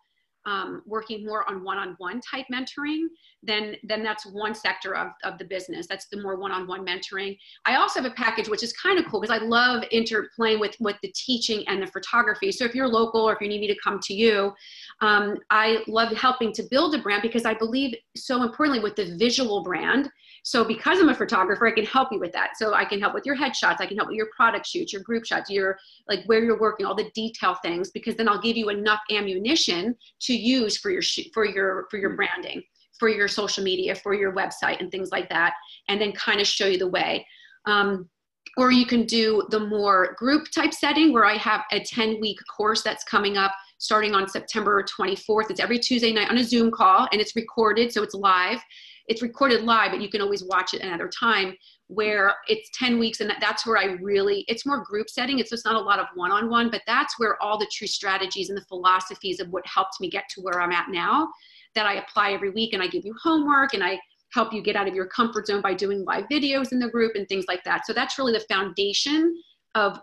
um, 0.46 0.82
working 0.86 1.26
more 1.26 1.50
on 1.50 1.64
one-on-one 1.64 2.22
type 2.22 2.46
mentoring, 2.52 3.08
then 3.44 3.76
then 3.84 4.04
that's 4.04 4.26
one 4.26 4.56
sector 4.56 4.96
of, 4.96 5.10
of 5.24 5.38
the 5.38 5.46
business. 5.46 5.88
That's 5.88 6.08
the 6.08 6.22
more 6.22 6.36
one-on-one 6.38 6.86
mentoring. 6.86 7.38
I 7.66 7.76
also 7.76 8.02
have 8.02 8.12
a 8.12 8.16
package 8.16 8.50
which 8.50 8.64
is 8.64 8.74
kind 8.74 9.00
of 9.00 9.06
cool 9.06 9.22
because 9.22 9.36
I 9.36 9.44
love 9.44 9.84
interplaying 9.94 10.60
with 10.60 10.76
with 10.80 10.98
the 11.02 11.12
teaching 11.16 11.64
and 11.68 11.82
the 11.82 11.88
photography. 11.88 12.52
So 12.52 12.66
if 12.66 12.76
you're 12.76 12.88
local 12.88 13.22
or 13.22 13.34
if 13.34 13.42
you 13.42 13.48
need 13.48 13.62
me 13.62 13.68
to 13.68 13.80
come 13.84 14.00
to 14.04 14.14
you, 14.14 14.54
um, 15.02 15.38
I 15.50 15.84
love 15.88 16.12
helping 16.14 16.52
to 16.54 16.64
build 16.64 16.96
a 16.96 17.00
brand 17.00 17.22
because 17.22 17.46
I 17.46 17.54
believe 17.54 17.96
so 18.16 18.44
importantly 18.44 18.82
with 18.82 18.96
the 18.96 19.16
visual 19.18 19.64
brand 19.64 20.10
so 20.44 20.64
because 20.64 21.00
I'm 21.00 21.10
a 21.10 21.16
photographer, 21.16 21.68
I 21.68 21.72
can 21.72 21.86
help 21.86 22.12
you 22.12 22.20
with 22.20 22.32
that. 22.34 22.58
So 22.58 22.74
I 22.74 22.84
can 22.84 23.00
help 23.00 23.14
with 23.14 23.26
your 23.26 23.38
headshots. 23.38 23.80
I 23.80 23.86
can 23.86 23.98
help 23.98 24.10
with 24.10 24.18
your 24.18 24.30
product 24.36 24.66
shoots, 24.66 24.92
your 24.92 25.04
group 25.04 25.26
shots, 25.26 25.50
your 25.50 25.78
like 26.08 26.24
where 26.26 26.44
you're 26.44 26.60
working, 26.60 26.86
all 26.86 26.96
the 26.96 27.12
detail 27.14 27.56
things, 27.62 27.92
because 27.92 28.16
then 28.16 28.28
I'll 28.28 28.42
give 28.42 28.58
you 28.58 28.70
enough 28.70 29.02
ammunition 29.12 29.96
to 30.22 30.34
use 30.34 30.78
for 30.78 30.90
your 30.90 31.04
shoot, 31.04 31.28
for 31.34 31.46
your 31.46 31.86
for 31.92 31.98
your 31.98 32.16
branding, 32.16 32.64
for 33.00 33.08
your 33.08 33.28
social 33.28 33.64
media, 33.64 33.94
for 33.94 34.14
your 34.16 34.34
website, 34.34 34.80
and 34.80 34.90
things 34.90 35.12
like 35.12 35.30
that, 35.30 35.54
and 35.90 36.02
then 36.02 36.12
kind 36.14 36.42
of 36.42 36.48
show 36.48 36.66
you 36.66 36.80
the 36.80 36.90
way. 36.90 37.26
Um, 37.66 38.10
or 38.58 38.72
you 38.72 38.86
can 38.86 39.06
do 39.06 39.44
the 39.50 39.60
more 39.60 40.16
group 40.18 40.48
type 40.54 40.74
setting 40.74 41.14
where 41.14 41.24
I 41.24 41.38
have 41.38 41.62
a 41.72 41.80
10 41.80 42.20
week 42.20 42.38
course 42.54 42.82
that's 42.82 43.04
coming 43.04 43.38
up 43.38 43.54
starting 43.78 44.14
on 44.14 44.28
September 44.28 44.84
24th. 44.84 45.52
It's 45.52 45.60
every 45.60 45.80
Tuesday 45.80 46.12
night 46.12 46.30
on 46.30 46.38
a 46.38 46.44
Zoom 46.44 46.70
call 46.70 47.08
and 47.12 47.22
it's 47.22 47.36
recorded, 47.36 47.94
so 47.94 48.04
it's 48.04 48.14
live 48.14 48.60
it's 49.12 49.22
recorded 49.22 49.64
live, 49.64 49.92
but 49.92 50.00
you 50.00 50.08
can 50.08 50.22
always 50.22 50.42
watch 50.42 50.74
it 50.74 50.82
another 50.82 51.10
time 51.10 51.54
where 51.88 52.34
it's 52.48 52.70
10 52.80 52.98
weeks 52.98 53.20
and 53.20 53.30
that's 53.42 53.68
where 53.68 53.78
I 53.78 53.98
really, 54.02 54.46
it's 54.48 54.66
more 54.66 54.86
group 54.86 55.10
setting. 55.10 55.40
It's 55.40 55.50
just 55.50 55.66
not 55.66 55.76
a 55.76 55.80
lot 55.80 56.00
of 56.00 56.06
one-on-one, 56.16 56.72
but 56.72 56.82
that's 56.88 57.20
where 57.20 57.36
all 57.44 57.60
the 57.60 57.70
true 57.74 57.88
strategies 57.88 58.48
and 58.48 58.58
the 58.58 58.64
philosophies 58.70 59.42
of 59.42 59.50
what 59.50 59.68
helped 59.68 60.00
me 60.00 60.10
get 60.10 60.30
to 60.30 60.42
where 60.42 60.62
I'm 60.62 60.72
at 60.72 60.88
now 60.88 61.28
that 61.76 61.86
I 61.86 61.96
apply 61.96 62.32
every 62.32 62.52
week 62.52 62.72
and 62.72 62.82
I 62.82 62.88
give 62.88 63.04
you 63.04 63.14
homework 63.22 63.74
and 63.74 63.84
I 63.84 64.00
help 64.32 64.54
you 64.54 64.62
get 64.62 64.78
out 64.78 64.88
of 64.88 64.96
your 64.96 65.08
comfort 65.08 65.48
zone 65.48 65.62
by 65.62 65.74
doing 65.74 66.06
live 66.06 66.24
videos 66.32 66.72
in 66.72 66.80
the 66.80 66.88
group 66.88 67.16
and 67.16 67.28
things 67.28 67.44
like 67.50 67.66
that. 67.66 67.86
So 67.86 67.92
that's 67.92 68.18
really 68.18 68.32
the 68.32 68.46
foundation 68.48 69.36
of 69.76 70.00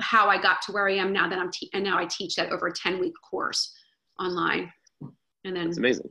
how 0.00 0.30
I 0.30 0.40
got 0.40 0.62
to 0.62 0.72
where 0.72 0.88
I 0.88 0.94
am 0.94 1.12
now 1.12 1.28
that 1.28 1.38
I'm, 1.38 1.50
te- 1.50 1.68
and 1.74 1.84
now 1.84 1.98
I 1.98 2.06
teach 2.06 2.36
that 2.36 2.52
over 2.52 2.68
a 2.68 2.72
10 2.72 3.00
week 3.00 3.12
course 3.30 3.74
online. 4.18 4.72
And 5.44 5.54
then 5.54 5.68
it's 5.68 5.76
amazing. 5.76 6.08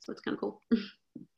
So 0.00 0.12
it's 0.12 0.20
kind 0.20 0.34
of 0.34 0.40
cool. 0.40 0.60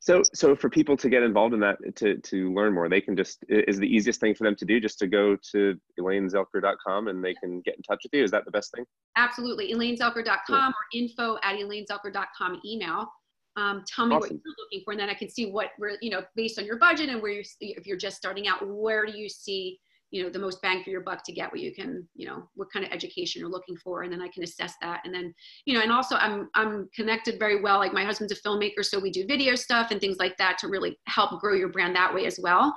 So, 0.07 0.21
so 0.33 0.55
for 0.55 0.69
people 0.69 0.95
to 0.95 1.09
get 1.09 1.21
involved 1.21 1.53
in 1.53 1.59
that, 1.59 1.79
to, 1.97 2.15
to 2.15 2.53
learn 2.53 2.73
more, 2.73 2.87
they 2.87 3.01
can 3.01 3.17
just, 3.17 3.43
is 3.49 3.77
the 3.77 3.93
easiest 3.93 4.21
thing 4.21 4.33
for 4.33 4.45
them 4.45 4.55
to 4.55 4.63
do 4.63 4.79
just 4.79 4.99
to 4.99 5.07
go 5.07 5.35
to 5.51 5.77
elainezelker.com 5.99 7.09
and 7.09 7.21
they 7.21 7.33
can 7.33 7.59
get 7.59 7.75
in 7.75 7.83
touch 7.83 7.99
with 8.03 8.13
you? 8.13 8.23
Is 8.23 8.31
that 8.31 8.45
the 8.45 8.51
best 8.51 8.71
thing? 8.73 8.85
Absolutely. 9.17 9.73
elainezelker.com 9.73 10.45
cool. 10.47 10.57
or 10.57 10.73
info 10.93 11.37
at 11.43 11.57
elainezelker.com 11.57 12.61
email. 12.65 13.05
Um, 13.57 13.83
tell 13.85 14.05
me 14.05 14.15
awesome. 14.15 14.21
what 14.21 14.29
you're 14.29 14.55
looking 14.57 14.81
for 14.85 14.91
and 14.91 14.99
then 15.01 15.09
I 15.09 15.13
can 15.13 15.29
see 15.29 15.51
what 15.51 15.71
we're, 15.77 15.97
you 16.01 16.11
know, 16.11 16.23
based 16.37 16.57
on 16.57 16.63
your 16.63 16.77
budget 16.77 17.09
and 17.09 17.21
where 17.21 17.33
you, 17.33 17.43
if 17.59 17.85
you're 17.85 17.97
just 17.97 18.15
starting 18.15 18.47
out, 18.47 18.65
where 18.65 19.05
do 19.05 19.11
you 19.11 19.27
see 19.27 19.77
you 20.11 20.23
know 20.23 20.29
the 20.29 20.39
most 20.39 20.61
bang 20.61 20.83
for 20.83 20.89
your 20.89 21.01
buck 21.01 21.23
to 21.23 21.33
get 21.33 21.51
what 21.51 21.59
you 21.59 21.73
can 21.73 22.07
you 22.15 22.25
know 22.25 22.47
what 22.55 22.71
kind 22.71 22.85
of 22.85 22.91
education 22.91 23.39
you're 23.39 23.49
looking 23.49 23.75
for 23.77 24.03
and 24.03 24.11
then 24.11 24.21
i 24.21 24.27
can 24.27 24.43
assess 24.43 24.75
that 24.81 25.01
and 25.03 25.13
then 25.13 25.33
you 25.65 25.73
know 25.73 25.81
and 25.81 25.91
also 25.91 26.15
i'm 26.15 26.49
i'm 26.55 26.87
connected 26.95 27.37
very 27.39 27.61
well 27.61 27.77
like 27.77 27.93
my 27.93 28.05
husband's 28.05 28.31
a 28.31 28.35
filmmaker 28.35 28.83
so 28.83 28.99
we 28.99 29.11
do 29.11 29.25
video 29.25 29.55
stuff 29.55 29.91
and 29.91 29.99
things 29.99 30.17
like 30.17 30.37
that 30.37 30.57
to 30.57 30.67
really 30.67 30.97
help 31.07 31.39
grow 31.41 31.53
your 31.53 31.69
brand 31.69 31.95
that 31.95 32.13
way 32.13 32.25
as 32.25 32.39
well. 32.41 32.75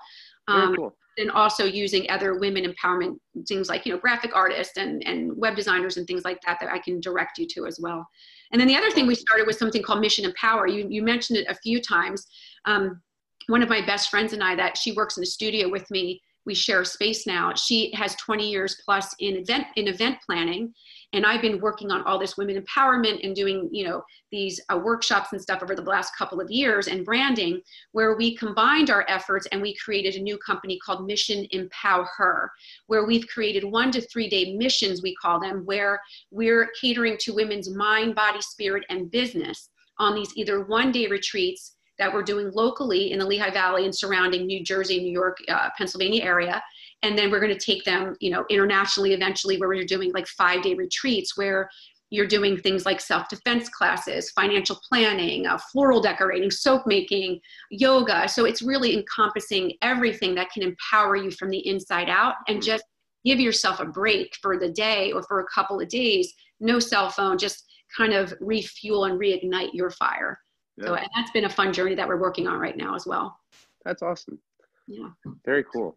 Um, 0.48 0.74
cool. 0.74 0.96
and 1.18 1.30
also 1.30 1.64
using 1.64 2.10
other 2.10 2.40
women 2.40 2.64
empowerment 2.64 3.16
things 3.46 3.68
like 3.68 3.86
you 3.86 3.92
know 3.92 3.98
graphic 3.98 4.34
artists 4.34 4.78
and 4.78 5.06
and 5.06 5.30
web 5.36 5.54
designers 5.54 5.96
and 5.96 6.06
things 6.06 6.24
like 6.24 6.40
that 6.44 6.58
that 6.60 6.72
i 6.72 6.78
can 6.78 6.98
direct 7.00 7.38
you 7.38 7.46
to 7.46 7.66
as 7.66 7.78
well. 7.80 8.04
And 8.50 8.60
then 8.60 8.66
the 8.66 8.74
other 8.74 8.90
thing 8.90 9.06
we 9.06 9.14
started 9.14 9.46
was 9.46 9.58
something 9.58 9.82
called 9.82 10.00
mission 10.00 10.24
empower 10.24 10.66
you 10.66 10.88
you 10.88 11.02
mentioned 11.02 11.38
it 11.38 11.46
a 11.48 11.54
few 11.54 11.80
times. 11.80 12.26
Um, 12.64 13.00
one 13.46 13.62
of 13.62 13.68
my 13.68 13.84
best 13.84 14.10
friends 14.10 14.32
and 14.32 14.42
i 14.42 14.56
that 14.56 14.76
she 14.76 14.92
works 14.92 15.16
in 15.16 15.20
the 15.20 15.26
studio 15.26 15.68
with 15.68 15.88
me 15.90 16.20
we 16.46 16.54
share 16.54 16.84
space 16.84 17.26
now. 17.26 17.54
She 17.54 17.92
has 17.94 18.14
20 18.16 18.50
years 18.50 18.80
plus 18.84 19.14
in 19.18 19.36
event 19.36 19.66
in 19.76 19.88
event 19.88 20.18
planning, 20.24 20.72
and 21.12 21.26
I've 21.26 21.42
been 21.42 21.60
working 21.60 21.90
on 21.90 22.02
all 22.02 22.18
this 22.18 22.36
women 22.36 22.62
empowerment 22.62 23.24
and 23.24 23.34
doing 23.34 23.68
you 23.72 23.84
know 23.84 24.02
these 24.30 24.60
uh, 24.72 24.78
workshops 24.78 25.32
and 25.32 25.40
stuff 25.40 25.62
over 25.62 25.74
the 25.74 25.82
last 25.82 26.16
couple 26.16 26.40
of 26.40 26.50
years 26.50 26.88
and 26.88 27.04
branding, 27.04 27.60
where 27.92 28.16
we 28.16 28.36
combined 28.36 28.90
our 28.90 29.04
efforts 29.08 29.46
and 29.52 29.60
we 29.60 29.74
created 29.74 30.14
a 30.14 30.22
new 30.22 30.38
company 30.38 30.78
called 30.84 31.06
Mission 31.06 31.46
Empower 31.50 32.08
Her, 32.16 32.50
where 32.86 33.04
we've 33.04 33.26
created 33.28 33.64
one 33.64 33.90
to 33.92 34.00
three 34.00 34.28
day 34.28 34.56
missions 34.56 35.02
we 35.02 35.14
call 35.16 35.40
them, 35.40 35.64
where 35.66 36.00
we're 36.30 36.70
catering 36.80 37.16
to 37.18 37.34
women's 37.34 37.68
mind, 37.68 38.14
body, 38.14 38.40
spirit, 38.40 38.84
and 38.88 39.10
business 39.10 39.70
on 39.98 40.14
these 40.14 40.34
either 40.36 40.64
one 40.64 40.90
day 40.90 41.06
retreats 41.06 41.76
that 42.00 42.12
we're 42.12 42.22
doing 42.22 42.50
locally 42.52 43.12
in 43.12 43.18
the 43.18 43.26
Lehigh 43.26 43.50
Valley 43.50 43.84
and 43.84 43.94
surrounding 43.94 44.46
New 44.46 44.64
Jersey, 44.64 44.98
New 45.00 45.12
York, 45.12 45.38
uh, 45.48 45.68
Pennsylvania 45.76 46.24
area. 46.24 46.60
And 47.02 47.16
then 47.16 47.30
we're 47.30 47.40
going 47.40 47.56
to 47.56 47.64
take 47.64 47.84
them, 47.84 48.16
you 48.20 48.30
know, 48.30 48.44
internationally 48.50 49.12
eventually 49.12 49.58
where 49.58 49.68
we're 49.68 49.84
doing 49.84 50.10
like 50.12 50.26
five 50.26 50.62
day 50.62 50.74
retreats 50.74 51.36
where 51.36 51.70
you're 52.08 52.26
doing 52.26 52.56
things 52.56 52.84
like 52.86 53.00
self-defense 53.00 53.68
classes, 53.68 54.30
financial 54.30 54.80
planning, 54.88 55.46
uh, 55.46 55.58
floral 55.70 56.00
decorating, 56.00 56.50
soap 56.50 56.86
making, 56.86 57.38
yoga. 57.70 58.28
So 58.28 58.46
it's 58.46 58.62
really 58.62 58.96
encompassing 58.96 59.74
everything 59.82 60.34
that 60.34 60.50
can 60.50 60.62
empower 60.62 61.16
you 61.16 61.30
from 61.30 61.50
the 61.50 61.64
inside 61.68 62.08
out 62.08 62.34
and 62.48 62.62
just 62.62 62.84
give 63.24 63.38
yourself 63.38 63.78
a 63.78 63.84
break 63.84 64.34
for 64.40 64.58
the 64.58 64.70
day 64.70 65.12
or 65.12 65.22
for 65.24 65.40
a 65.40 65.46
couple 65.54 65.80
of 65.80 65.88
days. 65.88 66.32
No 66.58 66.78
cell 66.78 67.10
phone, 67.10 67.38
just 67.38 67.64
kind 67.96 68.12
of 68.12 68.34
refuel 68.40 69.04
and 69.04 69.20
reignite 69.20 69.74
your 69.74 69.90
fire. 69.90 70.40
Yeah. 70.80 70.86
So, 70.86 70.94
and 70.94 71.08
that's 71.14 71.30
been 71.30 71.44
a 71.44 71.50
fun 71.50 71.72
journey 71.72 71.94
that 71.94 72.08
we're 72.08 72.20
working 72.20 72.46
on 72.46 72.58
right 72.58 72.76
now 72.76 72.94
as 72.94 73.06
well. 73.06 73.38
That's 73.84 74.02
awesome. 74.02 74.38
Yeah. 74.86 75.10
Very 75.44 75.64
cool. 75.64 75.96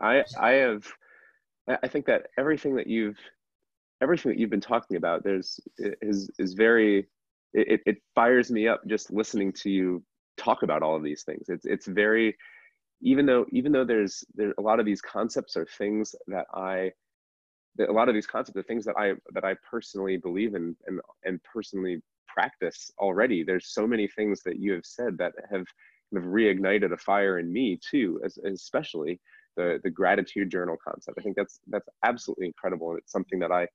I 0.00 0.24
I 0.38 0.50
have 0.52 0.86
I 1.82 1.88
think 1.88 2.06
that 2.06 2.28
everything 2.38 2.74
that 2.76 2.86
you've 2.86 3.18
everything 4.00 4.30
that 4.30 4.38
you've 4.38 4.50
been 4.50 4.60
talking 4.60 4.96
about 4.96 5.24
there's 5.24 5.60
is 5.78 6.30
is 6.38 6.54
very 6.54 7.06
it, 7.52 7.80
it 7.84 7.98
fires 8.14 8.50
me 8.50 8.68
up 8.68 8.80
just 8.86 9.10
listening 9.10 9.52
to 9.52 9.70
you 9.70 10.02
talk 10.36 10.62
about 10.62 10.82
all 10.82 10.94
of 10.96 11.02
these 11.02 11.24
things. 11.24 11.48
It's 11.48 11.64
it's 11.64 11.86
very 11.86 12.36
even 13.02 13.26
though 13.26 13.46
even 13.50 13.72
though 13.72 13.84
there's 13.84 14.24
there 14.34 14.54
a 14.58 14.62
lot 14.62 14.80
of 14.80 14.86
these 14.86 15.00
concepts 15.00 15.56
are 15.56 15.66
things 15.78 16.14
that 16.28 16.46
I 16.54 16.92
a 17.78 17.92
lot 17.92 18.08
of 18.08 18.14
these 18.14 18.26
concepts 18.26 18.56
are 18.56 18.62
things 18.62 18.84
that 18.84 18.96
I 18.96 19.14
that 19.32 19.44
I 19.44 19.54
personally 19.68 20.16
believe 20.16 20.54
in 20.54 20.76
and 20.86 21.00
and 21.24 21.40
personally 21.42 22.00
practice 22.32 22.90
already. 22.98 23.42
There's 23.42 23.68
so 23.68 23.86
many 23.86 24.08
things 24.08 24.42
that 24.44 24.58
you 24.58 24.72
have 24.72 24.86
said 24.86 25.18
that 25.18 25.32
have 25.50 25.64
kind 26.12 26.24
of 26.24 26.24
reignited 26.24 26.92
a 26.92 26.96
fire 26.96 27.38
in 27.38 27.52
me 27.52 27.78
too, 27.90 28.20
as, 28.24 28.38
especially 28.38 29.20
the 29.56 29.80
the 29.82 29.90
gratitude 29.90 30.50
journal 30.50 30.76
concept. 30.82 31.18
I 31.18 31.22
think 31.22 31.36
that's 31.36 31.60
that's 31.68 31.88
absolutely 32.04 32.46
incredible, 32.46 32.90
and 32.90 32.98
it's 32.98 33.12
something 33.12 33.38
that 33.40 33.52
I 33.52 33.68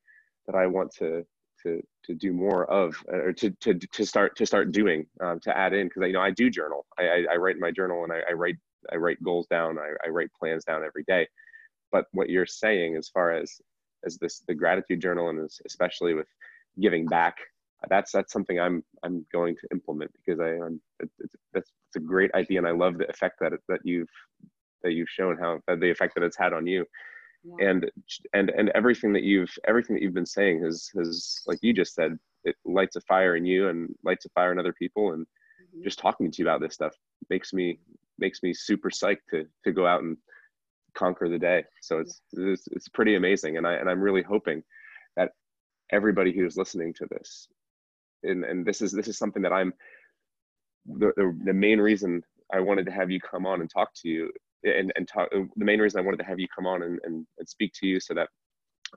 that 0.48 0.56
I 0.56 0.68
want 0.68 0.94
to 0.96 1.26
to 1.64 1.82
to 2.06 2.16
do 2.16 2.34
more 2.34 2.66
of, 2.72 2.96
or 3.08 3.34
to 3.34 3.50
to 3.50 3.74
to 3.74 4.06
start 4.06 4.36
to 4.38 4.46
start 4.46 4.72
doing 4.72 5.06
um, 5.22 5.40
to 5.42 5.58
add 5.58 5.74
in 5.74 5.88
because 5.88 6.04
you 6.08 6.14
know 6.14 6.22
I 6.22 6.32
do 6.32 6.50
journal. 6.50 6.86
I, 7.00 7.04
I, 7.04 7.26
I 7.34 7.36
write 7.38 7.56
in 7.56 7.62
my 7.62 7.72
journal 7.72 8.04
and 8.04 8.14
I, 8.14 8.22
I 8.30 8.34
write 8.34 8.58
I 8.92 8.98
write 8.98 9.22
goals 9.24 9.48
down. 9.48 9.78
I, 9.80 9.94
I 10.06 10.10
write 10.10 10.30
plans 10.40 10.64
down 10.64 10.84
every 10.84 11.04
day 11.08 11.28
but 11.96 12.08
what 12.12 12.30
you're 12.30 12.46
saying 12.46 12.98
as 12.98 13.08
far 13.08 13.32
as 13.32 13.62
as 14.06 14.18
this 14.18 14.44
the 14.48 14.54
gratitude 14.54 15.02
journal 15.02 15.30
and 15.30 15.50
especially 15.66 16.14
with 16.14 16.28
giving 16.82 17.06
back 17.06 17.38
that's 17.90 18.12
that's 18.12 18.32
something 18.32 18.60
i'm 18.60 18.84
i'm 19.04 19.26
going 19.32 19.56
to 19.56 19.68
implement 19.72 20.12
because 20.14 20.40
i 20.40 20.50
am 20.50 20.80
it's, 21.00 21.14
it's, 21.20 21.36
it's 21.54 21.72
a 21.96 22.00
great 22.00 22.34
idea 22.34 22.58
and 22.58 22.68
i 22.68 22.72
love 22.72 22.98
the 22.98 23.10
effect 23.10 23.38
that 23.40 23.54
it, 23.54 23.60
that 23.68 23.80
you've 23.84 24.10
that 24.84 24.94
you've 24.94 25.10
shown 25.10 25.38
how 25.38 25.60
the 25.76 25.90
effect 25.90 26.14
that 26.16 26.24
it's 26.24 26.38
had 26.38 26.54
on 26.54 26.66
you 26.68 26.86
yeah. 27.44 27.70
and 27.70 27.92
and 28.34 28.50
and 28.52 28.70
everything 28.76 29.14
that 29.14 29.24
you've 29.24 29.54
everything 29.68 29.96
that 29.96 30.02
you've 30.02 30.14
been 30.14 30.26
saying 30.26 30.64
has 30.64 30.90
has 30.96 31.42
like 31.48 31.60
you 31.62 31.74
just 31.74 31.94
said 31.94 32.18
it 32.44 32.56
lights 32.66 32.96
a 32.96 33.02
fire 33.02 33.36
in 33.36 33.46
you 33.46 33.70
and 33.70 33.94
lights 34.04 34.26
a 34.26 34.30
fire 34.30 34.52
in 34.52 34.60
other 34.60 34.74
people 34.74 35.14
and 35.14 35.26
mm-hmm. 35.26 35.84
just 35.84 36.00
talking 36.00 36.32
to 36.32 36.42
you 36.42 36.48
about 36.48 36.62
this 36.62 36.74
stuff 36.74 36.94
makes 37.30 37.54
me 37.54 37.80
makes 38.20 38.42
me 38.44 38.54
super 38.54 38.90
psyched 38.90 39.26
to 39.30 39.46
to 39.64 39.72
go 39.72 39.86
out 39.86 40.04
and 40.04 40.18
conquer 40.96 41.28
the 41.28 41.38
day 41.38 41.64
so 41.82 42.00
it's 42.00 42.22
it's, 42.34 42.68
it's 42.72 42.88
pretty 42.88 43.16
amazing 43.16 43.58
and 43.58 43.68
i 43.68 43.74
and 43.74 43.90
i'm 43.90 44.00
really 44.00 44.24
hoping 44.24 44.64
that 45.18 45.32
everybody 45.92 46.32
who's 46.32 46.58
listening 46.58 46.94
to 46.94 47.06
this 47.12 47.48
and 48.26 48.44
and 48.44 48.66
this 48.66 48.82
is 48.82 48.92
this 48.92 49.08
is 49.08 49.18
something 49.18 49.42
that 49.42 49.54
i'm 49.54 49.74
the, 50.86 51.12
the, 51.16 51.38
the 51.46 51.54
main 51.54 51.80
reason 51.80 52.22
i 52.54 52.60
wanted 52.60 52.86
to 52.86 52.92
have 52.92 53.10
you 53.10 53.20
come 53.20 53.46
on 53.46 53.62
and 53.62 53.70
talk 53.70 53.90
to 53.96 54.10
you 54.10 54.32
and 54.64 54.92
and 54.96 55.08
talk 55.08 55.30
the 55.32 55.66
main 55.66 55.80
reason 55.80 56.00
i 56.00 56.04
wanted 56.04 56.18
to 56.18 56.26
have 56.26 56.40
you 56.40 56.48
come 56.54 56.66
on 56.66 56.84
and, 56.84 57.00
and, 57.04 57.26
and 57.38 57.48
speak 57.48 57.72
to 57.74 57.88
you 57.88 58.00
so 58.00 58.14
that 58.14 58.30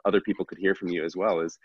other 0.04 0.20
people 0.20 0.44
could 0.44 0.58
hear 0.58 0.74
from 0.74 0.88
you 0.88 1.04
as 1.04 1.16
well 1.16 1.40
is 1.40 1.58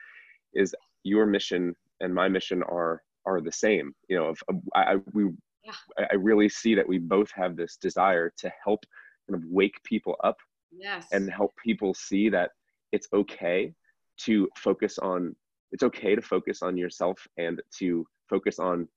is 0.53 0.75
your 1.03 1.25
mission 1.25 1.75
and 1.99 2.13
my 2.13 2.27
mission 2.27 2.63
are 2.63 3.01
are 3.25 3.41
the 3.41 3.51
same 3.51 3.93
you 4.09 4.17
know 4.17 4.29
if 4.29 4.41
i, 4.75 4.93
I 4.93 4.95
we 5.13 5.29
yeah. 5.63 6.05
i 6.11 6.15
really 6.15 6.49
see 6.49 6.75
that 6.75 6.87
we 6.87 6.97
both 6.97 7.31
have 7.31 7.55
this 7.55 7.77
desire 7.77 8.31
to 8.37 8.51
help 8.63 8.85
kind 9.29 9.41
of 9.41 9.49
wake 9.49 9.81
people 9.83 10.15
up 10.23 10.37
yes. 10.71 11.07
and 11.11 11.31
help 11.31 11.53
people 11.63 11.93
see 11.93 12.29
that 12.29 12.51
it's 12.91 13.07
okay 13.13 13.73
to 14.17 14.49
focus 14.57 14.99
on 14.99 15.35
it's 15.73 15.83
okay 15.83 16.15
to 16.15 16.21
focus 16.21 16.61
on 16.61 16.77
yourself 16.77 17.27
and 17.37 17.61
to 17.79 18.05
focus 18.29 18.59
on 18.59 18.87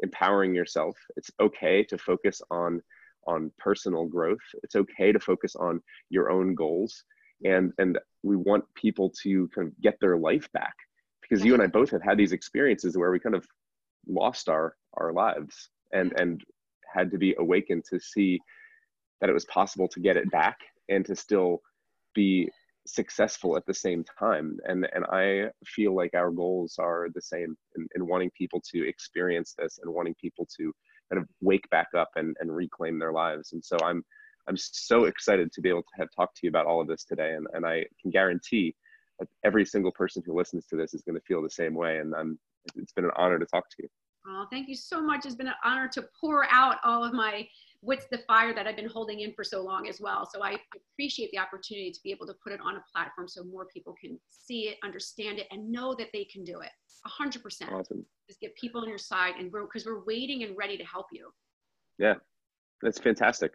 empowering 0.00 0.54
yourself. 0.54 0.96
It's 1.16 1.30
okay 1.40 1.84
to 1.84 1.98
focus 1.98 2.42
on 2.50 2.82
on 3.26 3.52
personal 3.58 4.06
growth. 4.06 4.46
It's 4.62 4.76
okay 4.76 5.12
to 5.12 5.20
focus 5.20 5.54
on 5.56 5.82
your 6.08 6.30
own 6.30 6.54
goals. 6.54 7.04
And 7.44 7.72
and 7.78 7.98
we 8.22 8.36
want 8.36 8.64
people 8.74 9.12
to 9.22 9.48
kind 9.54 9.68
of 9.68 9.80
get 9.80 9.98
their 10.00 10.16
life 10.16 10.50
back 10.52 10.74
because 11.20 11.44
you 11.44 11.52
and 11.52 11.62
I 11.62 11.66
both 11.66 11.90
have 11.90 12.02
had 12.02 12.16
these 12.16 12.32
experiences 12.32 12.96
where 12.96 13.10
we 13.10 13.20
kind 13.20 13.34
of 13.34 13.46
lost 14.08 14.48
our 14.48 14.76
our 14.94 15.12
lives 15.12 15.68
and 15.92 16.12
and 16.18 16.42
had 16.94 17.10
to 17.10 17.18
be 17.18 17.34
awakened 17.38 17.84
to 17.90 18.00
see 18.00 18.40
that 19.20 19.28
it 19.28 19.34
was 19.34 19.44
possible 19.44 19.88
to 19.88 20.00
get 20.00 20.16
it 20.16 20.30
back 20.30 20.58
and 20.88 21.04
to 21.04 21.14
still 21.14 21.60
be 22.14 22.48
successful 22.86 23.56
at 23.56 23.66
the 23.66 23.74
same 23.74 24.04
time 24.18 24.56
and 24.64 24.88
and 24.94 25.04
i 25.06 25.44
feel 25.64 25.94
like 25.94 26.14
our 26.14 26.30
goals 26.30 26.76
are 26.78 27.08
the 27.14 27.20
same 27.20 27.56
in, 27.76 27.86
in 27.94 28.06
wanting 28.06 28.30
people 28.36 28.60
to 28.60 28.86
experience 28.88 29.54
this 29.58 29.78
and 29.82 29.92
wanting 29.92 30.14
people 30.20 30.46
to 30.56 30.72
kind 31.10 31.22
of 31.22 31.28
wake 31.40 31.68
back 31.70 31.88
up 31.96 32.10
and, 32.16 32.36
and 32.40 32.54
reclaim 32.54 32.98
their 32.98 33.12
lives 33.12 33.52
and 33.52 33.64
so 33.64 33.76
i'm 33.84 34.02
i'm 34.48 34.56
so 34.56 35.04
excited 35.04 35.50
to 35.52 35.60
be 35.60 35.68
able 35.68 35.82
to 35.82 35.98
have 35.98 36.08
talked 36.14 36.36
to 36.36 36.40
you 36.44 36.48
about 36.48 36.66
all 36.66 36.80
of 36.80 36.88
this 36.88 37.04
today 37.04 37.34
and, 37.34 37.46
and 37.52 37.66
i 37.66 37.84
can 38.00 38.10
guarantee 38.10 38.74
that 39.18 39.28
every 39.44 39.64
single 39.64 39.92
person 39.92 40.22
who 40.24 40.36
listens 40.36 40.66
to 40.66 40.76
this 40.76 40.94
is 40.94 41.02
going 41.02 41.16
to 41.16 41.24
feel 41.26 41.42
the 41.42 41.50
same 41.50 41.74
way 41.74 41.98
and 41.98 42.14
i'm 42.14 42.38
it's 42.76 42.92
been 42.92 43.04
an 43.04 43.10
honor 43.16 43.38
to 43.38 43.46
talk 43.46 43.68
to 43.70 43.76
you 43.80 43.88
Oh, 44.28 44.44
thank 44.50 44.68
you 44.68 44.74
so 44.74 45.00
much. 45.00 45.24
It's 45.24 45.36
been 45.36 45.46
an 45.46 45.54
honor 45.62 45.88
to 45.88 46.04
pour 46.20 46.50
out 46.50 46.78
all 46.82 47.04
of 47.04 47.12
my 47.12 47.46
what's 47.86 48.06
the 48.08 48.18
fire 48.26 48.52
that 48.52 48.66
I've 48.66 48.74
been 48.74 48.88
holding 48.88 49.20
in 49.20 49.32
for 49.32 49.44
so 49.44 49.62
long 49.62 49.86
as 49.86 50.00
well. 50.00 50.28
So 50.30 50.42
I 50.42 50.56
appreciate 50.92 51.30
the 51.30 51.38
opportunity 51.38 51.92
to 51.92 52.00
be 52.02 52.10
able 52.10 52.26
to 52.26 52.34
put 52.42 52.52
it 52.52 52.60
on 52.60 52.74
a 52.74 52.84
platform 52.92 53.28
so 53.28 53.44
more 53.44 53.66
people 53.72 53.94
can 53.98 54.18
see 54.28 54.62
it, 54.62 54.78
understand 54.82 55.38
it, 55.38 55.46
and 55.52 55.70
know 55.70 55.94
that 55.94 56.08
they 56.12 56.24
can 56.24 56.42
do 56.42 56.60
it. 56.60 56.70
A 57.06 57.08
hundred 57.08 57.44
percent. 57.44 57.72
Awesome. 57.72 58.04
Just 58.28 58.40
get 58.40 58.56
people 58.56 58.80
on 58.80 58.88
your 58.88 58.98
side, 58.98 59.34
and 59.38 59.52
we're 59.52 59.62
because 59.62 59.86
we're 59.86 60.04
waiting 60.04 60.42
and 60.42 60.56
ready 60.56 60.76
to 60.76 60.84
help 60.84 61.06
you. 61.12 61.30
Yeah, 61.98 62.14
that's 62.82 62.98
fantastic. 62.98 63.52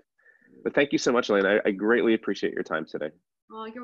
But 0.63 0.73
thank 0.73 0.93
you 0.93 0.97
so 0.97 1.11
much, 1.11 1.27
Elaine. 1.27 1.45
I, 1.45 1.59
I 1.65 1.71
greatly 1.71 2.13
appreciate 2.13 2.53
your 2.53 2.63
time 2.63 2.85
today. 2.89 3.09
Oh, 3.51 3.65
you're 3.65 3.75